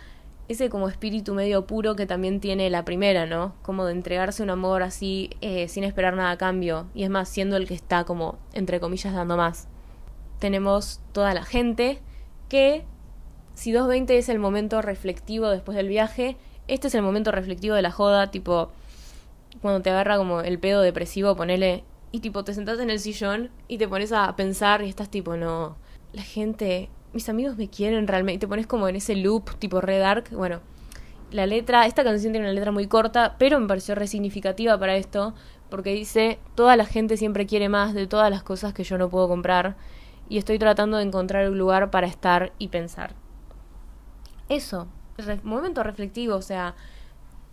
ese 0.49 0.71
como 0.71 0.89
espíritu 0.89 1.35
medio 1.35 1.67
puro 1.67 1.97
que 1.97 2.07
también 2.07 2.41
tiene 2.41 2.71
la 2.71 2.85
primera, 2.85 3.27
¿no? 3.27 3.55
Como 3.63 3.85
de 3.85 3.93
entregarse 3.93 4.43
un 4.43 4.51
amor 4.51 4.83
así 4.83 5.31
eh, 5.41 5.69
sin 5.69 5.85
esperar 5.85 6.15
nada 6.15 6.31
a 6.31 6.39
cambio. 6.39 6.87
Y 6.95 7.03
es 7.03 7.11
más, 7.11 7.29
siendo 7.29 7.57
el 7.57 7.67
que 7.67 7.75
está 7.75 8.05
como, 8.05 8.39
entre 8.53 8.81
comillas, 8.81 9.13
dando 9.13 9.37
más. 9.37 9.69
Tenemos 10.39 11.01
toda 11.13 11.35
la 11.35 11.45
gente 11.45 12.01
que, 12.49 12.85
si 13.55 13.73
220 13.73 14.19
es 14.19 14.29
el 14.29 14.39
momento 14.39 14.83
reflectivo 14.83 15.49
después 15.49 15.77
del 15.77 15.89
viaje, 15.89 16.37
este 16.69 16.89
es 16.89 16.95
el 16.95 17.03
momento 17.03 17.33
reflectivo 17.33 17.75
de 17.75 17.83
la 17.83 17.91
joda, 17.91 18.31
tipo, 18.31 18.71
cuando 19.63 19.83
te 19.83 19.91
agarra 19.91 20.17
como 20.17 20.43
el 20.43 20.59
pedo 20.59 20.83
depresivo, 20.83 21.35
ponele, 21.35 21.83
y 22.13 22.21
tipo, 22.21 22.45
te 22.45 22.55
sentás 22.55 22.79
en 22.79 22.91
el 22.91 23.01
sillón 23.01 23.51
y 23.69 23.79
te 23.79 23.89
pones 23.89 24.13
a 24.13 24.35
pensar 24.37 24.83
y 24.83 24.89
estás 24.89 25.11
tipo, 25.11 25.37
no, 25.37 25.77
la 26.13 26.23
gente 26.23 26.89
mis 27.17 27.29
amigos 27.29 27.57
me 27.57 27.69
quieren 27.69 28.07
realmente. 28.07 28.37
Y 28.37 28.39
te 28.39 28.49
pones 28.49 28.67
como 28.67 28.87
en 28.89 28.97
ese 28.97 29.17
loop 29.17 29.59
tipo 29.59 29.81
Red 29.81 30.01
Dark. 30.01 30.25
Bueno, 30.31 30.61
la 31.33 31.47
letra, 31.47 31.87
esta 31.87 32.05
canción 32.05 32.33
tiene 32.33 32.47
una 32.47 32.55
letra 32.55 32.71
muy 32.71 32.87
corta, 32.87 33.37
pero 33.39 33.59
me 33.59 33.67
pareció 33.67 33.95
resignificativa 33.95 34.79
para 34.79 34.97
esto, 34.97 35.35
porque 35.71 35.93
dice, 35.93 36.39
toda 36.55 36.77
la 36.77 36.85
gente 36.85 37.17
siempre 37.17 37.47
quiere 37.47 37.69
más 37.69 37.95
de 37.95 38.07
todas 38.07 38.31
las 38.31 38.43
cosas 38.43 38.73
que 38.73 38.85
yo 38.85 38.99
no 38.99 39.09
puedo 39.09 39.29
comprar, 39.29 39.77
y 40.29 40.39
estoy 40.39 40.59
tratando 40.59 40.99
de 40.99 41.05
encontrar 41.05 41.49
un 41.51 41.59
lugar 41.59 41.91
para 41.91 42.07
estar 42.07 42.53
y 42.59 42.69
pensar. 42.69 43.15
Eso, 44.49 44.87
momento 45.43 45.83
reflectivo, 45.83 46.37
o 46.37 46.43
sea, 46.43 46.77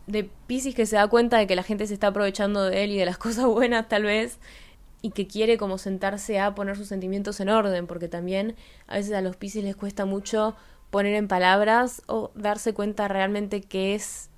de 0.08 0.30
Pisces 0.48 0.76
que 0.76 0.86
se 0.86 0.96
da 0.96 1.08
cuenta 1.08 1.38
de 1.38 1.48
que 1.48 1.56
la 1.56 1.64
gente 1.64 1.88
se 1.88 1.94
está 1.94 2.08
aprovechando 2.08 2.64
de 2.64 2.84
él 2.84 2.92
y 2.92 2.98
de 2.98 3.06
las 3.06 3.18
cosas 3.20 3.46
buenas 3.46 3.88
tal 3.88 4.04
vez, 4.04 4.40
y 5.02 5.12
que 5.12 5.28
quiere 5.28 5.58
como 5.58 5.78
sentarse 5.78 6.40
a 6.40 6.56
poner 6.56 6.78
sus 6.78 6.88
sentimientos 6.88 7.40
en 7.42 7.50
orden, 7.50 7.88
porque 7.88 8.08
también 8.08 8.56
a 8.88 8.96
veces 8.96 9.14
a 9.14 9.22
los 9.22 9.36
Pisces 9.36 9.64
les 9.64 9.76
cuesta 9.76 10.06
mucho 10.06 10.56
poner 10.92 11.16
en 11.16 11.28
palabras 11.28 12.04
o 12.08 12.32
darse 12.36 12.74
cuenta 12.74 13.08
realmente 13.08 13.62
qué 13.62 13.96
es 13.96 14.30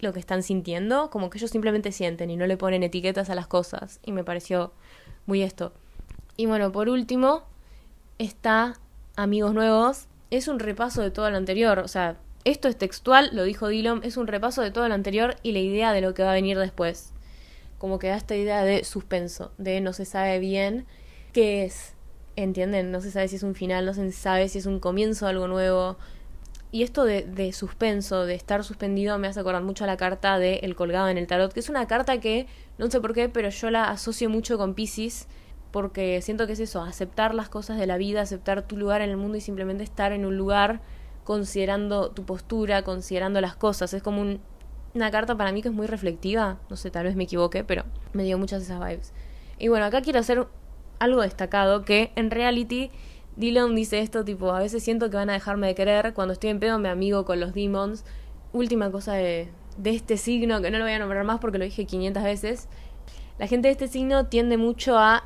lo 0.00 0.12
que 0.12 0.20
están 0.20 0.42
sintiendo, 0.42 1.10
como 1.10 1.28
que 1.28 1.38
ellos 1.38 1.50
simplemente 1.50 1.92
sienten 1.92 2.30
y 2.30 2.36
no 2.36 2.46
le 2.46 2.56
ponen 2.56 2.82
etiquetas 2.82 3.30
a 3.30 3.34
las 3.34 3.46
cosas, 3.46 4.00
y 4.02 4.12
me 4.12 4.24
pareció 4.24 4.72
muy 5.26 5.42
esto. 5.42 5.72
Y 6.36 6.46
bueno, 6.46 6.72
por 6.72 6.88
último, 6.88 7.44
está 8.18 8.80
Amigos 9.16 9.54
Nuevos, 9.54 10.06
es 10.30 10.48
un 10.48 10.58
repaso 10.58 11.02
de 11.02 11.10
todo 11.10 11.30
lo 11.30 11.36
anterior, 11.36 11.78
o 11.80 11.88
sea, 11.88 12.16
esto 12.44 12.68
es 12.68 12.76
textual, 12.76 13.30
lo 13.32 13.44
dijo 13.44 13.68
Dillon, 13.68 14.02
es 14.04 14.16
un 14.16 14.26
repaso 14.26 14.62
de 14.62 14.70
todo 14.70 14.88
lo 14.88 14.94
anterior 14.94 15.36
y 15.42 15.52
la 15.52 15.60
idea 15.60 15.92
de 15.92 16.00
lo 16.00 16.14
que 16.14 16.22
va 16.22 16.30
a 16.30 16.34
venir 16.34 16.58
después. 16.58 17.12
Como 17.78 17.98
que 17.98 18.08
da 18.08 18.16
esta 18.16 18.36
idea 18.36 18.64
de 18.64 18.84
suspenso, 18.84 19.52
de 19.58 19.80
no 19.80 19.92
se 19.92 20.04
sabe 20.04 20.38
bien 20.38 20.86
qué 21.32 21.64
es, 21.64 21.94
¿Entienden? 22.36 22.90
No 22.90 23.00
se 23.00 23.12
sabe 23.12 23.28
si 23.28 23.36
es 23.36 23.44
un 23.44 23.54
final, 23.54 23.86
no 23.86 23.94
se 23.94 24.10
sabe 24.10 24.48
si 24.48 24.58
es 24.58 24.66
un 24.66 24.80
comienzo 24.80 25.26
de 25.26 25.30
algo 25.30 25.46
nuevo. 25.46 25.96
Y 26.72 26.82
esto 26.82 27.04
de, 27.04 27.22
de, 27.22 27.52
suspenso, 27.52 28.26
de 28.26 28.34
estar 28.34 28.64
suspendido, 28.64 29.16
me 29.18 29.28
hace 29.28 29.38
acordar 29.38 29.62
mucho 29.62 29.84
a 29.84 29.86
la 29.86 29.96
carta 29.96 30.40
de 30.40 30.56
El 30.56 30.74
colgado 30.74 31.08
en 31.08 31.16
el 31.16 31.28
tarot, 31.28 31.52
que 31.52 31.60
es 31.60 31.68
una 31.68 31.86
carta 31.86 32.18
que, 32.18 32.48
no 32.78 32.90
sé 32.90 33.00
por 33.00 33.14
qué, 33.14 33.28
pero 33.28 33.50
yo 33.50 33.70
la 33.70 33.84
asocio 33.84 34.28
mucho 34.28 34.58
con 34.58 34.74
Pisces, 34.74 35.28
porque 35.70 36.20
siento 36.22 36.48
que 36.48 36.54
es 36.54 36.60
eso, 36.60 36.82
aceptar 36.82 37.34
las 37.34 37.48
cosas 37.48 37.78
de 37.78 37.86
la 37.86 37.96
vida, 37.96 38.22
aceptar 38.22 38.66
tu 38.66 38.76
lugar 38.76 39.00
en 39.00 39.10
el 39.10 39.16
mundo 39.16 39.38
y 39.38 39.40
simplemente 39.40 39.84
estar 39.84 40.10
en 40.10 40.26
un 40.26 40.36
lugar 40.36 40.80
considerando 41.24 42.10
tu 42.10 42.24
postura, 42.24 42.82
considerando 42.82 43.40
las 43.40 43.56
cosas. 43.56 43.92
Es 43.94 44.02
como 44.02 44.38
una 44.94 45.10
carta 45.10 45.36
para 45.36 45.52
mí 45.52 45.62
que 45.62 45.68
es 45.68 45.74
muy 45.74 45.86
reflectiva, 45.86 46.58
no 46.70 46.76
sé, 46.76 46.90
tal 46.90 47.04
vez 47.04 47.16
me 47.16 47.24
equivoque, 47.24 47.64
pero 47.64 47.84
me 48.12 48.22
dio 48.22 48.38
muchas 48.38 48.62
esas 48.62 48.78
vibes. 48.78 49.12
Y 49.58 49.68
bueno, 49.68 49.86
acá 49.86 50.02
quiero 50.02 50.20
hacer 50.20 50.46
algo 50.98 51.22
destacado 51.22 51.84
que 51.84 52.12
en 52.14 52.30
reality 52.30 52.90
Dylan 53.36 53.74
dice 53.74 54.00
esto 54.00 54.24
tipo, 54.24 54.52
a 54.52 54.60
veces 54.60 54.82
siento 54.82 55.10
que 55.10 55.16
van 55.16 55.30
a 55.30 55.32
dejarme 55.32 55.66
de 55.66 55.74
querer, 55.74 56.14
cuando 56.14 56.32
estoy 56.34 56.50
en 56.50 56.60
pedo 56.60 56.78
me 56.78 56.88
amigo 56.88 57.24
con 57.24 57.40
los 57.40 57.54
demons. 57.54 58.04
Última 58.52 58.90
cosa 58.92 59.14
de, 59.14 59.48
de 59.76 59.90
este 59.90 60.16
signo, 60.16 60.60
que 60.62 60.70
no 60.70 60.78
lo 60.78 60.84
voy 60.84 60.92
a 60.92 60.98
nombrar 60.98 61.24
más 61.24 61.40
porque 61.40 61.58
lo 61.58 61.64
dije 61.64 61.86
500 61.86 62.22
veces. 62.22 62.68
La 63.38 63.48
gente 63.48 63.68
de 63.68 63.72
este 63.72 63.88
signo 63.88 64.26
tiende 64.26 64.56
mucho 64.56 64.96
a... 64.96 65.24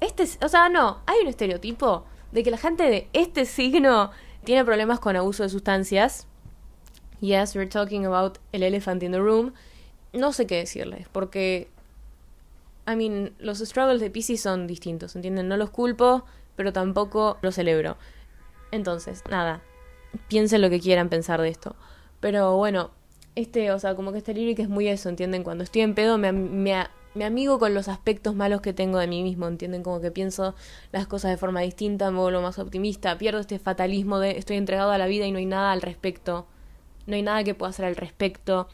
Este, 0.00 0.24
o 0.44 0.48
sea, 0.48 0.68
no, 0.68 0.98
hay 1.06 1.20
un 1.22 1.28
estereotipo 1.28 2.04
de 2.32 2.42
que 2.42 2.50
la 2.50 2.58
gente 2.58 2.84
de 2.84 3.08
este 3.12 3.44
signo 3.44 4.10
tiene 4.48 4.64
problemas 4.64 4.98
con 4.98 5.14
abuso 5.14 5.42
de 5.42 5.50
sustancias. 5.50 6.26
Yes, 7.20 7.54
we're 7.54 7.68
talking 7.68 8.06
about 8.06 8.38
el 8.52 8.62
elephant 8.62 9.02
in 9.02 9.12
the 9.12 9.18
room. 9.18 9.52
No 10.14 10.32
sé 10.32 10.46
qué 10.46 10.56
decirles, 10.56 11.06
porque 11.12 11.68
I 12.90 12.96
mean, 12.96 13.34
los 13.38 13.58
struggles 13.58 14.00
de 14.00 14.08
Pisces 14.08 14.40
son 14.40 14.66
distintos, 14.66 15.14
¿entienden? 15.14 15.48
No 15.48 15.58
los 15.58 15.68
culpo, 15.68 16.24
pero 16.56 16.72
tampoco 16.72 17.36
los 17.42 17.56
celebro. 17.56 17.98
Entonces, 18.70 19.22
nada, 19.28 19.60
piensen 20.28 20.62
lo 20.62 20.70
que 20.70 20.80
quieran 20.80 21.10
pensar 21.10 21.42
de 21.42 21.50
esto. 21.50 21.76
Pero 22.20 22.56
bueno, 22.56 22.90
este, 23.34 23.70
o 23.70 23.78
sea, 23.78 23.96
como 23.96 24.12
que 24.12 24.18
este 24.18 24.32
que 24.32 24.62
es 24.62 24.70
muy 24.70 24.88
eso, 24.88 25.10
¿entienden? 25.10 25.44
Cuando 25.44 25.62
estoy 25.62 25.82
en 25.82 25.94
pedo 25.94 26.16
me, 26.16 26.32
me, 26.32 26.86
me 27.18 27.24
amigo 27.24 27.58
con 27.58 27.74
los 27.74 27.88
aspectos 27.88 28.34
malos 28.34 28.60
que 28.60 28.72
tengo 28.72 28.98
de 28.98 29.06
mí 29.06 29.22
mismo, 29.22 29.46
¿entienden? 29.48 29.82
Como 29.82 30.00
que 30.00 30.10
pienso 30.10 30.54
las 30.92 31.06
cosas 31.06 31.30
de 31.32 31.36
forma 31.36 31.60
distinta, 31.60 32.10
me 32.10 32.18
vuelvo 32.18 32.40
más 32.40 32.58
optimista, 32.58 33.18
pierdo 33.18 33.40
este 33.40 33.58
fatalismo 33.58 34.18
de 34.18 34.38
estoy 34.38 34.56
entregado 34.56 34.92
a 34.92 34.98
la 34.98 35.06
vida 35.06 35.26
y 35.26 35.32
no 35.32 35.38
hay 35.38 35.46
nada 35.46 35.72
al 35.72 35.82
respecto. 35.82 36.46
No 37.06 37.16
hay 37.16 37.22
nada 37.22 37.44
que 37.44 37.54
pueda 37.54 37.70
hacer 37.70 37.84
al 37.84 37.96
respecto. 37.96 38.68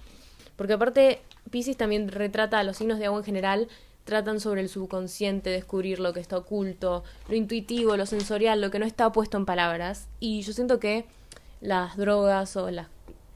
Porque 0.57 0.74
aparte, 0.74 1.20
Pisces 1.51 1.76
también 1.76 2.09
retrata 2.09 2.59
a 2.59 2.64
los 2.64 2.76
signos 2.76 2.99
de 2.99 3.07
agua 3.07 3.18
en 3.18 3.24
general 3.24 3.68
tratan 4.05 4.38
sobre 4.38 4.61
el 4.61 4.68
subconsciente, 4.68 5.51
descubrir 5.51 5.99
lo 5.99 6.12
que 6.12 6.20
está 6.20 6.36
oculto, 6.36 7.05
lo 7.28 7.34
intuitivo, 7.34 7.97
lo 7.97 8.07
sensorial, 8.07 8.61
lo 8.61 8.70
que 8.70 8.78
no 8.78 8.86
está 8.86 9.11
puesto 9.12 9.38
en 9.38 9.47
palabras. 9.47 10.09
Y 10.20 10.42
yo 10.42 10.53
siento 10.53 10.78
que 10.78 11.07
las 11.61 11.97
drogas 11.97 12.57
o 12.57 12.70
las, 12.70 12.88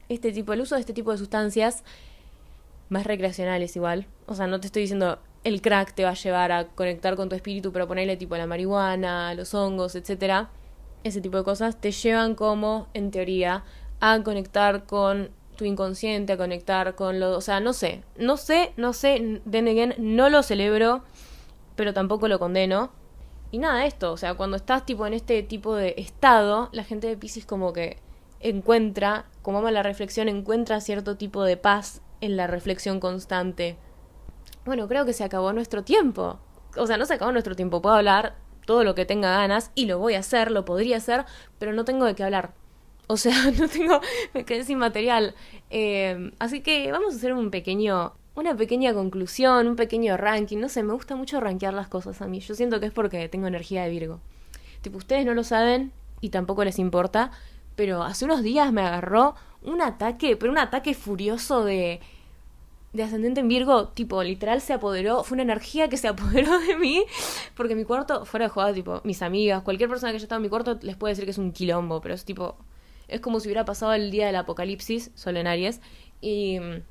este 0.09 0.31
tipo, 0.31 0.53
el 0.53 0.61
uso 0.61 0.75
de 0.75 0.81
este 0.81 0.93
tipo 0.93 1.11
de 1.11 1.17
sustancias, 1.17 1.83
más 2.89 3.05
recreacionales 3.05 3.75
igual, 3.75 4.07
o 4.25 4.35
sea, 4.35 4.47
no 4.47 4.59
te 4.59 4.67
estoy 4.67 4.83
diciendo 4.83 5.19
el 5.43 5.61
crack 5.61 5.93
te 5.93 6.03
va 6.03 6.11
a 6.11 6.15
llevar 6.15 6.51
a 6.51 6.67
conectar 6.67 7.15
con 7.15 7.29
tu 7.29 7.35
espíritu, 7.35 7.71
pero 7.71 7.87
ponerle 7.87 8.17
tipo 8.17 8.35
la 8.35 8.47
marihuana, 8.47 9.33
los 9.33 9.53
hongos, 9.53 9.95
etcétera, 9.95 10.49
ese 11.03 11.21
tipo 11.21 11.37
de 11.37 11.43
cosas 11.43 11.79
te 11.79 11.91
llevan 11.91 12.35
como, 12.35 12.87
en 12.93 13.11
teoría, 13.11 13.63
a 14.01 14.21
conectar 14.23 14.85
con 14.85 15.29
tu 15.55 15.65
inconsciente, 15.65 16.33
a 16.33 16.37
conectar 16.37 16.95
con 16.95 17.19
lo... 17.19 17.37
O 17.37 17.41
sea, 17.41 17.59
no 17.59 17.73
sé, 17.73 18.03
no 18.17 18.37
sé, 18.37 18.73
no 18.77 18.93
sé, 18.93 19.41
then 19.49 19.67
again, 19.67 19.93
no 19.97 20.29
lo 20.29 20.43
celebro, 20.43 21.03
pero 21.75 21.93
tampoco 21.93 22.27
lo 22.27 22.39
condeno. 22.39 22.91
Y 23.51 23.57
nada, 23.57 23.85
esto, 23.85 24.11
o 24.11 24.17
sea, 24.17 24.35
cuando 24.35 24.57
estás 24.57 24.85
tipo 24.85 25.07
en 25.07 25.13
este 25.13 25.41
tipo 25.43 25.75
de 25.75 25.95
estado, 25.97 26.69
la 26.71 26.83
gente 26.83 27.07
de 27.07 27.17
Pisces 27.17 27.45
como 27.45 27.73
que 27.73 27.97
encuentra, 28.41 29.25
como 29.41 29.59
ama 29.59 29.71
la 29.71 29.83
reflexión, 29.83 30.29
encuentra 30.29 30.81
cierto 30.81 31.17
tipo 31.17 31.43
de 31.43 31.57
paz 31.57 32.01
en 32.21 32.37
la 32.37 32.47
reflexión 32.47 32.99
constante. 32.99 33.77
Bueno, 34.65 34.87
creo 34.87 35.05
que 35.05 35.13
se 35.13 35.23
acabó 35.23 35.53
nuestro 35.53 35.83
tiempo. 35.83 36.39
O 36.77 36.85
sea, 36.87 36.97
no 36.97 37.05
se 37.05 37.13
acabó 37.13 37.31
nuestro 37.31 37.55
tiempo. 37.55 37.81
Puedo 37.81 37.95
hablar 37.95 38.35
todo 38.65 38.83
lo 38.83 38.93
que 38.93 39.05
tenga 39.05 39.31
ganas 39.31 39.71
y 39.73 39.85
lo 39.85 39.97
voy 39.97 40.13
a 40.13 40.19
hacer, 40.19 40.51
lo 40.51 40.65
podría 40.65 40.97
hacer, 40.97 41.25
pero 41.57 41.73
no 41.73 41.85
tengo 41.85 42.05
de 42.05 42.13
qué 42.15 42.23
hablar. 42.23 42.53
O 43.07 43.17
sea, 43.17 43.33
no 43.59 43.67
tengo, 43.67 43.99
me 44.33 44.45
quedé 44.45 44.63
sin 44.63 44.77
material. 44.77 45.33
Eh, 45.71 46.31
así 46.39 46.61
que 46.61 46.91
vamos 46.91 47.13
a 47.13 47.17
hacer 47.17 47.33
un 47.33 47.49
pequeño, 47.49 48.13
una 48.35 48.55
pequeña 48.55 48.93
conclusión, 48.93 49.67
un 49.67 49.75
pequeño 49.75 50.17
ranking. 50.17 50.59
No 50.59 50.69
sé, 50.69 50.83
me 50.83 50.93
gusta 50.93 51.15
mucho 51.15 51.39
rankear 51.39 51.73
las 51.73 51.87
cosas 51.87 52.21
a 52.21 52.27
mí. 52.27 52.39
Yo 52.41 52.53
siento 52.53 52.79
que 52.79 52.85
es 52.85 52.91
porque 52.91 53.27
tengo 53.27 53.47
energía 53.47 53.83
de 53.83 53.89
Virgo. 53.89 54.19
Tipo, 54.81 54.99
ustedes 54.99 55.25
no 55.25 55.33
lo 55.33 55.43
saben 55.43 55.91
y 56.21 56.29
tampoco 56.29 56.63
les 56.63 56.77
importa, 56.77 57.31
pero 57.75 58.03
hace 58.03 58.25
unos 58.25 58.43
días 58.43 58.71
me 58.71 58.81
agarró 58.81 59.35
un 59.63 59.81
ataque, 59.81 60.37
pero 60.37 60.51
un 60.51 60.57
ataque 60.57 60.93
furioso 60.93 61.63
de 61.63 61.99
de 62.93 63.03
ascendente 63.03 63.39
en 63.41 63.47
Virgo, 63.47 63.89
tipo, 63.89 64.23
literal 64.23 64.61
se 64.61 64.73
apoderó, 64.73 65.23
fue 65.23 65.35
una 65.35 65.43
energía 65.43 65.89
que 65.89 65.97
se 65.97 66.07
apoderó 66.07 66.59
de 66.59 66.75
mí, 66.77 67.03
porque 67.55 67.75
mi 67.75 67.83
cuarto, 67.83 68.25
fuera 68.25 68.45
de 68.45 68.49
jugada, 68.49 68.73
tipo, 68.73 69.01
mis 69.03 69.21
amigas, 69.21 69.63
cualquier 69.63 69.89
persona 69.89 70.11
que 70.11 70.17
haya 70.17 70.23
estado 70.23 70.39
en 70.39 70.43
mi 70.43 70.49
cuarto 70.49 70.79
les 70.81 70.95
puede 70.95 71.11
decir 71.11 71.25
que 71.25 71.31
es 71.31 71.37
un 71.37 71.51
quilombo, 71.51 72.01
pero 72.01 72.15
es 72.15 72.25
tipo, 72.25 72.57
es 73.07 73.21
como 73.21 73.39
si 73.39 73.47
hubiera 73.47 73.65
pasado 73.65 73.93
el 73.93 74.11
día 74.11 74.27
del 74.27 74.35
apocalipsis, 74.37 75.11
Solenaries, 75.13 75.81
y 76.21 76.59
mm, 76.59 76.81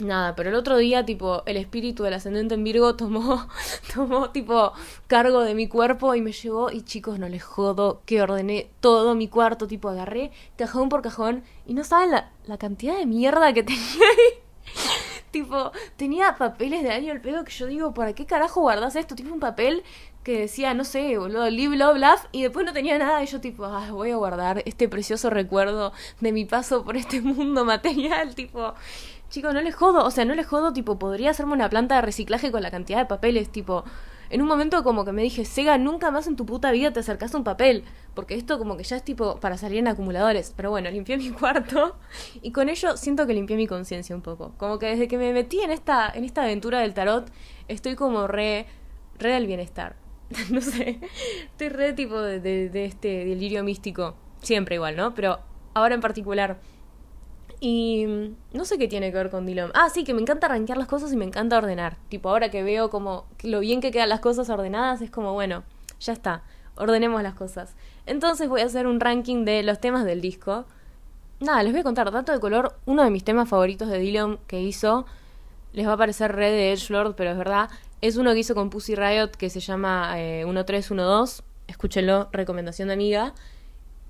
nada, 0.00 0.34
pero 0.34 0.50
el 0.50 0.56
otro 0.56 0.76
día, 0.76 1.04
tipo, 1.04 1.42
el 1.46 1.56
espíritu 1.56 2.02
del 2.02 2.14
ascendente 2.14 2.54
en 2.54 2.64
Virgo 2.64 2.96
tomó, 2.96 3.48
tomó, 3.94 4.30
tipo, 4.30 4.72
cargo 5.06 5.40
de 5.40 5.54
mi 5.54 5.68
cuerpo 5.68 6.14
y 6.14 6.20
me 6.22 6.32
llevó, 6.32 6.70
y 6.70 6.82
chicos, 6.82 7.18
no 7.18 7.28
les 7.28 7.42
jodo, 7.42 8.02
que 8.06 8.22
ordené 8.22 8.70
todo 8.80 9.14
mi 9.14 9.28
cuarto, 9.28 9.66
tipo, 9.66 9.88
agarré 9.88 10.32
cajón 10.56 10.88
por 10.88 11.02
cajón, 11.02 11.44
y 11.66 11.74
no 11.74 11.84
saben 11.84 12.10
la, 12.10 12.30
la 12.46 12.58
cantidad 12.58 12.96
de 12.96 13.06
mierda 13.06 13.52
que 13.52 13.62
tenía 13.64 13.82
ahí. 13.82 14.40
tipo, 15.30 15.72
tenía 15.96 16.36
papeles 16.36 16.82
de 16.82 16.90
año 16.90 17.12
el 17.12 17.20
pedo 17.20 17.44
que 17.44 17.52
yo 17.52 17.66
digo, 17.66 17.94
¿para 17.94 18.12
qué 18.14 18.26
carajo 18.26 18.60
guardas 18.60 18.96
esto? 18.96 19.14
Tipo 19.14 19.32
un 19.32 19.40
papel 19.40 19.82
que 20.24 20.40
decía, 20.40 20.72
no 20.72 20.84
sé, 20.84 21.18
boludo, 21.18 21.48
live, 21.50 21.76
love, 21.76 21.98
laugh, 21.98 22.20
y 22.32 22.42
después 22.42 22.64
no 22.64 22.72
tenía 22.72 22.98
nada, 22.98 23.22
y 23.22 23.26
yo 23.26 23.40
tipo, 23.40 23.66
ah, 23.66 23.90
voy 23.92 24.10
a 24.10 24.16
guardar 24.16 24.62
este 24.64 24.88
precioso 24.88 25.28
recuerdo 25.28 25.92
de 26.20 26.32
mi 26.32 26.46
paso 26.46 26.82
por 26.82 26.96
este 26.96 27.20
mundo 27.20 27.64
material, 27.64 28.34
tipo, 28.34 28.74
chicos, 29.34 29.52
no 29.52 29.60
les 29.60 29.74
jodo, 29.74 30.04
o 30.04 30.10
sea, 30.12 30.24
no 30.24 30.34
les 30.36 30.46
jodo, 30.46 30.72
tipo, 30.72 30.96
podría 30.96 31.30
hacerme 31.30 31.54
una 31.54 31.68
planta 31.68 31.96
de 31.96 32.02
reciclaje 32.02 32.52
con 32.52 32.62
la 32.62 32.70
cantidad 32.70 32.98
de 32.98 33.06
papeles, 33.06 33.50
tipo, 33.50 33.82
en 34.30 34.40
un 34.40 34.46
momento 34.46 34.84
como 34.84 35.04
que 35.04 35.10
me 35.10 35.22
dije, 35.22 35.44
Sega, 35.44 35.76
nunca 35.76 36.12
más 36.12 36.28
en 36.28 36.36
tu 36.36 36.46
puta 36.46 36.70
vida 36.70 36.92
te 36.92 37.00
acercas 37.00 37.34
a 37.34 37.38
un 37.38 37.42
papel, 37.42 37.82
porque 38.14 38.36
esto 38.36 38.58
como 38.58 38.76
que 38.76 38.84
ya 38.84 38.94
es 38.94 39.02
tipo 39.02 39.40
para 39.40 39.58
salir 39.58 39.78
en 39.78 39.88
acumuladores, 39.88 40.54
pero 40.56 40.70
bueno, 40.70 40.88
limpié 40.88 41.16
mi 41.16 41.30
cuarto 41.40 41.96
y 42.42 42.52
con 42.52 42.68
ello 42.68 42.96
siento 42.96 43.26
que 43.26 43.34
limpié 43.34 43.56
mi 43.56 43.66
conciencia 43.66 44.14
un 44.14 44.22
poco, 44.22 44.52
como 44.56 44.78
que 44.78 44.86
desde 44.86 45.08
que 45.08 45.18
me 45.18 45.32
metí 45.32 45.60
en 45.60 45.72
esta, 45.72 46.08
en 46.14 46.22
esta 46.22 46.44
aventura 46.44 46.78
del 46.78 46.94
tarot, 46.94 47.28
estoy 47.66 47.96
como 47.96 48.28
re, 48.28 48.66
re 49.18 49.32
del 49.32 49.48
bienestar 49.48 49.96
no 50.50 50.60
sé, 50.60 51.00
estoy 51.46 51.68
re 51.70 51.92
tipo 51.92 52.20
de, 52.20 52.70
este 52.84 53.24
delirio 53.24 53.64
místico, 53.64 54.14
siempre 54.42 54.76
igual, 54.76 54.96
¿no? 54.96 55.12
Pero 55.14 55.40
ahora 55.74 55.94
en 55.96 56.00
particular. 56.00 56.58
Y 57.60 58.06
no 58.52 58.64
sé 58.64 58.78
qué 58.78 58.88
tiene 58.88 59.10
que 59.10 59.16
ver 59.16 59.30
con 59.30 59.46
Dylan. 59.46 59.70
Ah, 59.74 59.88
sí, 59.88 60.04
que 60.04 60.14
me 60.14 60.20
encanta 60.20 60.46
arranquear 60.46 60.78
las 60.78 60.88
cosas 60.88 61.12
y 61.12 61.16
me 61.16 61.24
encanta 61.24 61.58
ordenar. 61.58 61.96
Tipo, 62.08 62.28
ahora 62.28 62.50
que 62.50 62.62
veo 62.62 62.90
como 62.90 63.26
lo 63.42 63.60
bien 63.60 63.80
que 63.80 63.90
quedan 63.90 64.08
las 64.08 64.20
cosas 64.20 64.50
ordenadas, 64.50 65.00
es 65.00 65.10
como, 65.10 65.32
bueno, 65.32 65.64
ya 66.00 66.12
está. 66.12 66.42
ordenemos 66.76 67.22
las 67.22 67.34
cosas. 67.34 67.74
Entonces 68.06 68.48
voy 68.48 68.60
a 68.60 68.66
hacer 68.66 68.86
un 68.86 69.00
ranking 69.00 69.44
de 69.44 69.62
los 69.62 69.80
temas 69.80 70.04
del 70.04 70.20
disco. 70.20 70.66
Nada, 71.40 71.62
les 71.62 71.72
voy 71.72 71.80
a 71.80 71.84
contar, 71.84 72.10
dato 72.10 72.32
de 72.32 72.40
color, 72.40 72.76
uno 72.86 73.02
de 73.02 73.10
mis 73.10 73.24
temas 73.24 73.48
favoritos 73.48 73.88
de 73.88 73.98
Dylan 73.98 74.38
que 74.46 74.60
hizo, 74.60 75.04
les 75.72 75.86
va 75.86 75.94
a 75.94 75.96
parecer 75.96 76.32
Red 76.32 76.52
de 76.52 76.72
Edgelord, 76.72 77.14
pero 77.16 77.30
es 77.30 77.36
verdad, 77.36 77.68
es 78.00 78.16
uno 78.16 78.32
que 78.32 78.38
hizo 78.38 78.54
con 78.54 78.70
Pussy 78.70 78.94
Riot 78.94 79.30
que 79.38 79.50
se 79.50 79.60
llama 79.60 80.14
1312, 80.14 81.40
eh, 81.40 81.44
escúchenlo, 81.68 82.28
recomendación 82.32 82.88
de 82.88 82.94
amiga. 82.94 83.34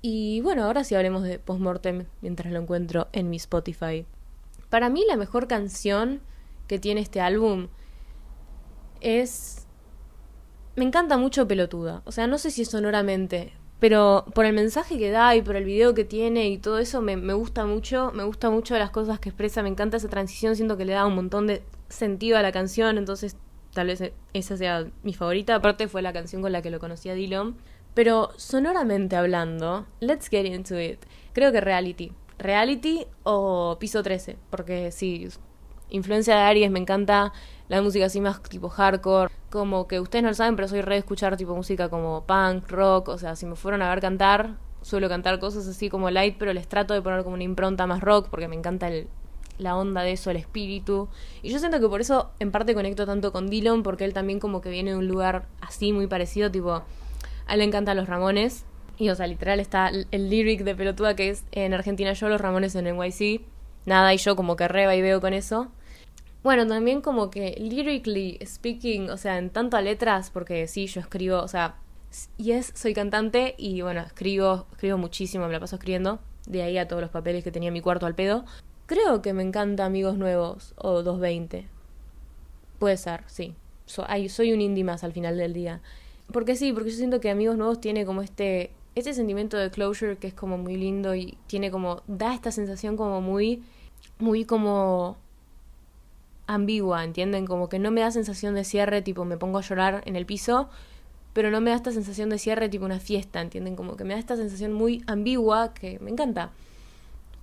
Y 0.07 0.39
bueno, 0.41 0.65
ahora 0.65 0.83
sí 0.83 0.93
hablemos 0.93 1.23
de 1.23 1.39
Postmortem 1.39 2.05
mientras 2.21 2.53
lo 2.53 2.59
encuentro 2.59 3.07
en 3.11 3.31
mi 3.31 3.37
Spotify. 3.37 4.05
Para 4.69 4.87
mí 4.87 5.03
la 5.07 5.17
mejor 5.17 5.47
canción 5.47 6.21
que 6.67 6.77
tiene 6.77 7.01
este 7.01 7.21
álbum 7.21 7.69
es... 9.01 9.65
Me 10.75 10.85
encanta 10.85 11.17
mucho 11.17 11.47
Pelotuda. 11.47 12.03
O 12.05 12.11
sea, 12.11 12.27
no 12.27 12.37
sé 12.37 12.51
si 12.51 12.61
es 12.61 12.69
sonoramente, 12.69 13.53
pero 13.79 14.25
por 14.35 14.45
el 14.45 14.53
mensaje 14.53 14.99
que 14.99 15.09
da 15.09 15.35
y 15.35 15.41
por 15.41 15.55
el 15.55 15.63
video 15.63 15.95
que 15.95 16.05
tiene 16.05 16.49
y 16.49 16.59
todo 16.59 16.77
eso 16.77 17.01
me, 17.01 17.15
gusta 17.33 17.65
mucho. 17.65 18.11
Me 18.13 18.25
gusta 18.25 18.51
mucho 18.51 18.77
las 18.77 18.91
cosas 18.91 19.19
que 19.19 19.29
expresa. 19.29 19.63
Me 19.63 19.69
encanta 19.69 19.97
esa 19.97 20.07
transición. 20.07 20.55
Siento 20.55 20.77
que 20.77 20.85
le 20.85 20.93
da 20.93 21.07
un 21.07 21.15
montón 21.15 21.47
de 21.47 21.63
sentido 21.89 22.37
a 22.37 22.43
la 22.43 22.51
canción. 22.51 22.99
Entonces 22.99 23.37
tal 23.73 23.87
vez 23.87 24.03
esa 24.33 24.55
sea 24.55 24.85
mi 25.01 25.15
favorita. 25.15 25.55
Aparte 25.55 25.87
fue 25.87 26.03
la 26.03 26.13
canción 26.13 26.43
con 26.43 26.51
la 26.51 26.61
que 26.61 26.69
lo 26.69 26.77
conocí 26.77 27.09
a 27.09 27.15
Dylan. 27.15 27.55
Pero 27.95 28.31
sonoramente 28.35 29.15
hablando, 29.15 29.87
let's 30.01 30.29
get 30.29 30.45
into 30.45 30.79
it. 30.79 30.99
Creo 31.33 31.51
que 31.53 31.61
reality. 31.61 32.11
Reality 32.37 33.07
o 33.23 33.77
piso 33.79 34.03
13. 34.03 34.37
Porque 34.49 34.91
sí, 34.91 35.29
influencia 35.89 36.35
de 36.35 36.41
Aries, 36.41 36.69
me 36.69 36.79
encanta 36.79 37.31
la 37.69 37.81
música 37.81 38.05
así 38.05 38.19
más 38.19 38.43
tipo 38.43 38.67
hardcore. 38.67 39.31
Como 39.49 39.87
que 39.87 40.01
ustedes 40.01 40.23
no 40.23 40.29
lo 40.29 40.35
saben, 40.35 40.57
pero 40.57 40.67
soy 40.67 40.81
re 40.81 40.95
de 40.95 40.99
escuchar 40.99 41.37
tipo 41.37 41.55
música 41.55 41.87
como 41.87 42.25
punk, 42.25 42.69
rock. 42.69 43.07
O 43.07 43.17
sea, 43.17 43.37
si 43.37 43.45
me 43.45 43.55
fueron 43.55 43.81
a 43.81 43.89
ver 43.89 44.01
cantar, 44.01 44.57
suelo 44.81 45.07
cantar 45.07 45.39
cosas 45.39 45.65
así 45.65 45.89
como 45.89 46.11
light, 46.11 46.35
pero 46.37 46.51
les 46.51 46.67
trato 46.67 46.93
de 46.93 47.01
poner 47.01 47.23
como 47.23 47.35
una 47.35 47.43
impronta 47.43 47.87
más 47.87 48.01
rock 48.01 48.27
porque 48.29 48.49
me 48.49 48.57
encanta 48.57 48.89
el, 48.89 49.07
la 49.57 49.77
onda 49.77 50.01
de 50.01 50.11
eso, 50.11 50.31
el 50.31 50.37
espíritu. 50.37 51.07
Y 51.41 51.49
yo 51.49 51.59
siento 51.59 51.79
que 51.79 51.87
por 51.87 52.01
eso 52.01 52.31
en 52.39 52.51
parte 52.51 52.73
conecto 52.73 53.05
tanto 53.05 53.31
con 53.31 53.47
Dylan, 53.47 53.83
porque 53.83 54.03
él 54.03 54.11
también 54.13 54.41
como 54.41 54.59
que 54.59 54.69
viene 54.69 54.91
de 54.91 54.97
un 54.97 55.07
lugar 55.07 55.47
así 55.61 55.93
muy 55.93 56.07
parecido, 56.07 56.51
tipo 56.51 56.83
a 57.47 57.53
él 57.53 57.59
le 57.59 57.65
encantan 57.65 57.97
los 57.97 58.07
Ramones. 58.07 58.65
Y, 58.97 59.09
o 59.09 59.15
sea, 59.15 59.27
literal 59.27 59.59
está 59.59 59.89
el 59.89 60.29
lyric 60.29 60.63
de 60.63 60.75
pelotuda 60.75 61.15
que 61.15 61.29
es 61.29 61.43
en 61.51 61.73
Argentina 61.73 62.13
yo, 62.13 62.29
los 62.29 62.39
Ramones 62.39 62.75
en 62.75 62.85
NYC. 62.85 63.41
Nada, 63.85 64.13
y 64.13 64.17
yo 64.17 64.35
como 64.35 64.55
que 64.55 64.67
reba 64.67 64.95
y 64.95 65.01
veo 65.01 65.21
con 65.21 65.33
eso. 65.33 65.69
Bueno, 66.43 66.67
también 66.67 67.01
como 67.01 67.31
que 67.31 67.55
lyrically 67.57 68.37
speaking, 68.45 69.09
o 69.09 69.17
sea, 69.17 69.37
en 69.37 69.49
tanto 69.49 69.77
a 69.77 69.81
letras, 69.81 70.29
porque 70.29 70.67
sí, 70.67 70.85
yo 70.87 71.01
escribo, 71.01 71.39
o 71.39 71.47
sea, 71.47 71.77
y 72.37 72.51
es, 72.51 72.71
soy 72.75 72.93
cantante 72.93 73.55
y 73.57 73.81
bueno, 73.81 74.01
escribo, 74.01 74.67
escribo 74.71 74.97
muchísimo, 74.97 75.47
me 75.47 75.53
la 75.53 75.59
paso 75.59 75.75
escribiendo, 75.75 76.19
de 76.45 76.61
ahí 76.61 76.77
a 76.77 76.87
todos 76.87 77.01
los 77.01 77.11
papeles 77.11 77.43
que 77.43 77.51
tenía 77.51 77.69
en 77.69 77.73
mi 77.73 77.81
cuarto 77.81 78.05
al 78.05 78.15
pedo. 78.15 78.45
Creo 78.85 79.23
que 79.23 79.33
me 79.33 79.41
encanta 79.41 79.85
Amigos 79.85 80.17
Nuevos 80.17 80.73
o 80.77 81.01
220. 81.01 81.67
Puede 82.77 82.97
ser, 82.97 83.23
sí. 83.25 83.55
soy 83.87 84.53
un 84.53 84.61
indie 84.61 84.83
más 84.83 85.03
al 85.03 85.13
final 85.13 85.37
del 85.37 85.53
día. 85.53 85.81
Porque 86.31 86.55
sí, 86.55 86.73
porque 86.73 86.91
yo 86.91 86.97
siento 86.97 87.19
que 87.19 87.29
Amigos 87.29 87.57
Nuevos 87.57 87.79
tiene 87.79 88.05
como 88.05 88.21
este, 88.21 88.71
este 88.95 89.13
sentimiento 89.13 89.57
de 89.57 89.69
closure 89.69 90.17
que 90.17 90.27
es 90.27 90.33
como 90.33 90.57
muy 90.57 90.75
lindo 90.75 91.15
y 91.15 91.37
tiene 91.47 91.71
como, 91.71 92.01
da 92.07 92.33
esta 92.33 92.51
sensación 92.51 92.97
como 92.97 93.21
muy, 93.21 93.63
muy 94.19 94.45
como 94.45 95.17
ambigua, 96.47 97.03
¿entienden? 97.03 97.45
Como 97.45 97.69
que 97.69 97.79
no 97.79 97.91
me 97.91 98.01
da 98.01 98.11
sensación 98.11 98.55
de 98.55 98.63
cierre, 98.63 99.01
tipo 99.01 99.25
me 99.25 99.37
pongo 99.37 99.57
a 99.57 99.61
llorar 99.61 100.01
en 100.05 100.15
el 100.15 100.25
piso, 100.25 100.69
pero 101.33 101.51
no 101.51 101.61
me 101.61 101.71
da 101.71 101.75
esta 101.75 101.91
sensación 101.91 102.29
de 102.29 102.37
cierre 102.39 102.69
tipo 102.69 102.85
una 102.85 102.99
fiesta, 102.99 103.41
¿entienden? 103.41 103.75
Como 103.75 103.97
que 103.97 104.03
me 104.03 104.13
da 104.13 104.19
esta 104.19 104.35
sensación 104.35 104.73
muy 104.73 105.03
ambigua 105.07 105.73
que 105.73 105.99
me 105.99 106.11
encanta. 106.11 106.51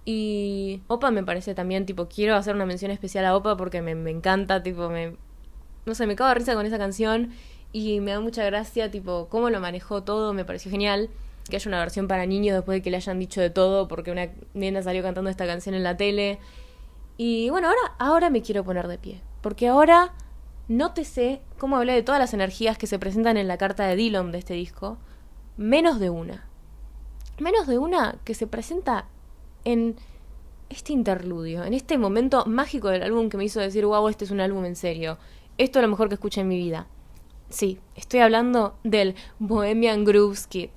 Y 0.04 0.80
Opa 0.88 1.10
me 1.10 1.22
parece 1.22 1.54
también, 1.54 1.86
tipo, 1.86 2.08
quiero 2.08 2.34
hacer 2.34 2.54
una 2.54 2.66
mención 2.66 2.90
especial 2.90 3.24
a 3.24 3.36
Opa 3.36 3.56
porque 3.56 3.82
me, 3.82 3.94
me 3.94 4.10
encanta, 4.10 4.62
tipo, 4.62 4.88
me... 4.88 5.16
No 5.84 5.94
sé, 5.94 6.06
me 6.06 6.16
cago 6.16 6.28
de 6.28 6.34
risa 6.36 6.54
con 6.54 6.64
esa 6.66 6.78
canción 6.78 7.32
y 7.72 8.00
me 8.00 8.12
da 8.12 8.20
mucha 8.20 8.44
gracia, 8.44 8.90
tipo, 8.90 9.28
cómo 9.28 9.50
lo 9.50 9.60
manejó 9.60 10.02
todo, 10.02 10.32
me 10.32 10.44
pareció 10.44 10.70
genial. 10.70 11.08
Que 11.48 11.56
haya 11.56 11.68
una 11.68 11.80
versión 11.80 12.06
para 12.06 12.26
niños 12.26 12.54
después 12.54 12.76
de 12.76 12.82
que 12.82 12.90
le 12.90 12.98
hayan 12.98 13.18
dicho 13.18 13.40
de 13.40 13.50
todo, 13.50 13.88
porque 13.88 14.12
una 14.12 14.28
nena 14.54 14.82
salió 14.82 15.02
cantando 15.02 15.28
esta 15.28 15.46
canción 15.46 15.74
en 15.74 15.82
la 15.82 15.96
tele. 15.96 16.38
Y 17.16 17.50
bueno, 17.50 17.68
ahora, 17.68 17.80
ahora 17.98 18.30
me 18.30 18.42
quiero 18.42 18.64
poner 18.64 18.86
de 18.86 18.98
pie, 18.98 19.20
porque 19.40 19.68
ahora 19.68 20.12
nótese 20.68 21.40
cómo 21.58 21.76
hablé 21.76 21.94
de 21.94 22.02
todas 22.02 22.20
las 22.20 22.34
energías 22.34 22.78
que 22.78 22.86
se 22.86 22.98
presentan 22.98 23.36
en 23.36 23.48
la 23.48 23.58
carta 23.58 23.86
de 23.86 23.96
Dylan 23.96 24.32
de 24.32 24.38
este 24.38 24.54
disco, 24.54 24.98
menos 25.56 25.98
de 25.98 26.10
una. 26.10 26.46
Menos 27.38 27.66
de 27.66 27.78
una 27.78 28.16
que 28.24 28.34
se 28.34 28.46
presenta 28.46 29.06
en 29.64 29.96
este 30.68 30.92
interludio, 30.92 31.64
en 31.64 31.74
este 31.74 31.98
momento 31.98 32.44
mágico 32.46 32.88
del 32.88 33.02
álbum 33.02 33.28
que 33.28 33.36
me 33.36 33.44
hizo 33.44 33.60
decir, 33.60 33.84
wow, 33.84 34.08
este 34.08 34.24
es 34.24 34.30
un 34.30 34.40
álbum 34.40 34.64
en 34.64 34.76
serio. 34.76 35.18
Esto 35.58 35.78
es 35.78 35.82
lo 35.82 35.88
mejor 35.88 36.08
que 36.08 36.14
escuché 36.14 36.40
en 36.40 36.48
mi 36.48 36.56
vida. 36.56 36.86
Sí, 37.52 37.78
estoy 37.96 38.20
hablando 38.20 38.78
del 38.82 39.14
Bohemian 39.38 40.04
Grooves 40.04 40.46
Kit. 40.46 40.70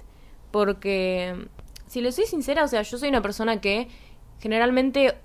Porque, 0.52 1.48
si 1.88 2.02
le 2.02 2.12
soy 2.12 2.26
sincera, 2.26 2.66
o 2.66 2.68
sea, 2.68 2.82
yo 2.82 2.98
soy 2.98 3.08
una 3.08 3.22
persona 3.22 3.62
que 3.62 3.88
generalmente 4.40 5.16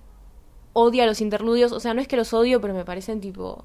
odia 0.72 1.06
los 1.06 1.20
interludios. 1.20 1.72
O 1.72 1.80
sea, 1.80 1.92
no 1.92 2.00
es 2.00 2.06
que 2.06 2.16
los 2.16 2.32
odio, 2.32 2.60
pero 2.60 2.72
me 2.72 2.84
parecen 2.84 3.20
tipo. 3.20 3.64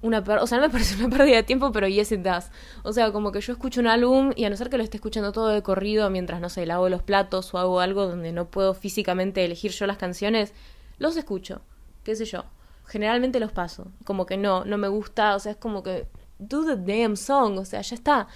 Una 0.00 0.20
o 0.20 0.46
sea, 0.46 0.56
no 0.56 0.64
me 0.64 0.70
parece 0.72 0.96
una 0.96 1.14
pérdida 1.14 1.36
de 1.36 1.42
tiempo, 1.42 1.70
pero 1.70 1.86
yes 1.86 2.12
it 2.12 2.20
does. 2.20 2.50
O 2.82 2.94
sea, 2.94 3.12
como 3.12 3.30
que 3.30 3.42
yo 3.42 3.52
escucho 3.52 3.80
un 3.80 3.88
álbum 3.88 4.32
y 4.34 4.44
a 4.44 4.50
no 4.50 4.56
ser 4.56 4.70
que 4.70 4.78
lo 4.78 4.82
esté 4.82 4.96
escuchando 4.96 5.32
todo 5.32 5.48
de 5.48 5.62
corrido 5.62 6.08
mientras, 6.08 6.40
no 6.40 6.48
sé, 6.48 6.64
lavo 6.64 6.88
los 6.88 7.02
platos 7.02 7.52
o 7.52 7.58
hago 7.58 7.80
algo 7.80 8.06
donde 8.06 8.32
no 8.32 8.46
puedo 8.46 8.72
físicamente 8.72 9.44
elegir 9.44 9.72
yo 9.72 9.86
las 9.86 9.98
canciones, 9.98 10.54
los 10.98 11.14
escucho. 11.18 11.60
¿Qué 12.04 12.16
sé 12.16 12.24
yo? 12.24 12.44
Generalmente 12.86 13.38
los 13.38 13.52
paso. 13.52 13.88
Como 14.06 14.24
que 14.24 14.38
no, 14.38 14.64
no 14.64 14.78
me 14.78 14.88
gusta. 14.88 15.36
O 15.36 15.40
sea, 15.40 15.52
es 15.52 15.58
como 15.58 15.82
que 15.82 16.06
do 16.38 16.64
the 16.64 16.76
damn 16.76 17.16
song, 17.16 17.58
o 17.58 17.64
sea, 17.64 17.80
ya 17.80 17.94
está. 17.94 18.28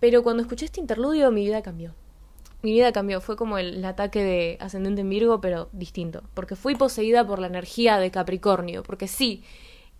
Pero 0.00 0.22
cuando 0.22 0.42
escuché 0.42 0.64
este 0.64 0.80
interludio, 0.80 1.30
mi 1.30 1.44
vida 1.44 1.62
cambió. 1.62 1.94
Mi 2.62 2.72
vida 2.72 2.92
cambió, 2.92 3.20
fue 3.20 3.36
como 3.36 3.58
el, 3.58 3.82
ataque 3.84 4.22
de 4.22 4.58
ascendente 4.60 5.00
en 5.00 5.08
Virgo, 5.08 5.40
pero 5.40 5.68
distinto. 5.72 6.22
Porque 6.34 6.56
fui 6.56 6.74
poseída 6.74 7.26
por 7.26 7.38
la 7.38 7.46
energía 7.46 7.98
de 7.98 8.10
Capricornio. 8.10 8.82
Porque 8.82 9.08
sí, 9.08 9.44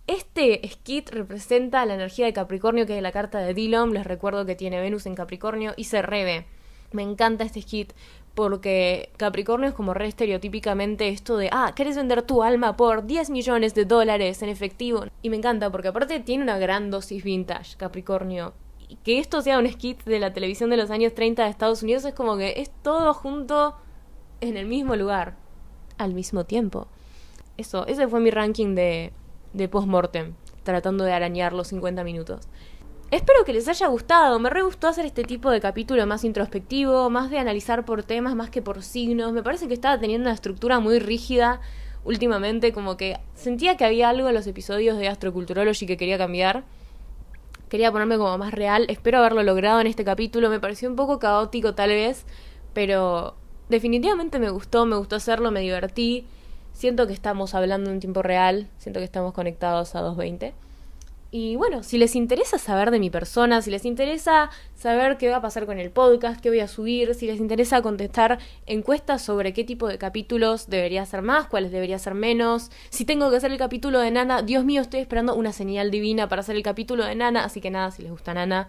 este 0.07 0.61
skit 0.67 1.09
representa 1.09 1.85
la 1.85 1.95
energía 1.95 2.25
de 2.25 2.33
Capricornio 2.33 2.85
que 2.85 2.97
es 2.97 3.03
la 3.03 3.11
carta 3.11 3.39
de 3.39 3.53
Dylan. 3.53 3.93
Les 3.93 4.05
recuerdo 4.05 4.45
que 4.45 4.55
tiene 4.55 4.79
Venus 4.79 5.05
en 5.05 5.15
Capricornio 5.15 5.73
y 5.75 5.85
se 5.85 6.01
rebe. 6.01 6.45
Me 6.91 7.03
encanta 7.03 7.43
este 7.43 7.61
skit 7.61 7.93
porque 8.35 9.09
Capricornio 9.17 9.69
es 9.69 9.75
como 9.75 9.93
re 9.93 10.07
estereotípicamente 10.07 11.09
esto 11.09 11.37
de, 11.37 11.49
ah, 11.51 11.73
¿quieres 11.75 11.97
vender 11.97 12.21
tu 12.21 12.43
alma 12.43 12.77
por 12.77 13.05
10 13.05 13.29
millones 13.29 13.75
de 13.75 13.85
dólares 13.85 14.41
en 14.41 14.49
efectivo? 14.49 15.05
Y 15.21 15.29
me 15.29 15.37
encanta 15.37 15.69
porque 15.69 15.89
aparte 15.89 16.19
tiene 16.19 16.43
una 16.43 16.57
gran 16.57 16.91
dosis 16.91 17.23
vintage, 17.23 17.75
Capricornio. 17.77 18.53
Y 18.87 18.95
que 18.97 19.19
esto 19.19 19.41
sea 19.41 19.59
un 19.59 19.69
skit 19.69 20.03
de 20.03 20.19
la 20.19 20.33
televisión 20.33 20.69
de 20.69 20.77
los 20.77 20.91
años 20.91 21.13
30 21.13 21.43
de 21.43 21.49
Estados 21.49 21.83
Unidos 21.83 22.05
es 22.05 22.13
como 22.13 22.37
que 22.37 22.55
es 22.57 22.71
todo 22.81 23.13
junto 23.13 23.75
en 24.39 24.57
el 24.57 24.65
mismo 24.65 24.95
lugar, 24.95 25.35
al 25.97 26.13
mismo 26.13 26.45
tiempo. 26.45 26.87
Eso, 27.57 27.85
ese 27.87 28.07
fue 28.07 28.19
mi 28.19 28.31
ranking 28.31 28.75
de, 28.75 29.13
de 29.53 29.67
post-mortem, 29.67 30.33
tratando 30.63 31.03
de 31.03 31.13
arañar 31.13 31.53
los 31.53 31.67
50 31.67 32.03
minutos. 32.03 32.47
Espero 33.11 33.43
que 33.43 33.51
les 33.51 33.67
haya 33.67 33.87
gustado. 33.87 34.39
Me 34.39 34.49
re 34.49 34.61
gustó 34.61 34.87
hacer 34.87 35.05
este 35.05 35.25
tipo 35.25 35.51
de 35.51 35.59
capítulo 35.59 36.07
más 36.07 36.23
introspectivo, 36.23 37.09
más 37.09 37.29
de 37.29 37.39
analizar 37.39 37.83
por 37.83 38.03
temas 38.03 38.35
más 38.35 38.49
que 38.49 38.61
por 38.61 38.83
signos. 38.83 39.33
Me 39.33 39.43
parece 39.43 39.67
que 39.67 39.73
estaba 39.73 39.99
teniendo 39.99 40.29
una 40.29 40.33
estructura 40.33 40.79
muy 40.79 40.97
rígida 40.97 41.59
últimamente, 42.05 42.71
como 42.71 42.95
que 42.95 43.19
sentía 43.35 43.75
que 43.75 43.83
había 43.83 44.07
algo 44.07 44.29
en 44.29 44.33
los 44.33 44.47
episodios 44.47 44.97
de 44.97 45.09
Astroculturology 45.09 45.85
que 45.85 45.97
quería 45.97 46.17
cambiar. 46.17 46.63
Quería 47.67 47.91
ponerme 47.91 48.17
como 48.17 48.37
más 48.37 48.53
real. 48.53 48.85
Espero 48.87 49.17
haberlo 49.17 49.43
logrado 49.43 49.81
en 49.81 49.87
este 49.87 50.05
capítulo. 50.05 50.49
Me 50.49 50.61
pareció 50.61 50.89
un 50.89 50.95
poco 50.95 51.19
caótico 51.19 51.75
tal 51.75 51.89
vez, 51.89 52.25
pero 52.73 53.35
definitivamente 53.67 54.39
me 54.39 54.51
gustó, 54.51 54.85
me 54.85 54.95
gustó 54.95 55.17
hacerlo, 55.17 55.51
me 55.51 55.59
divertí. 55.59 56.27
Siento 56.71 57.07
que 57.07 57.13
estamos 57.13 57.55
hablando 57.55 57.91
en 57.91 57.99
tiempo 57.99 58.21
real, 58.21 58.69
siento 58.77 59.01
que 59.01 59.03
estamos 59.03 59.33
conectados 59.33 59.95
a 59.95 59.99
220. 59.99 60.53
Y 61.33 61.55
bueno, 61.55 61.81
si 61.81 61.97
les 61.97 62.17
interesa 62.17 62.57
saber 62.57 62.91
de 62.91 62.99
mi 62.99 63.09
persona, 63.09 63.61
si 63.61 63.71
les 63.71 63.85
interesa 63.85 64.49
saber 64.75 65.17
qué 65.17 65.29
va 65.29 65.37
a 65.37 65.41
pasar 65.41 65.65
con 65.65 65.79
el 65.79 65.89
podcast, 65.89 66.41
qué 66.41 66.49
voy 66.49 66.59
a 66.59 66.67
subir, 66.67 67.15
si 67.15 67.25
les 67.25 67.39
interesa 67.39 67.81
contestar 67.81 68.37
encuestas 68.65 69.21
sobre 69.21 69.53
qué 69.53 69.63
tipo 69.63 69.87
de 69.87 69.97
capítulos 69.97 70.69
debería 70.69 71.05
ser 71.05 71.21
más, 71.21 71.47
cuáles 71.47 71.71
debería 71.71 71.97
ser 71.99 72.15
menos, 72.15 72.69
si 72.89 73.05
tengo 73.05 73.31
que 73.31 73.37
hacer 73.37 73.49
el 73.49 73.57
capítulo 73.57 73.99
de 73.99 74.11
Nana, 74.11 74.41
Dios 74.41 74.65
mío, 74.65 74.81
estoy 74.81 74.99
esperando 74.99 75.33
una 75.33 75.53
señal 75.53 75.89
divina 75.89 76.27
para 76.27 76.41
hacer 76.41 76.57
el 76.57 76.63
capítulo 76.63 77.05
de 77.05 77.15
Nana, 77.15 77.45
así 77.45 77.61
que 77.61 77.71
nada, 77.71 77.91
si 77.91 78.01
les 78.01 78.11
gusta 78.11 78.33
Nana, 78.33 78.67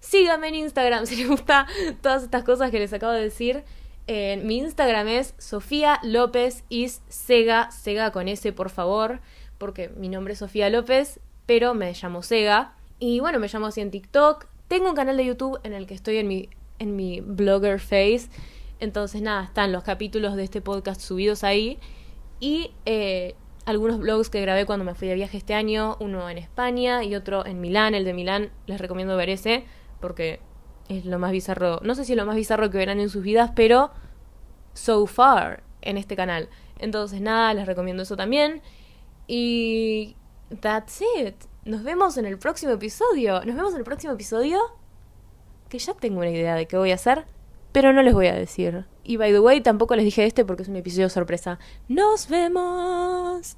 síganme 0.00 0.48
en 0.48 0.56
Instagram, 0.56 1.06
si 1.06 1.16
les 1.16 1.28
gusta 1.28 1.66
todas 2.02 2.24
estas 2.24 2.44
cosas 2.44 2.70
que 2.70 2.78
les 2.78 2.92
acabo 2.92 3.12
de 3.12 3.22
decir. 3.22 3.64
mi 4.06 4.58
Instagram 4.58 5.08
es 5.08 5.34
Sofía 5.38 5.98
López 6.02 6.62
is 6.68 7.00
Sega, 7.08 7.70
Sega 7.70 8.10
con 8.10 8.28
S 8.28 8.52
por 8.52 8.68
favor, 8.68 9.20
porque 9.56 9.88
mi 9.96 10.10
nombre 10.10 10.34
es 10.34 10.40
Sofía 10.40 10.68
López 10.68 11.20
pero 11.46 11.74
me 11.74 11.92
llamo 11.92 12.22
Sega. 12.22 12.74
Y 12.98 13.20
bueno, 13.20 13.38
me 13.38 13.48
llamo 13.48 13.66
así 13.66 13.80
en 13.80 13.90
TikTok, 13.90 14.46
Tengo 14.68 14.88
un 14.88 14.96
canal 14.96 15.16
de 15.16 15.24
YouTube 15.24 15.60
en 15.62 15.72
el 15.72 15.86
que 15.86 15.94
estoy 15.94 16.16
en 16.18 16.26
mi, 16.26 16.48
en 16.78 16.96
mi 16.96 17.20
blogger 17.20 17.78
face. 17.78 18.28
Entonces, 18.80 19.22
nada, 19.22 19.44
están 19.44 19.72
los 19.72 19.84
capítulos 19.84 20.34
de 20.34 20.44
este 20.44 20.60
podcast 20.60 21.00
subidos 21.00 21.44
ahí. 21.44 21.78
Y 22.40 22.72
eh, 22.84 23.34
algunos 23.64 23.98
blogs 23.98 24.28
que 24.28 24.40
grabé 24.40 24.66
cuando 24.66 24.84
me 24.84 24.94
fui 24.94 25.08
de 25.08 25.14
viaje 25.14 25.38
este 25.38 25.54
año. 25.54 25.96
Uno 26.00 26.28
en 26.28 26.38
España 26.38 27.04
y 27.04 27.14
otro 27.14 27.46
en 27.46 27.60
Milán. 27.60 27.94
El 27.94 28.04
de 28.04 28.12
Milán 28.12 28.50
les 28.66 28.80
recomiendo 28.80 29.16
ver 29.16 29.30
ese 29.30 29.64
porque 30.00 30.40
es 30.88 31.04
lo 31.04 31.18
más 31.18 31.32
bizarro. 31.32 31.80
No 31.82 31.94
sé 31.94 32.04
si 32.04 32.12
es 32.12 32.16
lo 32.16 32.26
más 32.26 32.36
bizarro 32.36 32.70
que 32.70 32.78
verán 32.78 33.00
en 33.00 33.08
sus 33.08 33.22
vidas, 33.22 33.52
pero 33.54 33.90
so 34.74 35.06
far 35.06 35.62
en 35.82 35.96
este 35.96 36.16
canal. 36.16 36.48
Entonces, 36.78 37.20
nada, 37.20 37.54
les 37.54 37.66
recomiendo 37.66 38.02
eso 38.02 38.16
también. 38.16 38.62
Y 39.26 40.16
that's 40.60 41.00
it. 41.18 41.34
Nos 41.64 41.82
vemos 41.82 42.16
en 42.16 42.26
el 42.26 42.38
próximo 42.38 42.72
episodio. 42.72 43.44
Nos 43.44 43.56
vemos 43.56 43.72
en 43.72 43.78
el 43.78 43.84
próximo 43.84 44.12
episodio. 44.12 44.60
Que 45.68 45.78
ya 45.78 45.94
tengo 45.94 46.18
una 46.18 46.30
idea 46.30 46.54
de 46.54 46.66
qué 46.66 46.76
voy 46.76 46.92
a 46.92 46.94
hacer, 46.94 47.24
pero 47.72 47.92
no 47.92 48.02
les 48.02 48.14
voy 48.14 48.28
a 48.28 48.34
decir. 48.34 48.86
Y 49.02 49.16
by 49.16 49.32
the 49.32 49.40
way, 49.40 49.60
tampoco 49.60 49.96
les 49.96 50.04
dije 50.04 50.24
este 50.24 50.44
porque 50.44 50.62
es 50.62 50.68
un 50.68 50.76
episodio 50.76 51.08
sorpresa. 51.08 51.58
Nos 51.88 52.28
vemos. 52.28 53.56